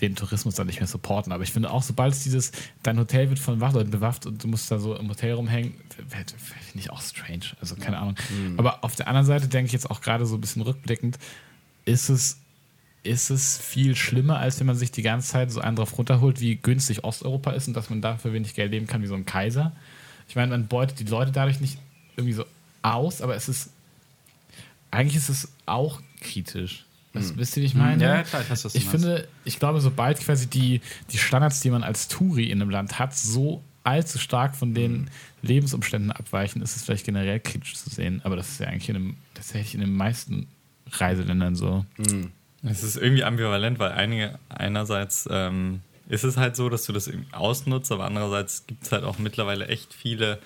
[0.01, 1.33] den Tourismus dann nicht mehr supporten.
[1.33, 2.51] Aber ich finde auch, sobald es dieses,
[2.83, 5.73] dein Hotel wird von Wachleuten bewacht und du musst da so im Hotel rumhängen,
[6.75, 7.55] finde ich auch strange.
[7.61, 8.15] Also keine Ahnung.
[8.57, 11.17] Aber auf der anderen Seite denke ich jetzt auch gerade so ein bisschen rückblickend,
[11.85, 12.37] ist es
[13.03, 16.41] ist es viel schlimmer, als wenn man sich die ganze Zeit so einen drauf runterholt,
[16.41, 19.25] wie günstig Osteuropa ist und dass man dafür wenig Geld leben kann wie so ein
[19.25, 19.71] Kaiser.
[20.27, 21.77] Ich meine, man beutet die Leute dadurch nicht
[22.17, 22.45] irgendwie so
[22.81, 23.69] aus, aber es ist
[24.91, 26.85] eigentlich ist es auch kritisch.
[27.13, 28.03] Das, Wisst ihr, wie ich meine?
[28.03, 29.05] Ja, klar, ich weiß, was du ich meinst.
[29.05, 32.99] finde, ich glaube, sobald quasi die, die Standards, die man als Touri in einem Land
[32.99, 35.09] hat, so allzu stark von den
[35.41, 38.21] Lebensumständen abweichen, ist es vielleicht generell kritisch zu sehen.
[38.23, 40.47] Aber das ist ja eigentlich in einem, tatsächlich in den meisten
[40.91, 41.85] Reiseländern so.
[42.63, 47.09] Es ist irgendwie ambivalent, weil einige, einerseits ähm, ist es halt so, dass du das
[47.31, 50.39] ausnutzt, aber andererseits gibt es halt auch mittlerweile echt viele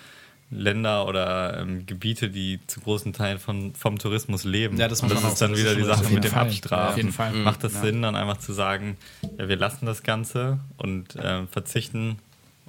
[0.52, 4.78] Länder oder ähm, Gebiete, die zu großen Teilen von, vom Tourismus leben.
[4.78, 6.48] Ja, das Und muss das ist dann wieder das die Sache mit dem Fall.
[6.48, 6.90] Abstrafen.
[6.90, 7.34] Auf jeden Fall.
[7.34, 8.98] Macht es Sinn, dann einfach zu sagen,
[9.38, 12.18] ja, wir lassen das Ganze und ähm, verzichten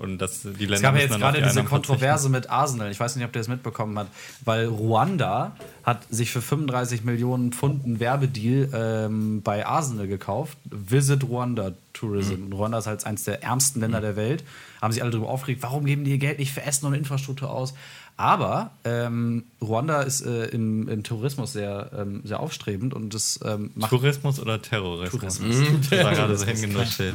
[0.00, 2.90] und dass die Länder Es gab ja jetzt gerade die diese Kontroverse mit Arsenal.
[2.90, 4.10] Ich weiß nicht, ob ihr das mitbekommen habt,
[4.44, 10.56] weil Ruanda hat sich für 35 Millionen Pfund einen Werbedeal ähm, bei Arsenal gekauft.
[10.64, 12.46] Visit Rwanda Tourism.
[12.46, 12.52] Mhm.
[12.52, 14.42] Ruanda ist halt eines der ärmsten Länder der Welt.
[14.80, 17.50] Haben sich alle darüber aufgeregt, warum geben die ihr Geld nicht für Essen und Infrastruktur
[17.50, 17.74] aus?
[18.20, 23.70] Aber ähm, Ruanda ist äh, im, im Tourismus sehr, ähm, sehr aufstrebend und das ähm,
[23.74, 25.38] macht Tourismus oder Terrorismus?
[25.38, 25.88] Tourismus.
[25.88, 27.14] Das war gerade so hingenuschelt.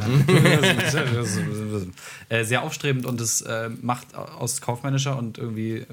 [2.29, 5.85] äh, sehr aufstrebend und es äh, macht aus kaufmännischer und irgendwie,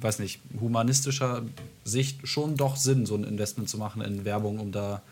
[0.00, 1.42] weiß nicht, humanistischer
[1.84, 5.02] Sicht schon doch Sinn, so ein Investment zu machen in Werbung, um da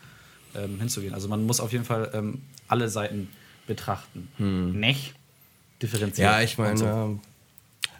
[0.55, 1.13] ähm, hinzugehen.
[1.13, 3.29] Also man muss auf jeden Fall ähm, alle Seiten
[3.67, 4.29] betrachten.
[4.39, 5.13] Nicht?
[5.79, 6.25] Differenziert.
[6.25, 7.19] Ja, ich meine, so.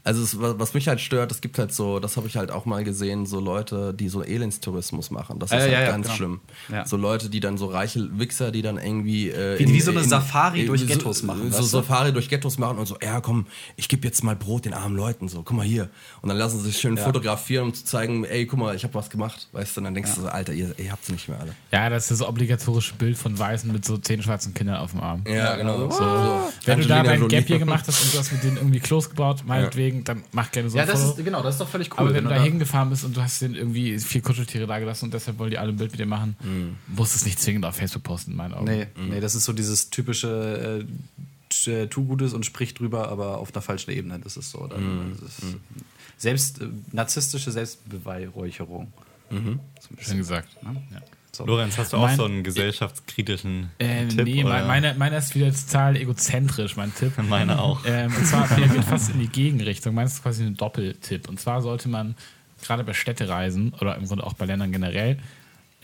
[0.04, 2.50] Also es, wa- was mich halt stört, es gibt halt so, das habe ich halt
[2.52, 5.40] auch mal gesehen, so Leute, die so Elendstourismus machen.
[5.40, 6.16] Das ist Äh, halt ja, ja, ganz genau.
[6.18, 6.40] schlimm.
[6.72, 6.86] Ja.
[6.86, 10.04] So Leute, die dann so reiche Wichser, die dann irgendwie äh, Wie- wie so eine
[10.04, 11.64] Safari durch Ghettos so, machen, So du?
[11.66, 13.46] Safari durch Ghettos machen und so, ja komm,
[13.76, 15.90] ich gebe jetzt mal Brot den armen Leuten, so, guck mal hier.
[16.22, 17.04] Und dann lassen sie sich schön Ja.
[17.04, 19.94] fotografieren, um zu zeigen, ey, guck mal, ich habe was gemacht, weißt du, und dann
[19.94, 21.54] denkst du so, Alter, ihr, ihr habt's nicht mehr alle.
[21.72, 25.00] Ja, das ist das obligatorische Bild von Weißen mit so zehn schwarzen Kindern auf dem
[25.02, 25.24] Arm.
[25.28, 25.90] Ja, genau.
[25.92, 26.00] So.
[26.66, 27.28] Wenn du da Angelina Jolie.
[27.28, 30.52] Gap hier gemacht hast und du hast mit denen irgendwie Klos gebaut, meinetwegen, dann mach
[30.52, 31.20] gerne so ja, ein das Foto.
[31.20, 32.00] ist, genau, das ist doch völlig cool.
[32.00, 34.80] Aber wenn du da da- hingefahren bist und du hast denen irgendwie vier Kuscheltiere da
[34.80, 36.36] gelassen und deshalb wollen die alle ein Bild mit dir machen,
[36.88, 38.66] musst du es nicht zwingend auf Facebook posten, in meinen Augen.
[38.66, 40.86] Nee, nee, das ist so dieses typische äh,
[41.50, 44.20] t- tu Gutes und sprich drüber, aber auf einer falschen Ebene.
[44.20, 44.68] Das ist so.
[44.68, 45.56] Dann, das ist
[46.18, 48.92] selbst, äh, narzisstische Selbstbeweihräucherung.
[50.00, 50.62] Schön gesagt.
[50.64, 50.82] Ne?
[50.92, 51.02] Ja.
[51.34, 51.46] So.
[51.46, 54.26] Lorenz, hast du auch Mein- so einen gesellschaftskritischen Äh, Tipp?
[54.26, 54.54] nee, oder?
[54.66, 57.14] mein, meine, meiner ist wieder total egozentrisch, mein Tipp.
[57.30, 57.82] Meine auch.
[57.86, 59.94] Ähm, und zwar geht fast in die Gegenrichtung.
[59.96, 61.30] Meins ist quasi ein Doppeltipp.
[61.30, 62.16] Und zwar sollte man
[62.62, 65.18] gerade bei Städtereisen oder im Grunde auch bei Ländern generell,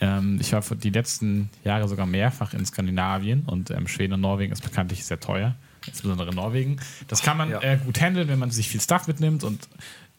[0.00, 4.52] ähm, ich war die letzten Jahre sogar mehrfach in Skandinavien und ähm, Schweden und Norwegen
[4.52, 5.56] ist bekanntlich sehr teuer,
[5.88, 6.78] insbesondere Norwegen.
[7.08, 7.60] Das kann man Ja.
[7.62, 9.66] äh, gut handeln, wenn man sich viel Stuff mitnimmt und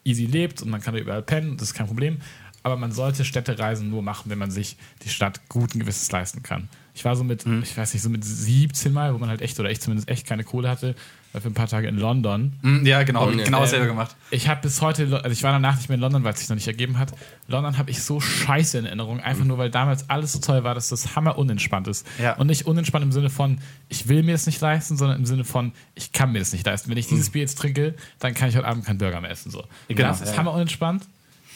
[0.04, 2.18] easy lebt und man kann da überall pennen, das ist kein Problem.
[2.64, 6.43] Aber man sollte Städtereisen nur machen, wenn man sich die Stadt gut ein gewisses leisten
[6.43, 6.68] kann.
[6.93, 9.57] Ich war so mit, ich weiß nicht, so mit 17 Mal, wo man halt echt,
[9.60, 10.95] oder ich zumindest echt keine Kohle hatte,
[11.32, 12.53] war für ein paar Tage in London.
[12.62, 13.43] Hm, Ja, genau, nee.
[13.45, 14.18] genau dasselbe Ähm, gemacht.
[14.32, 16.49] Ich habe bis heute, also ich war danach nicht mehr in London, weil es sich
[16.49, 17.14] noch nicht ergeben hat.
[17.47, 20.76] London habe ich so scheiße in Erinnerung, einfach nur weil damals alles so toll war,
[20.76, 22.05] dass das hammer unentspannt ist.
[22.22, 22.34] Ja.
[22.36, 25.45] Und nicht unentspannt im Sinne von, ich will mir das nicht leisten, sondern im Sinne
[25.45, 26.89] von, ich kann mir das nicht leisten.
[26.89, 29.51] Wenn ich dieses Bier jetzt trinke, dann kann ich heute Abend keinen Burger mehr essen.
[29.51, 29.64] So.
[29.88, 31.07] Genau, das ist hammer unentspannt.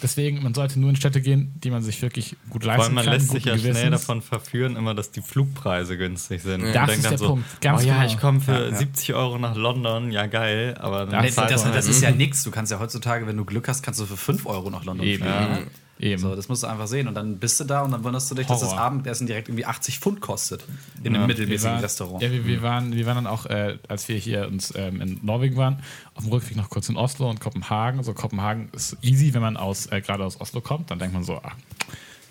[0.04, 2.94] Deswegen, man sollte nur in Städte gehen, die man sich wirklich gut leisten Vor allem,
[2.96, 3.14] man kann.
[3.14, 3.92] lässt sich ja schnell Gewissens.
[3.92, 6.62] davon verführen, immer, dass die Flugpreise günstig sind.
[6.76, 8.06] Das Man ist der so, Punkt, ganz oh ja, genau.
[8.08, 8.76] ich komme für Ja, ja.
[8.76, 12.12] 70 Euro nach London, ja geil, aber dann Das- Nee, das, das halt ist ja
[12.12, 12.44] nichts.
[12.44, 15.08] Du kannst ja heutzutage, wenn du Glück hast, kannst du für 5 Euro nach London
[15.08, 15.24] Eben.
[15.24, 15.68] fliegen.
[16.04, 16.22] Eben.
[16.22, 17.08] So, das musst du einfach sehen.
[17.08, 18.82] Und dann bist du da und dann wunderst du dich, dass das Horror.
[18.82, 20.66] Abendessen direkt irgendwie 80 Pfund kostet.
[21.02, 21.28] In einem Ja.
[21.28, 22.22] mittelmäßigen waren, Restaurant.
[22.22, 25.20] Ja, wir, wir, waren, wir waren dann auch, äh, als wir hier uns ähm, in
[25.24, 25.82] Norwegen waren,
[26.16, 28.04] auf dem Rückweg noch kurz in Oslo und Kopenhagen.
[28.04, 31.24] So Kopenhagen ist easy, wenn man aus, äh, gerade aus Oslo kommt, dann denkt man
[31.24, 31.54] so, ah,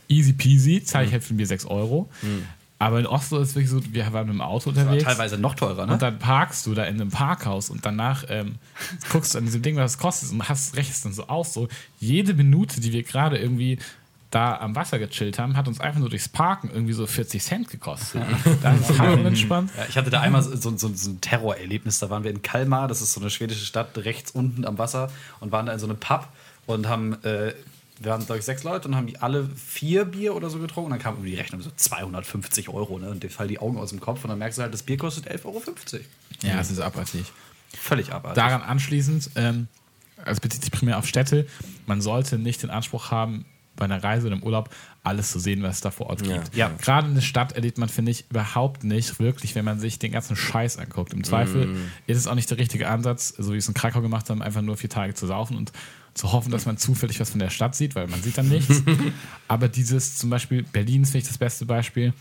[0.06, 2.10] easy peasy, zahle ich halt für ein Bier 6 Euro.
[2.83, 5.05] Aber in Oslo ist wirklich so, wir waren mit dem Auto unterwegs.
[5.05, 5.93] Teilweise noch teurer, ne?
[5.93, 8.57] Und dann parkst du da in einem Parkhaus und danach ähm,
[9.12, 11.68] guckst du an diesem Ding, was es kostet und hast, rechnest dann so aus, so
[12.01, 13.78] jede Minute, die wir gerade irgendwie
[14.30, 17.68] da am Wasser gechillt haben, hat uns einfach nur durchs Parken irgendwie so 40 Cent
[17.68, 18.22] gekostet.
[18.62, 19.70] Das ist halt unentspannt.
[19.76, 22.01] Ja, ich hatte da einmal so, so, so ein Terrorerlebnis.
[22.01, 25.09] Da waren wir in Kalmar, das ist so eine schwedische Stadt, rechts unten am Wasser,
[25.39, 26.26] und waren da in so einem Pub
[26.66, 27.53] und haben, äh,
[28.03, 30.92] wir waren, glaube ich, sechs Leute und haben die alle vier Bier oder so getrunken.
[30.92, 33.11] Und dann kam irgendwie die Rechnung so 250 Euro, ne?
[33.11, 34.96] Und dir fallen die Augen aus dem Kopf und dann merkst du halt, das Bier
[34.96, 35.62] kostet 11,50 Euro.
[36.42, 37.24] Ja, es ist abartig.
[37.74, 38.42] Völlig abartig.
[38.42, 39.68] Daran anschließend, ähm,
[40.24, 41.46] also bezieht sich primär auf Städte,
[41.86, 43.44] man sollte nicht den Anspruch haben,
[43.74, 44.68] bei einer Reise oder im Urlaub
[45.03, 46.55] alles zu sehen, was es da vor Ort gibt.
[46.55, 46.70] Ja.
[46.80, 50.36] Gerade eine Stadt erlebt man, finde ich, überhaupt nicht wirklich, wenn man sich den ganzen
[50.36, 51.14] Scheiß anguckt.
[51.14, 51.90] Im Zweifel Mm.
[52.07, 54.61] ist es auch nicht der richtige Ansatz, so wie es in Krakau gemacht haben, einfach
[54.61, 55.72] nur vier Tage zu saufen und
[56.14, 58.82] zu hoffen, dass man zufällig was von der Stadt sieht, weil man sieht dann nichts.
[59.48, 62.12] Aber dieses zum Beispiel, Berlin ist finde ich das beste Beispiel,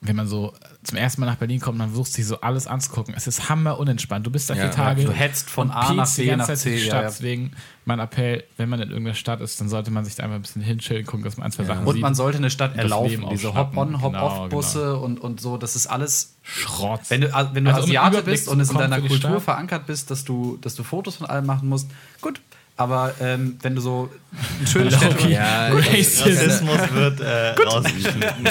[0.00, 0.52] wenn man so
[0.84, 3.14] zum ersten Mal nach Berlin kommt, man versucht sich so alles anzugucken.
[3.16, 4.24] Es ist hammer unentspannt.
[4.24, 5.04] Du bist da Ja, vier Tage.
[5.04, 7.02] du hetzt von und A nach B ganze nach Zeit C, die ja, Stadt.
[7.02, 7.08] ja.
[7.08, 7.50] Deswegen
[7.84, 10.42] mein Appell, wenn man in irgendeiner Stadt ist, dann sollte man sich da einfach ein
[10.42, 12.02] bisschen hinchillen, gucken, dass man ein, zwei Sachen und sieht.
[12.02, 13.10] man sollte eine Stadt erlaufen.
[13.10, 13.52] Leben Diese.
[13.54, 17.00] Hop-on, Hop-off-Busse Genau, und, und so, das ist alles Schrott.
[17.08, 19.42] Wenn du, wenn du Also, Asiate bist, und es in deiner Kultur Stadt.
[19.42, 21.90] verankert bist, dass du, dass du Fotos von allem machen musst,
[22.20, 22.40] gut.
[22.78, 24.08] Aber ähm, wenn du so
[24.56, 25.28] einen schönen Städte...
[25.28, 28.48] Ja, Rassismus wird äh, rausgeschnitten.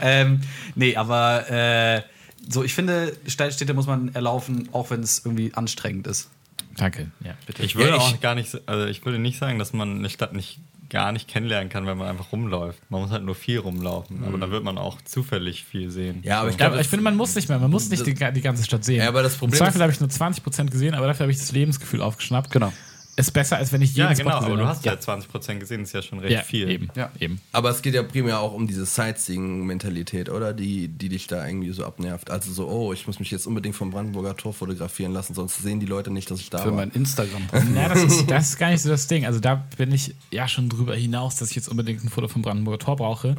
[0.00, 0.40] Ähm,
[0.74, 2.02] nee, aber äh,
[2.48, 6.28] so, ich finde, Städte muss man erlaufen, auch wenn es irgendwie anstrengend ist.
[6.76, 7.10] Danke.
[7.24, 7.62] Ja, bitte.
[7.64, 9.98] Ich würde Ja, ich- auch gar nicht, so- also ich würde nicht sagen, dass man
[9.98, 10.58] eine Stadt nicht
[10.92, 12.78] gar nicht kennenlernen kann, wenn man einfach rumläuft.
[12.90, 16.20] Man muss halt nur viel rumlaufen, aber da wird man auch zufällig viel sehen.
[16.22, 18.14] Ja, aber ich Ja, glaube, ich finde, man muss nicht mehr, man muss nicht die,
[18.14, 18.98] die ganze Stadt sehen.
[18.98, 21.38] Ja, aber das Problem Im Zweifel habe ich nur 20% gesehen, aber dafür habe ich
[21.38, 22.50] das Lebensgefühl aufgeschnappt.
[22.50, 22.72] Genau.
[23.14, 24.68] Ist besser, als wenn ich jeden ja, genau, aber du habe.
[24.68, 26.70] hast ja 20% gesehen, ist ja schon recht ja, viel.
[26.70, 27.10] Eben, Ja.
[27.20, 27.40] eben.
[27.52, 30.54] Aber es geht ja primär auch um diese Sightseeing-Mentalität, oder?
[30.54, 32.30] Die, die dich da irgendwie so abnervt.
[32.30, 35.78] Also so, oh, ich muss mich jetzt unbedingt vom Brandenburger Tor fotografieren lassen, sonst sehen
[35.78, 36.72] die Leute nicht, dass ich da Für war.
[36.76, 37.42] mein Instagram.
[37.74, 39.26] Ja, das ist, das ist gar nicht so das Ding.
[39.26, 42.42] Also da bin ich ja schon drüber hinaus, dass ich jetzt unbedingt ein Foto vom
[42.42, 43.36] Brandenburger Tor brauche.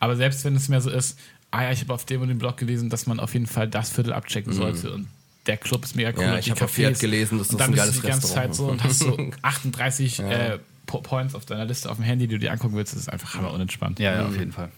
[0.00, 1.18] Aber selbst wenn es mehr so ist,
[1.50, 3.68] ah ja, ich habe auf dem und dem Blog gelesen, dass man auf jeden Fall
[3.68, 5.06] das Viertel abchecken sollte und
[5.46, 6.22] der Club ist mega cool.
[6.24, 6.70] Ja, und ich die hab auf.
[6.70, 8.66] Fiat gelesen, dass und das dann ein bist du die geiles ganze Zeit Restaurant so
[8.68, 12.40] und hast so 38 äh, Po- Points auf deiner Liste auf dem Handy, die du
[12.40, 12.92] dir angucken willst.
[12.94, 13.98] Das ist einfach hammer unentspannt.
[13.98, 14.70] Ja, ja, auf jeden Fall.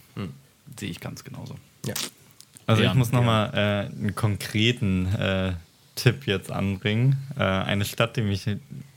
[0.78, 1.56] Sehe ich ganz genauso.
[1.86, 1.94] Ja.
[2.66, 5.52] Also Ja, ich muss nochmal äh, einen konkreten äh,
[5.94, 7.16] Tipp jetzt anbringen.
[7.38, 8.46] Äh, eine Stadt, die mich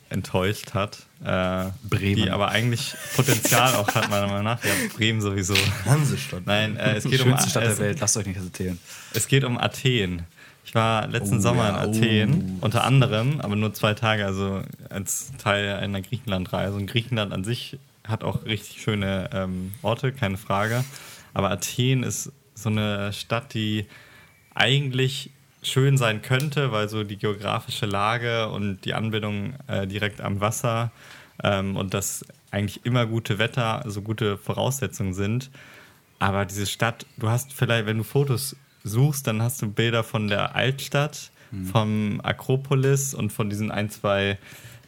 [0.09, 1.05] enttäuscht hat.
[1.23, 2.15] Äh, Bremen.
[2.23, 4.63] Die aber eigentlich Potenzial auch hat, meiner Meinung nach.
[4.63, 5.53] Ja, Bremen sowieso.
[5.85, 6.43] Hansestadt.
[6.45, 8.79] Nein, äh, es geht um schönste Stadt der es, Welt, lasst euch nicht erzählen.
[9.13, 10.23] es geht um Athen.
[10.69, 14.61] Ich war letzten Oh, Sommer ja, in Athen, unter anderem, aber nur zwei Tage, also
[14.91, 16.75] als Teil einer Griechenlandreise.
[16.75, 20.85] Und Griechenland an sich hat auch richtig schöne ähm, Orte, keine Frage.
[21.33, 23.87] Aber Athen ist so eine Stadt, die
[24.53, 25.31] eigentlich
[25.63, 30.91] schön sein könnte, weil so die geografische Lage und die Anbindung äh, direkt am Wasser
[31.43, 35.49] ähm, und das eigentlich immer gute Wetter, so gute Voraussetzungen sind.
[36.19, 40.27] Aber diese Stadt, du hast vielleicht, wenn du Fotos suchst, dann hast du Bilder von
[40.27, 41.31] der Altstadt,
[41.71, 44.37] vom Akropolis und von diesen ein, zwei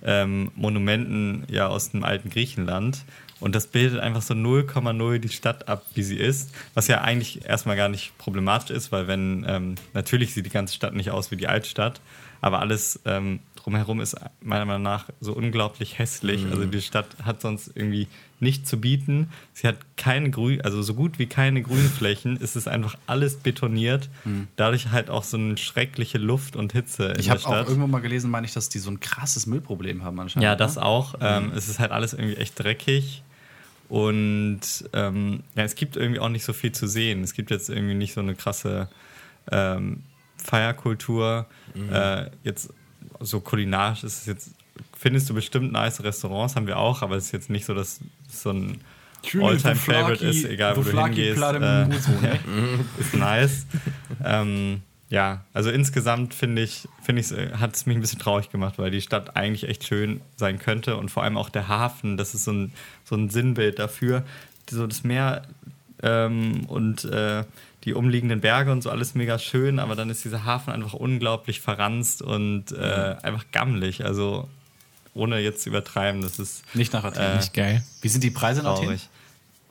[0.03, 3.03] ähm, Monumenten ja aus dem alten Griechenland.
[3.39, 6.53] Und das bildet einfach so 0,0 die Stadt ab, wie sie ist.
[6.75, 10.75] Was ja eigentlich erstmal gar nicht problematisch ist, weil wenn, ähm, natürlich sieht die ganze
[10.75, 12.01] Stadt nicht aus wie die Altstadt,
[12.39, 16.45] aber alles ähm, drumherum ist meiner Meinung nach so unglaublich hässlich.
[16.51, 18.07] Also die Stadt hat sonst irgendwie
[18.41, 19.29] nichts zu bieten.
[19.53, 22.37] Sie hat keine Grün, also so gut wie keine Grünflächen.
[22.41, 24.09] Es ist einfach alles betoniert.
[24.55, 28.01] Dadurch halt auch so eine schreckliche Luft und Hitze in Ich habe auch irgendwo mal
[28.01, 30.43] gelesen, meine ich, dass die so ein krasses Müllproblem haben anscheinend.
[30.43, 30.83] Ja, das ne?
[30.83, 31.15] auch.
[31.21, 33.23] Ähm, es ist halt alles irgendwie echt dreckig.
[33.89, 34.61] Und
[34.93, 37.23] ähm, ja, es gibt irgendwie auch nicht so viel zu sehen.
[37.23, 38.87] Es gibt jetzt irgendwie nicht so eine krasse
[39.51, 40.03] ähm,
[40.37, 41.45] Feierkultur.
[41.91, 42.73] Äh, jetzt
[43.19, 44.51] so kulinarisch ist es jetzt,
[45.01, 47.99] findest du bestimmt nice Restaurants, haben wir auch, aber es ist jetzt nicht so, dass
[48.29, 48.81] es so ein
[49.33, 51.41] All-Time-Favorite ist, egal wo du hingehst.
[51.41, 51.87] Äh,
[52.99, 53.65] ist nice.
[54.23, 58.77] ähm, ja, also insgesamt finde ich, finde ich, hat es mich ein bisschen traurig gemacht,
[58.77, 62.35] weil die Stadt eigentlich echt schön sein könnte und vor allem auch der Hafen, das
[62.35, 62.71] ist so ein,
[63.03, 64.23] so ein Sinnbild dafür.
[64.69, 65.41] So das Meer
[66.03, 67.43] ähm, und äh,
[67.85, 71.59] die umliegenden Berge und so alles mega schön, aber dann ist dieser Hafen einfach unglaublich
[71.59, 74.05] verranzt und äh, einfach gammelig.
[74.05, 74.47] Also
[75.13, 77.21] ohne jetzt zu übertreiben, das ist Nicht nach Athen.
[77.21, 77.83] Äh, Nicht geil.
[78.01, 78.83] Wie sind die Preise in Athen?
[78.85, 79.09] traurig.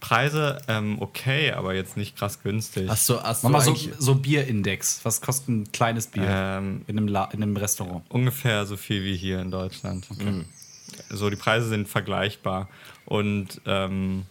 [0.01, 2.89] Preise ähm, okay, aber jetzt nicht krass günstig.
[2.89, 5.01] Hast du, hast Mach du mal so, so Bierindex.
[5.05, 8.03] Was kostet ein kleines Bier Ähm, in, einem La in einem Restaurant?
[8.09, 10.07] ungefähr so viel wie hier in Deutschland.
[11.11, 12.69] So, die Preise sind vergleichbar.
[13.05, 14.25] Und ähm,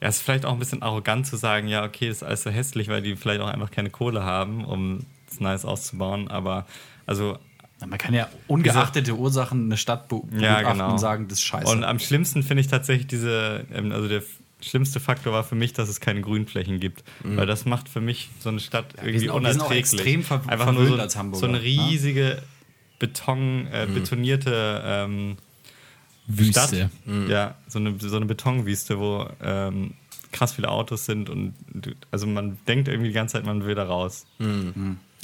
[0.00, 2.42] ja, es ist vielleicht auch ein bisschen arrogant zu sagen, ja, okay, das ist alles
[2.42, 6.28] so hässlich, weil die vielleicht auch einfach keine Kohle haben, um es nice auszubauen.
[6.28, 6.66] Aber
[7.06, 7.38] also
[7.86, 10.92] Man kann ja ungeachtete Ursachen eine Stadt be Ja, genau.
[10.92, 11.70] und sagen, das ist scheiße.
[11.70, 14.22] Und am schlimmsten finde ich tatsächlich diese, ähm, also der
[14.60, 17.02] schlimmste Faktor war für mich, dass es keine Grünflächen gibt.
[17.24, 19.94] Weil das macht für mich so eine Stadt irgendwie sind auch- wir sind auch unerträglich.
[20.00, 21.64] extrem ver- Einfach nur so, als Hamburger, so eine ne?
[21.64, 22.42] riesige
[22.98, 25.36] Beton, äh, betonierte ähm,
[26.50, 26.72] Stadt.
[26.72, 26.90] Wüste.
[27.28, 29.94] Ja, so eine, so eine Betonwüste, wo ähm,
[30.32, 31.54] krass viele Autos sind und
[32.12, 34.26] also man denkt irgendwie die ganze Zeit, man will da raus.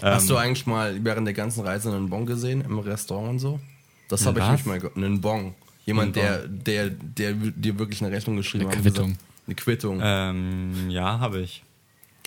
[0.02, 3.39] Hast Ähm, du eigentlich mal während der ganzen Reise einen Bon gesehen im Restaurant und
[3.39, 3.60] so?
[4.09, 5.55] Das habe ich nicht mal ge- Einen Bon.
[5.85, 8.82] Jemand, der, der, der dir wirklich eine Rechnung geschrieben Eine hat.
[8.82, 9.16] Quittung.
[9.47, 10.01] Eine Quittung.
[10.02, 11.62] Ähm, ja, habe ich.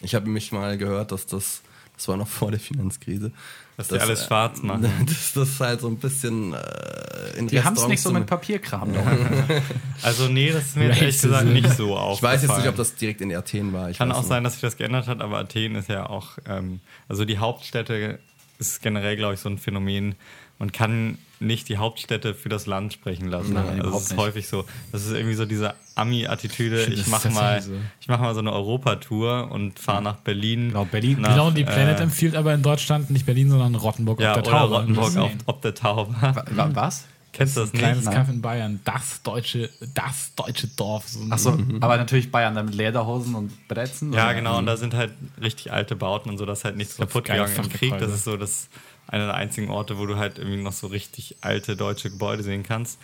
[0.01, 1.61] Ich habe mich mal gehört, dass das,
[1.95, 3.31] das war noch vor der Finanzkrise.
[3.79, 4.87] Dass die alles schwarz machen.
[5.07, 8.93] Dass das halt so ein bisschen äh, in die haben es nicht so mit Papierkram.
[8.93, 9.01] doch.
[10.01, 12.33] Also nee, das ist mir jetzt ehrlich gesagt nicht so Ich aufgefallen.
[12.35, 13.89] weiß jetzt nicht, ob das direkt in Athen war.
[13.89, 14.27] Ich Kann auch nicht.
[14.29, 16.79] sein, dass sich das geändert hat, aber Athen ist ja auch, ähm,
[17.09, 18.19] also die Hauptstädte
[18.59, 20.15] ist generell, glaube ich, so ein Phänomen.
[20.57, 23.53] Man kann nicht die Hauptstädte für das Land sprechen lassen.
[23.53, 24.19] Nein, also das ist nicht.
[24.19, 24.65] häufig so.
[24.91, 26.83] Das ist irgendwie so diese Ami-Attitüde.
[26.83, 27.71] Ich das ist mache mal, so.
[28.01, 30.69] ich mache mal so eine Europatour und fahre nach Berlin.
[30.69, 31.21] Genau, Berlin.
[31.21, 34.41] nach, Genau, die Planet äh, empfiehlt aber in Deutschland nicht Berlin, sondern Rottenburg ja, auf
[34.41, 34.75] der oder Tauber.
[34.79, 36.15] Rottenburg Das auf, ob der Taube.
[36.19, 37.05] Wa- Was?
[37.31, 37.79] Kennst du das nicht?
[37.81, 38.05] kleines.
[38.05, 38.79] Kaff in Bayern.
[38.85, 41.07] Das deutsche, das deutsche Dorf.
[41.07, 44.11] So Achso, aber natürlich Bayern dann mit Lederhosen und Brezen.
[44.13, 44.33] Ja, oder?
[44.33, 47.25] genau, und da sind halt richtig alte Bauten und so, dass halt nichts So kaputt
[47.25, 47.97] gegangen im Krieg.
[47.99, 48.67] Das ist so das
[49.09, 52.63] einer der einzigen Orte, wo du halt irgendwie noch so richtig alte deutsche Gebäude sehen
[52.63, 52.99] kannst.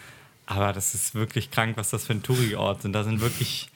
[0.47, 2.93] Aber das ist wirklich krank, was das für ein Touri-Ort sind.
[2.93, 3.67] Da sind wirklich,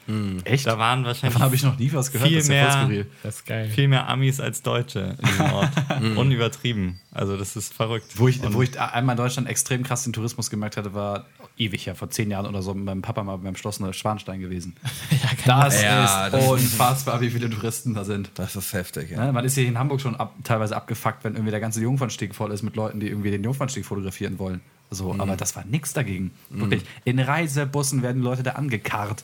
[0.44, 0.68] Echt?
[0.68, 2.28] da waren wahrscheinlich Davon habe ich noch nie was gehört.
[2.30, 3.12] viel das ist ja voll mehr- skurril.
[3.24, 3.70] Das ist geil.
[3.70, 5.72] viel mehr Amis als Deutsche in diesem Ort.
[6.16, 7.00] Unübertrieben.
[7.12, 8.06] Also das ist verrückt.
[8.16, 11.26] Wo ich, Und- wo ich einmal in Deutschland extrem krass den Tourismus gemerkt hatte, war
[11.58, 14.76] ewig ja, vor zehn Jahren oder so, mit meinem Papa mal beim Schloss Neuschwanstein gewesen.
[15.12, 18.30] ja, kann Das Ja, ist das- unfassbar, wie viele Touristen da sind.
[18.36, 19.26] Das ist heftig, ja.
[19.26, 19.34] Ne?
[19.34, 22.52] Man ist hier in Hamburg schon ab, teilweise abgefuckt, wenn irgendwie der ganze Jungfernstieg voll
[22.52, 24.62] ist mit Leuten, die irgendwie den Jungfernstieg fotografieren wollen.
[24.92, 25.22] So, Mhm.
[25.22, 26.32] aber das war nix dagegen.
[26.50, 26.84] Wirklich.
[27.06, 29.24] In Reisebussen werden Leute da angekarrt.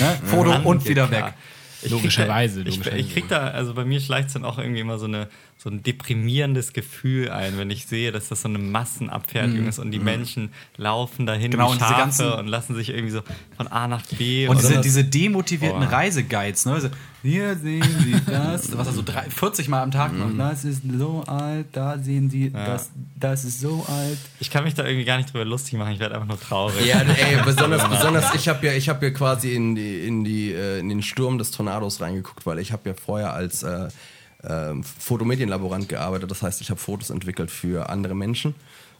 [0.00, 0.18] Ne?
[0.26, 1.18] Foto und wieder weg.
[1.22, 1.34] Angekart.
[1.82, 3.06] Ich Logischerweise, krieg da, ich, logischerweise.
[3.06, 5.70] ich krieg da, also bei mir schleicht es dann auch irgendwie immer so, eine, so
[5.70, 9.98] ein deprimierendes Gefühl ein, wenn ich sehe, dass das so eine Massenabfertigung ist und die
[9.98, 13.22] Menschen laufen dahin Genau, und ganzen- und lassen sich irgendwie so
[13.56, 14.46] von A nach B.
[14.46, 15.88] Und diese, diese demotivierten Boah.
[15.92, 16.80] Reiseguides, ne?
[16.82, 16.88] So,
[17.22, 20.36] Hier sehen Sie das, was er so drei, 40 Mal am Tag Mhm.
[20.36, 20.52] macht.
[20.52, 24.18] Das ist so alt, da sehen Sie, das, das ist so alt.
[24.40, 26.84] ich kann mich da irgendwie gar nicht drüber lustig machen, ich werde einfach nur traurig.
[26.84, 30.52] Ja, ey, besonders, besonders ich habe ja, ich habe ja quasi in, die, in, die,
[30.52, 33.88] äh, in den Sturm des Tornados reingeguckt, weil ich habe ja vorher als äh,
[34.46, 36.30] äh, Fotomedienlaborant gearbeitet.
[36.30, 38.54] Das heißt, ich habe Fotos entwickelt für andere Menschen.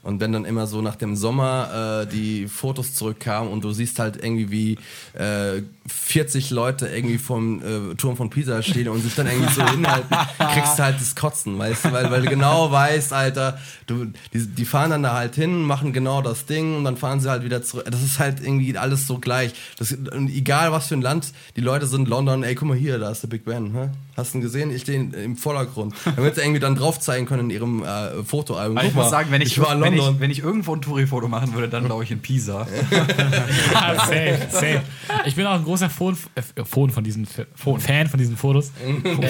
[0.04, 3.98] Und wenn dann immer so nach dem Sommer äh, die Fotos zurückkamen und du siehst
[3.98, 9.14] halt irgendwie wie äh, 40 Leute irgendwie vom äh, Turm von Pisa stehen und sich
[9.14, 10.14] dann irgendwie so hinhalten,
[10.52, 14.46] kriegst du halt das Kotzen, weißt du, weil, weil du genau weißt, Alter, du, die,
[14.46, 17.42] die fahren dann da halt hin, machen genau das Ding und dann fahren sie halt
[17.42, 17.86] wieder zurück.
[17.90, 19.54] Das ist halt irgendwie alles so gleich.
[19.78, 23.10] Das, egal was für ein Land, die Leute sind London, ey, guck mal hier, da
[23.10, 23.88] ist der Big Ben, hä?
[24.16, 24.70] Hast du ihn gesehen?
[24.70, 25.94] Ich stehe im Vordergrund.
[26.16, 28.78] Damit sie irgendwie dann drauf zeigen können in ihrem äh, Fotoalbum.
[28.78, 31.26] Aber ich muss sagen, wenn ich, war in wenn, ich, wenn ich irgendwo ein Touri-Foto
[31.28, 32.66] machen würde, dann glaube ich in Pisa.
[33.74, 34.82] Ah, safe, safe.
[35.24, 38.70] Ich bin auch ein großer Fan, äh, Fan von diesen Fan von diesen Fotos.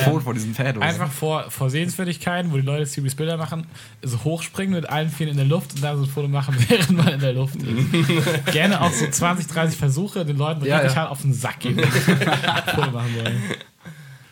[0.04, 0.80] Foto von diesem Fan.
[0.82, 3.66] Einfach vor, vor Sehenswürdigkeiten, wo die Leute Series Bilder machen,
[4.02, 6.90] so hochspringen mit allen vielen in der Luft und dann so ein Foto machen, während
[6.90, 8.52] man in der Luft ist.
[8.52, 11.02] Gerne auch so 20, 30 Versuche, den Leuten Ja, richtig ja.
[11.02, 11.78] hart auf den Sack gehen.
[12.74, 13.42] Foto machen wollen.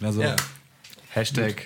[0.05, 0.37] Also, Ja.
[1.11, 1.65] Hashtag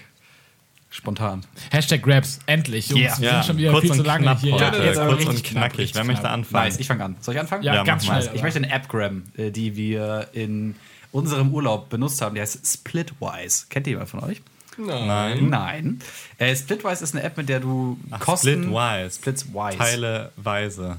[0.90, 1.44] spontan.
[1.70, 2.88] Hashtag Grabs, endlich.
[2.88, 3.18] Jungs, Yeah.
[3.18, 4.52] wir Ja, sind schon wieder kurz viel und zu lange knapp hier.
[4.54, 4.64] heute.
[4.78, 5.94] Ja, jetzt aber kurz und knackig.
[5.94, 6.64] Wer möchte anfangen?
[6.68, 7.16] Nice, ich fange an.
[7.20, 7.62] Soll ich anfangen?
[7.62, 8.22] Ja, Ja, ganz mal.
[8.22, 8.34] schnell.
[8.36, 10.74] Ich möchte eine App grabben, äh, die wir in
[11.12, 12.34] unserem Urlaub benutzt haben.
[12.34, 13.66] Die heißt Splitwise.
[13.68, 14.40] Kennt ihr jemand von euch?
[14.78, 15.48] Nein.
[15.48, 16.00] Nein.
[16.38, 18.64] Äh, Splitwise ist eine App, mit der du Kosten...
[18.64, 19.10] Splitwise.
[19.16, 19.78] Splitwise.
[19.78, 20.96] Teileweise.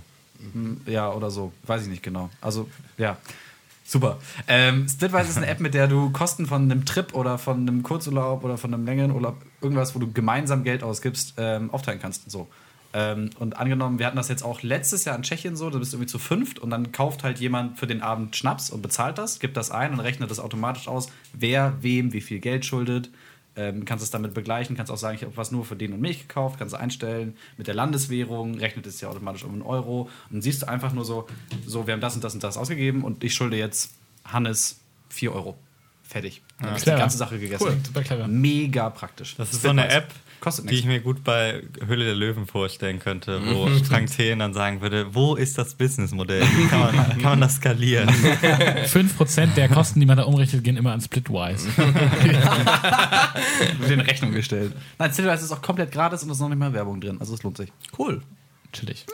[0.85, 1.51] Ja, oder so.
[1.63, 2.29] Weiß ich nicht genau.
[2.41, 3.17] Also, ja.
[3.87, 4.19] Super.
[4.49, 7.83] Ähm, Splitwise ist eine App, mit der du Kosten von einem Trip oder von einem
[7.83, 12.29] Kurzurlaub oder von einem Längenurlaub, irgendwas, wo du gemeinsam Geld ausgibst, ähm, aufteilen kannst.
[12.29, 12.49] So.
[12.93, 15.93] Ähm, und angenommen, wir hatten das jetzt auch letztes Jahr in Tschechien so, da bist
[15.93, 19.17] du irgendwie zu fünft und dann kauft halt jemand für den Abend Schnaps und bezahlt
[19.17, 23.09] das, gibt das ein und rechnet das automatisch aus, wer wem wie viel Geld schuldet.
[23.57, 25.99] Ähm, kannst es damit begleichen, kannst auch sagen, ich habe was nur für den und
[25.99, 27.35] mich gekauft, kannst du einstellen.
[27.57, 30.01] Mit der Landeswährung rechnet es ja automatisch um einen Euro.
[30.01, 31.27] Und dann siehst du einfach nur so,
[31.65, 34.79] so, wir haben das und das und das ausgegeben und ich schulde jetzt Hannes
[35.09, 35.57] 4 Euro.
[36.03, 36.41] Fertig.
[36.61, 37.67] Dann ist die ganze Sache gegessen.
[37.67, 38.27] Cool, super clever.
[38.27, 39.35] Mega praktisch.
[39.35, 40.97] Das ist so eine App, Kostet die ich nichts.
[40.97, 45.35] mir gut bei Höhle der Löwen vorstellen könnte, wo Frank Thelen dann sagen würde, wo
[45.35, 46.43] ist das Businessmodell?
[46.43, 48.09] Wie kann man, kann man das skalieren?
[48.87, 51.67] 5% der Kosten, die man da umrechnet, gehen immer an Splitwise.
[53.79, 54.73] Wird in Rechnung gestellt.
[54.99, 57.17] Nein, Splitwise ist auch komplett gratis und es ist noch nicht mal Werbung drin.
[57.19, 57.71] Also es lohnt sich.
[57.97, 58.21] Cool.
[58.73, 59.05] Chillig.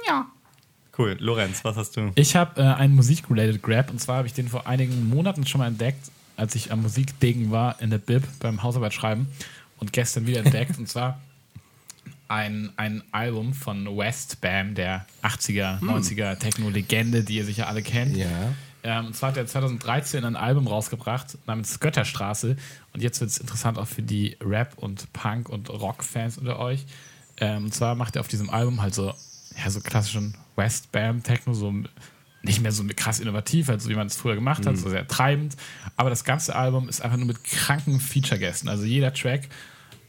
[0.98, 2.12] Cool, Lorenz, was hast du?
[2.16, 5.60] Ich habe äh, einen Musik-related Grab und zwar habe ich den vor einigen Monaten schon
[5.60, 9.28] mal entdeckt, als ich am Musikdegen war in der Bib beim Hausarbeit schreiben
[9.84, 11.20] und gestern wieder entdeckt und zwar
[12.30, 18.16] ein, ein Album von West Bam, der 80er, 90er Techno-Legende, die ihr sicher alle kennt.
[18.16, 18.54] Ja.
[18.82, 22.56] Ähm, und zwar hat er 2013 ein Album rausgebracht namens Götterstraße.
[22.94, 26.86] Und jetzt wird es interessant auch für die Rap- und Punk- und Rock-Fans unter euch.
[27.42, 29.14] Ähm, und zwar macht er auf diesem Album halt so,
[29.62, 31.74] ja, so klassischen West Bam Techno, so
[32.42, 35.08] nicht mehr so krass innovativ, halt so wie man es früher gemacht hat, so sehr
[35.08, 35.56] treibend.
[35.96, 38.68] Aber das ganze Album ist einfach nur mit kranken Feature-Gästen.
[38.68, 39.48] Also jeder Track,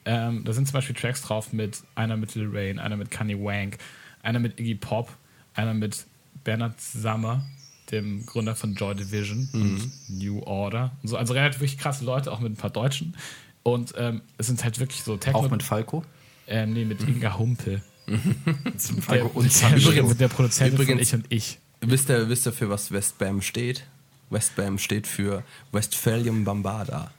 [0.04, 3.36] ähm, da sind zum Beispiel Tracks drauf mit einer mit Lil Wayne, einer mit Kanye
[3.42, 3.78] Wank,
[4.22, 5.10] einer mit Iggy Pop,
[5.54, 6.06] einer mit
[6.44, 7.44] Bernard Summer,
[7.90, 10.92] dem Gründer von Joy Division und New Order.
[11.02, 13.16] Und so, also relativ wirklich krasse Leute, auch mit ein paar Deutschen.
[13.62, 15.38] Und ähm, es sind halt wirklich so Techno.
[15.40, 16.04] Auch mit Falco.
[16.46, 17.82] ähm, nee, mit Inga Humpel.
[18.06, 20.12] Der, Falco und der, Sancho.
[20.14, 21.58] der, Produzent Übrigens- Ich und Ich.
[21.80, 23.84] Wisst ihr, wisst ihr, für was Westbam steht?
[24.30, 27.10] Westbam steht für Westphalian Bambada.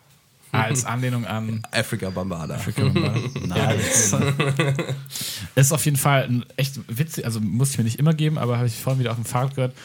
[0.63, 2.59] Als Anlehnung an Africa Bambada.
[3.45, 4.15] Nice.
[5.55, 8.57] ist auf jeden Fall ein echt witzig, also muss ich mir nicht immer geben, aber
[8.57, 9.75] habe ich vorhin wieder auf dem Fahrrad gehört.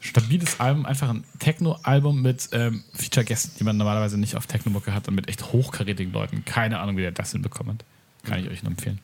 [0.00, 5.06] Stabiles Album, einfach ein Techno-Album mit ähm, Feature-Gästen, die man normalerweise nicht auf Techno-Mucke hat
[5.06, 6.44] und mit echt hochkarätigen Leuten.
[6.44, 7.84] Keine Ahnung, wie der das hinbekommen hat.
[8.28, 8.98] Kann ich euch nur empfehlen.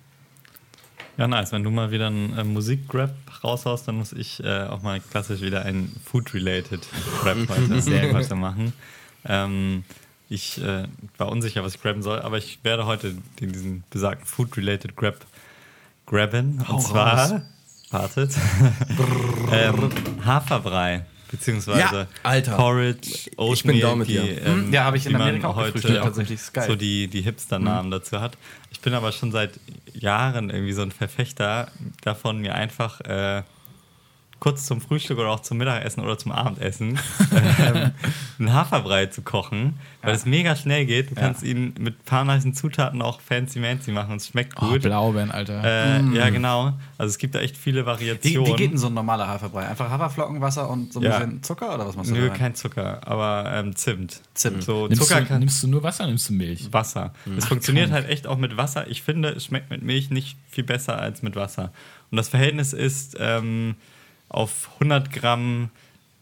[1.18, 1.50] Ja, nice.
[1.50, 3.12] Wenn du mal wieder einen äh, Musik-Grab
[3.42, 6.80] raushaust, dann muss ich äh, auch mal klassisch wieder einen Food-related
[7.20, 8.72] Grab heute, heute machen.
[9.24, 9.84] Ähm,
[10.28, 10.84] ich äh,
[11.16, 15.16] war unsicher, was ich grabben soll, aber ich werde heute den, diesen besagten Food-related Grab
[16.06, 16.64] grabben.
[16.68, 17.42] Und zwar,
[17.90, 18.34] wartet,
[19.52, 19.90] ähm,
[20.24, 21.04] Haferbrei.
[21.30, 22.56] Beziehungsweise Ja, Alter.
[22.56, 24.46] Porridge, Oatmeal, Ich bin da mit die, dir.
[24.46, 26.40] ähm, Ja, habe ich in Amerika auch heute gefrühstückt, tatsächlich.
[26.40, 26.66] Ist geil.
[26.66, 28.38] so die, die Hipster-Namen dazu hat.
[28.70, 29.60] Ich bin aber schon seit
[29.92, 33.42] Jahren irgendwie so ein Verfechter davon, mir einfach äh,
[34.40, 36.98] kurz zum Frühstück oder auch zum Mittagessen oder zum Abendessen
[37.58, 37.90] ähm,
[38.38, 41.10] einen Haferbrei zu kochen, weil es mega schnell geht.
[41.10, 44.66] Du kannst ihn mit ein paar nice Zutaten auch fancy-mancy machen und es schmeckt Oh,
[44.68, 44.82] gut.
[44.82, 45.62] Blaubeeren, Alter.
[45.64, 46.74] äh, Ja, genau.
[46.98, 48.46] Also es gibt da echt viele Wie, Variationen.
[48.46, 49.66] wie geht denn so ein normaler Haferbrei?
[49.66, 51.18] Einfach Haferflocken, Wasser und so ein Ja.
[51.18, 54.20] bisschen Zucker oder was machst du Nö, kein Zucker, aber ähm, Zimt.
[54.34, 54.62] Zimt.
[54.62, 56.72] So nimmst, Zucker du, kann nimmst du nur Wasser oder nimmst du Milch?
[56.72, 57.12] Wasser.
[57.36, 58.86] Es funktioniert halt echt auch mit Wasser.
[58.88, 61.72] Ich finde, es schmeckt mit Milch nicht viel besser als mit Wasser.
[62.10, 63.74] Und das Verhältnis ist, ähm,
[64.28, 65.70] auf 100 Gramm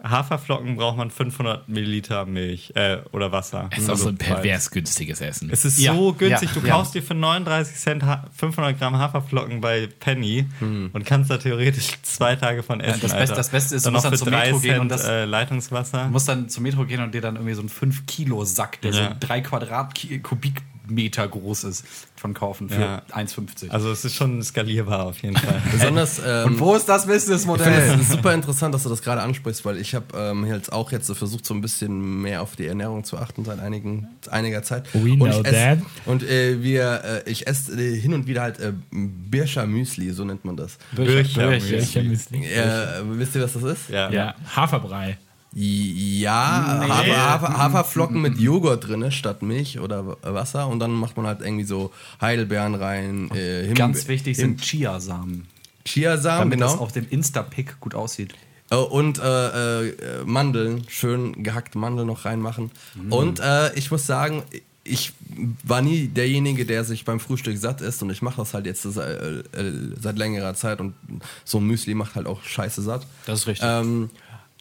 [0.02, 3.70] Haferflocken braucht man 500 Milliliter Milch äh, oder Wasser.
[3.72, 5.48] Es ist auch so ein Also pervers günstiges Essen.
[5.50, 6.50] Es ist Ja, so günstig.
[6.54, 6.74] ja, du ja.
[6.74, 11.94] kaufst dir für 39 Cent ha 500 Gramm Haferflocken bei Penny und kannst da theoretisch
[12.02, 13.00] zwei Tage von essen.
[13.00, 15.24] das Beste- das Beste ist, du musst dann zum 3 Metro gehen und das- äh,
[15.24, 16.04] Leitungswasser.
[16.04, 19.08] Du musst dann zum Metro gehen und dir dann irgendwie so einen 5-Kilo-Sack, der Ja.
[19.08, 19.40] so drei
[20.86, 21.84] Quadratkubikmeter groß ist,
[22.16, 23.02] von kaufen für Ja.
[23.12, 23.70] 1,50.
[23.70, 25.60] Also es ist schon skalierbar auf jeden Fall.
[25.72, 26.20] Besonders.
[26.24, 27.98] Ähm, und wo ist das Businessmodell?
[28.00, 31.10] es super interessant, dass du das gerade ansprichst, weil ich habe ähm, jetzt auch jetzt
[31.12, 34.86] versucht, so ein bisschen mehr auf die Ernährung zu achten seit einigen, einiger Zeit.
[34.94, 35.78] We und know ich ess, that.
[36.06, 40.24] Und äh, wir, äh, ich esse äh, hin und wieder halt äh, Birscher Müsli, so
[40.24, 40.78] nennt man das.
[40.92, 42.02] Bircher Bircher Müsli.
[42.02, 42.44] Müsli.
[42.46, 43.90] Äh, wisst ihr, was das ist?
[43.90, 44.10] Ja.
[44.10, 45.18] Ja, Haferbrei.
[45.58, 46.90] Ja, Nee.
[46.90, 51.26] Hafer, Hafer, Haferflocken mit Joghurt drin statt Milch oder W- Wasser und dann macht man
[51.26, 53.30] halt irgendwie so Heidelbeeren rein.
[53.32, 55.46] Äh, Himbe- Ganz wichtig Him- sind Chiasamen.
[55.86, 56.82] Chiasamen, Damit das genau.
[56.84, 58.34] auf dem Insta-Pick gut aussieht.
[58.70, 59.94] Äh, Und äh, äh,
[60.26, 62.70] Mandeln, schön gehackte Mandeln noch reinmachen.
[63.08, 64.42] Und äh, ich muss sagen,
[64.84, 65.12] ich
[65.64, 68.82] war nie derjenige, der sich beim Frühstück satt isst und ich mache das halt jetzt
[68.82, 70.94] seit, äh, äh, seit längerer Zeit und
[71.44, 73.06] so ein Müsli macht halt auch scheiße satt.
[73.26, 73.66] Das ist richtig.
[73.68, 74.10] Ähm,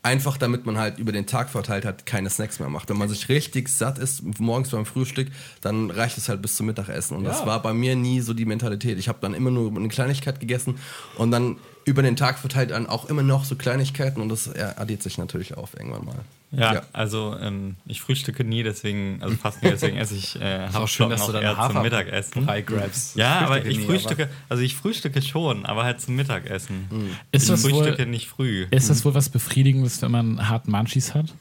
[0.05, 2.89] Einfach damit man halt über den Tag verteilt halt keine Snacks mehr macht.
[2.89, 5.29] Wenn man sich richtig satt ist, morgens beim Frühstück,
[5.61, 7.17] dann reicht es halt bis zum Mittagessen.
[7.17, 7.47] Und das Ja.
[7.47, 8.99] war bei mir nie so die Mentalität.
[8.99, 10.77] Ich habe dann immer nur eine Kleinigkeit gegessen
[11.17, 15.01] und dann über den Tag verteilt dann auch immer noch so Kleinigkeiten und das addiert
[15.01, 16.15] sich natürlich auf irgendwann mal.
[16.57, 20.75] Ja, also ähm, ich frühstücke nie, deswegen, also fast nie, deswegen esse ich äh, Ist
[20.75, 22.45] auch schön, Haferflocken dass du auch dann eher zum Mittagessen.
[22.65, 23.13] Grabs.
[23.15, 26.87] Ja, aber ich nie, frühstücke, also ich frühstücke schon, aber halt zum Mittagessen.
[27.31, 28.67] Ist ich das wohl- frühstücke nicht früh.
[28.71, 31.33] Ist das wohl was Befriedigendes, wenn man hart Munchies hat?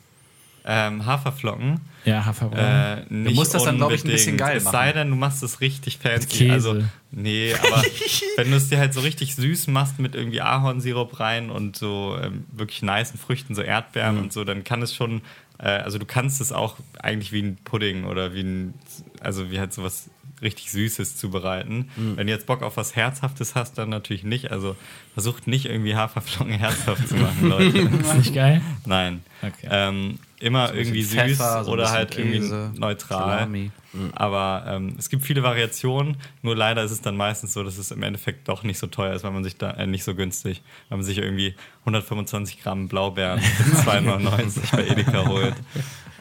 [0.67, 1.81] Ähm, Haferflocken.
[2.07, 3.05] Ja, Haferbrei.
[3.09, 4.73] Äh, nicht musst das dann, glaub ich, ein bisschen geil Es machen.
[4.73, 6.27] sei denn, du machst es richtig fancy.
[6.27, 6.53] Käse.
[6.53, 7.83] Also, nee, aber
[8.37, 12.17] wenn du es dir halt so richtig süß machst mit irgendwie Ahornsirup rein und so
[12.23, 14.23] ähm, wirklich nicen Früchten, so Erdbeeren Mhm.
[14.23, 15.21] und so, dann kann es schon,
[15.59, 18.75] äh, also du kannst es auch eigentlich wie ein Pudding oder wie ein,
[19.21, 20.09] also wie halt sowas
[20.45, 21.91] richtig Süßes zubereiten.
[21.97, 22.17] Mhm.
[22.17, 24.53] Wenn du jetzt Bock auf was Herzhaftes hast, dann natürlich nicht.
[24.53, 24.77] Also
[25.15, 27.79] versucht nicht irgendwie Haferflocken herzhaft zu machen, Leute.
[28.01, 28.61] ist nicht geil?
[28.87, 29.23] Nein.
[29.43, 29.69] Okay.
[29.71, 33.19] Ähm, immer ein irgendwie süß Pfeffer, so oder halt Käse, irgendwie neutral.
[33.19, 33.71] Salami.
[34.15, 37.91] Aber ähm, es gibt viele Variationen, nur leider ist es dann meistens so, dass es
[37.91, 40.63] im Endeffekt doch nicht so teuer ist, weil man sich da äh, nicht so günstig,
[40.89, 45.55] weil man sich irgendwie 125 Gramm Blaubeeren für 2,99 bei Edeka holt.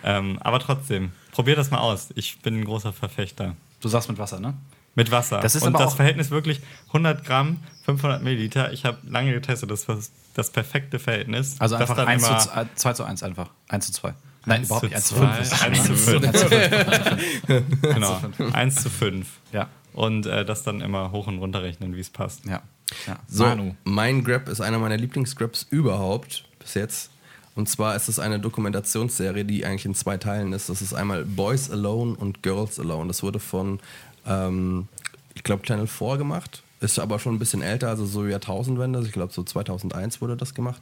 [0.03, 2.09] Ähm, aber trotzdem, probier das mal aus.
[2.15, 3.55] Ich bin ein großer Verfechter.
[3.83, 4.53] Du sagst mit Wasser, ne?
[4.95, 5.41] Mit Wasser.
[5.41, 8.71] Das ist Und das Verhältnis wirklich 100 Gramm, 500 Milliliter.
[8.71, 9.97] Ich habe lange getestet, das war
[10.35, 11.57] das perfekte Verhältnis.
[11.59, 13.49] Also einfach dann 1 immer- zu 2, 2 zu 1 einfach.
[13.67, 14.13] 1 zu 2.
[14.45, 14.95] Nein, überhaupt nicht.
[14.95, 15.63] 1 zu zwei, 5.
[15.63, 17.81] eins zu fünf.
[17.81, 18.21] Genau,
[18.53, 19.27] 1 zu 5.
[19.51, 19.67] Ja.
[19.91, 22.45] Und äh, das dann immer hoch und runter rechnen, wie es passt.
[22.45, 22.61] Ja.
[23.05, 23.19] ja.
[23.27, 23.75] So, Manu.
[23.83, 27.09] mein Grab ist einer meiner Lieblingsgrabs überhaupt bis jetzt.
[27.55, 30.69] Und zwar ist es eine Dokumentationsserie, die eigentlich in zwei Teilen ist.
[30.69, 33.07] Das ist einmal Boys Alone und Girls Alone.
[33.07, 33.79] Das wurde von,
[34.25, 34.87] ähm,
[35.35, 36.63] ich glaube, Channel 4 gemacht.
[36.79, 39.01] Ist aber schon ein bisschen älter, also so Jahrtausendwende.
[39.05, 40.81] Ich glaube, so 2001 wurde das gemacht.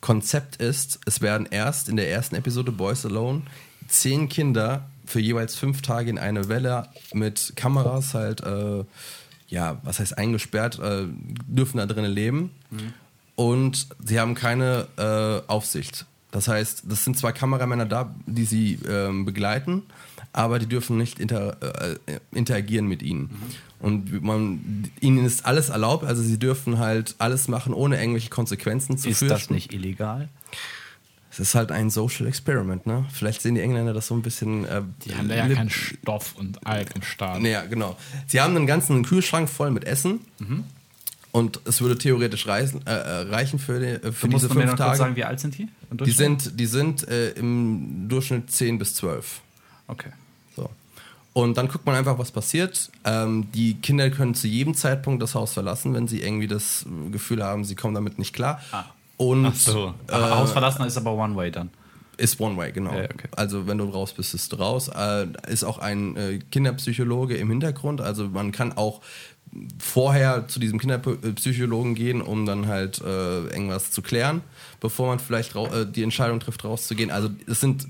[0.00, 3.42] Konzept ist, es werden erst in der ersten Episode Boys Alone
[3.88, 8.84] zehn Kinder für jeweils fünf Tage in eine Welle mit Kameras halt, äh,
[9.48, 11.06] ja, was heißt eingesperrt, äh,
[11.48, 12.52] dürfen da drinnen leben.
[13.34, 16.06] Und sie haben keine äh, Aufsicht.
[16.32, 19.82] Das heißt, das sind zwar Kameramänner da, die sie ähm, begleiten,
[20.32, 21.96] aber die dürfen nicht inter, äh,
[22.32, 23.30] interagieren mit ihnen.
[23.80, 28.96] Und man, ihnen ist alles erlaubt, also sie dürfen halt alles machen, ohne irgendwelche Konsequenzen
[28.98, 29.34] zu Ist fürchten.
[29.34, 30.28] das nicht illegal?
[31.32, 33.06] Es ist halt ein Social Experiment, ne?
[33.12, 34.64] Vielleicht sehen die Engländer das so ein bisschen.
[34.64, 37.40] Äh, Die haben da ja keinen Stoff und Alk im Start.
[37.40, 37.96] Naja, genau.
[38.26, 40.20] Sie haben einen ganzen Kühlschrank voll mit Essen.
[41.32, 44.98] Und es würde theoretisch reichen, äh, äh, reichen für, äh, für diese fünf Tage.
[44.98, 45.68] sagen, wie alt sind die?
[45.92, 49.40] die sind, die sind äh, im Durchschnitt 10 bis 12.
[49.86, 50.10] Okay.
[50.56, 50.68] So.
[51.32, 52.90] Und dann guckt man einfach, was passiert.
[53.04, 57.10] Ähm, die Kinder können zu jedem Zeitpunkt das Haus verlassen, wenn sie irgendwie das äh,
[57.10, 58.60] Gefühl haben, sie kommen damit nicht klar.
[58.72, 58.84] Ah.
[59.16, 59.94] Und Ach so.
[60.08, 61.70] Aber Haus verlassen ist aber One Way dann.
[62.16, 62.94] ist One Way, genau.
[62.94, 63.28] Ja, okay.
[63.36, 64.88] Also wenn du raus bist, bist du raus.
[64.88, 68.00] Äh, ist auch ein äh, Kinderpsychologe im Hintergrund.
[68.00, 69.00] Also man kann auch
[69.80, 74.42] vorher zu diesem Kinderpsychologen gehen, um dann halt äh, irgendwas zu klären,
[74.78, 77.10] bevor man vielleicht äh, die Entscheidung trifft, rauszugehen.
[77.10, 77.86] Also es sind äh,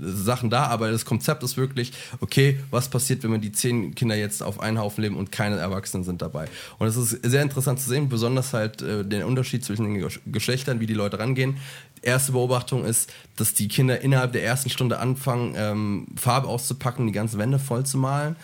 [0.00, 4.14] Sachen da, aber das Konzept ist wirklich, okay, was passiert, wenn wir die zehn Kinder
[4.14, 6.46] jetzt auf einen Haufen leben und keine Erwachsenen sind dabei.
[6.78, 10.20] Und es ist sehr interessant zu sehen, besonders halt äh, den Unterschied zwischen den Gesch-
[10.26, 11.56] Geschlechtern, wie die Leute rangehen.
[12.00, 17.12] Erste Beobachtung ist, dass die Kinder innerhalb der ersten Stunde anfangen, ähm, Farbe auszupacken, die
[17.12, 18.36] ganze Wände voll zu malen.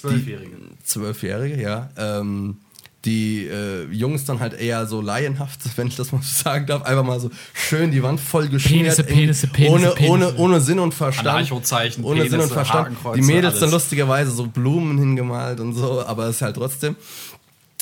[0.00, 0.56] Zwölfjährige.
[0.56, 1.90] Die- Zwölfjährige, ja.
[1.96, 2.58] Ähm,
[3.04, 6.82] die äh, Jungs dann halt eher so laienhaft, wenn ich das mal so sagen darf,
[6.82, 8.96] einfach mal so schön die Wand voll geschmiert.
[8.96, 10.10] Penisse, Penisse, Penisse, ohne, Penisse.
[10.12, 11.28] ohne, ohne Sinn und Verstand.
[11.28, 12.96] Anarchozeichen, Ohne Sinn und Penisse, Verstand.
[13.16, 13.72] Die Mädels dann alles.
[13.74, 16.96] lustigerweise so Blumen hingemalt und so, aber es ist halt trotzdem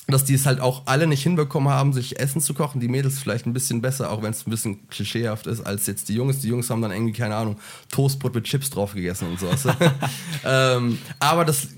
[0.07, 2.81] dass die es halt auch alle nicht hinbekommen haben, sich Essen zu kochen.
[2.81, 6.09] Die Mädels vielleicht ein bisschen besser, auch wenn es ein bisschen klischeehaft ist, als jetzt
[6.09, 6.41] die Jungs.
[6.41, 7.57] Die Jungs haben dann irgendwie, keine Ahnung,
[7.91, 9.67] Toastbrot mit Chips drauf gegessen und sowas.
[10.45, 11.69] ähm, aber das,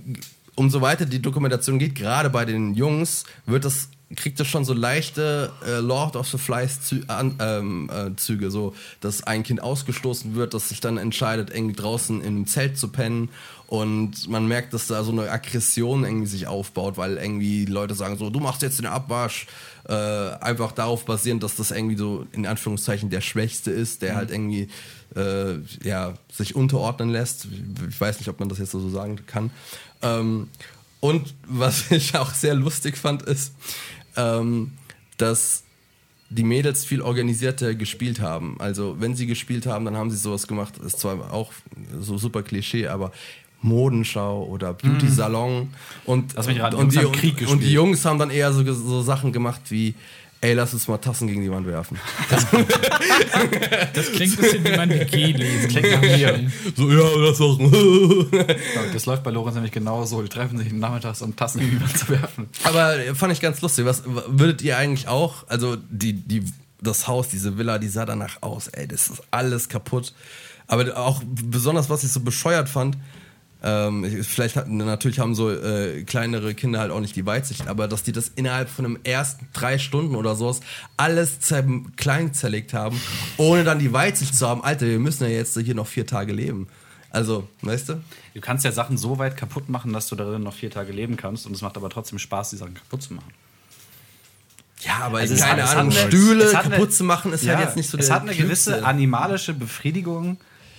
[0.57, 4.73] umso weiter die Dokumentation geht, gerade bei den Jungs, wird das kriegt das schon so
[4.73, 9.61] leichte äh, Lord of the Flies Zü an, ähm, äh, Züge, so dass ein Kind
[9.61, 13.31] ausgestoßen wird, das sich dann entscheidet, irgendwie draußen im Zelt zu pennen
[13.67, 18.17] und man merkt, dass da so eine Aggression irgendwie sich aufbaut, weil irgendwie Leute sagen
[18.17, 19.49] so, du machst jetzt den Abwasch,
[19.89, 24.31] äh, einfach darauf basierend, dass das irgendwie so in Anführungszeichen der Schwächste ist, der halt
[24.31, 24.69] irgendwie
[25.17, 27.49] äh, ja, sich unterordnen lässt.
[27.89, 29.51] Ich weiß nicht, ob man das jetzt so sagen kann.
[30.03, 30.49] Ähm,
[31.01, 33.53] und was ich auch sehr lustig fand, ist,
[34.17, 34.73] ähm,
[35.17, 35.63] dass
[36.29, 38.57] die Mädels viel organisierter gespielt haben.
[38.59, 41.53] Also wenn sie gespielt haben, dann haben sie sowas gemacht, ist zwar auch
[42.01, 43.13] so super Klischee, aber
[43.63, 45.69] Modenschau oder Beauty-Salon
[46.05, 47.73] und, Lass mich raten, und, die die, Jungs haben Krieg und die.
[47.73, 49.95] Jungs haben dann eher so, so Sachen gemacht wie
[50.41, 51.99] ey, lass uns mal Tassen gegen die Wand werfen.
[53.95, 55.69] Das klingt ein bisschen wie mein WG lesen.
[55.69, 56.51] Klingt nach mir.
[56.77, 57.59] So, ja, das auch.
[57.59, 60.23] Ja, Das läuft bei Lorenz nämlich genauso.
[60.23, 62.49] Die treffen sich nachmittags, um Tassen in die Wand zu werfen.
[62.65, 63.85] Aber fand ich ganz lustig.
[63.87, 66.45] Was würdet ihr eigentlich auch, also die, die,
[66.81, 70.13] das Haus, diese Villa, die sah danach aus, ey, das ist alles kaputt.
[70.67, 72.97] Aber auch besonders, was ich so bescheuert fand,
[73.63, 77.67] ähm, ich- vielleicht hatten, natürlich haben so äh, kleinere Kinder halt auch nicht die Weitsicht,
[77.69, 80.61] aber dass die das innerhalb von einem ersten drei Stunden oder sowas
[80.97, 81.65] alles zer
[81.97, 83.01] klein zerlegt haben,
[83.39, 86.33] ohne dann die Weitsicht zu haben, Alter, wir müssen ja jetzt hier noch vier Tage
[86.33, 86.69] leben.
[87.11, 87.95] Also, weißt du?
[88.35, 91.17] Du kannst ja Sachen so weit kaputt machen, dass du darin noch vier Tage leben
[91.17, 91.47] kannst.
[91.47, 93.33] Und es macht aber trotzdem Spaß, die Sachen kaputt zu machen.
[94.83, 97.05] Ja, aber Also es keine hat- es Ahnung, hat Stühle es hat eine- kaputt zu
[97.05, 100.37] machen ist halt jetzt nicht so Es der hat eine gewisse animalische Befriedigung.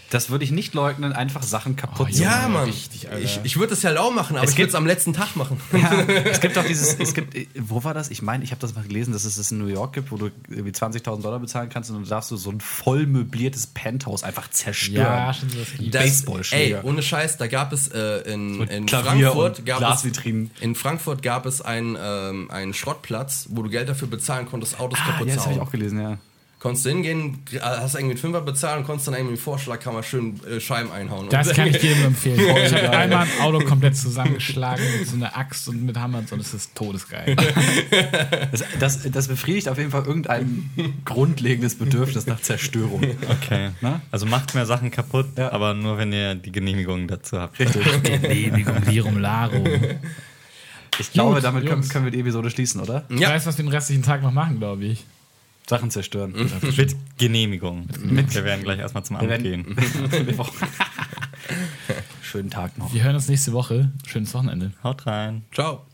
[0.09, 2.53] Das würde ich nicht leugnen, einfach Sachen kaputt zu Ja, machen.
[2.53, 2.63] Mann.
[2.65, 5.11] richtig, ich ich würde es ja lau machen, aber Es ich würde es am letzten
[5.13, 5.59] Tag machen.
[5.73, 8.09] Ja, es gibt auch dieses, es gibt, wo war das?
[8.09, 10.17] Ich meine, ich habe das mal gelesen, dass es das in New York gibt, wo
[10.17, 14.23] du irgendwie 20.000 Dollar bezahlen kannst und dann darfst du so ein voll möbliertes Penthouse
[14.23, 14.95] einfach zerstören.
[14.95, 15.49] Ja, schon.
[15.91, 16.77] Das- Baseballschläger.
[16.79, 20.05] Ey, ohne Scheiß, da gab es äh, in, in Klavier Frankfurt gab es
[20.61, 24.99] in Frankfurt gab es einen, ähm, einen Schrottplatz, wo du Geld dafür bezahlen konntest, Autos
[25.03, 26.17] Ah, kaputt ja, zu das habe ich auch gelesen, ja.
[26.59, 30.39] Konntest du hingehen, hast irgendwie einen Fünfer bezahlen und konntest dann irgendwie im Vorschlagkammer schön
[30.43, 31.29] äh, Scheiben einhauen.
[31.29, 32.39] Das kann ich jedem empfehlen.
[32.65, 36.29] Ich habe einmal ein Auto komplett zusammengeschlagen mit so einer Axt und mit Hammer und
[36.29, 37.35] so, das ist todesgeil.
[38.51, 40.69] Das, das, das befriedigt auf jeden Fall irgendein
[41.05, 43.01] grundlegendes Bedürfnis nach Zerstörung.
[43.29, 43.71] Okay.
[43.81, 44.01] Na?
[44.11, 45.51] Also macht mehr Sachen kaputt, Ja.
[45.51, 47.57] aber nur wenn ihr die Genehmigung dazu habt.
[48.03, 49.65] Genehmigung, Lirum Larum.
[50.99, 53.05] Ich glaube, Gut, damit können, können wir die Episode schließen, oder?
[53.09, 53.29] Ich Ja.
[53.29, 55.05] weiß, was wir den restlichen Tag noch machen, glaube ich.
[55.69, 56.33] Sachen zerstören.
[56.77, 57.87] Mit Genehmigung.
[57.99, 59.75] Wir werden gleich erstmal zum Amt gehen.
[62.21, 62.93] Schönen Tag noch.
[62.93, 63.91] Wir hören uns nächste Woche.
[64.05, 64.71] Schönes Wochenende.
[64.83, 65.43] Haut rein.
[65.53, 65.85] Ciao.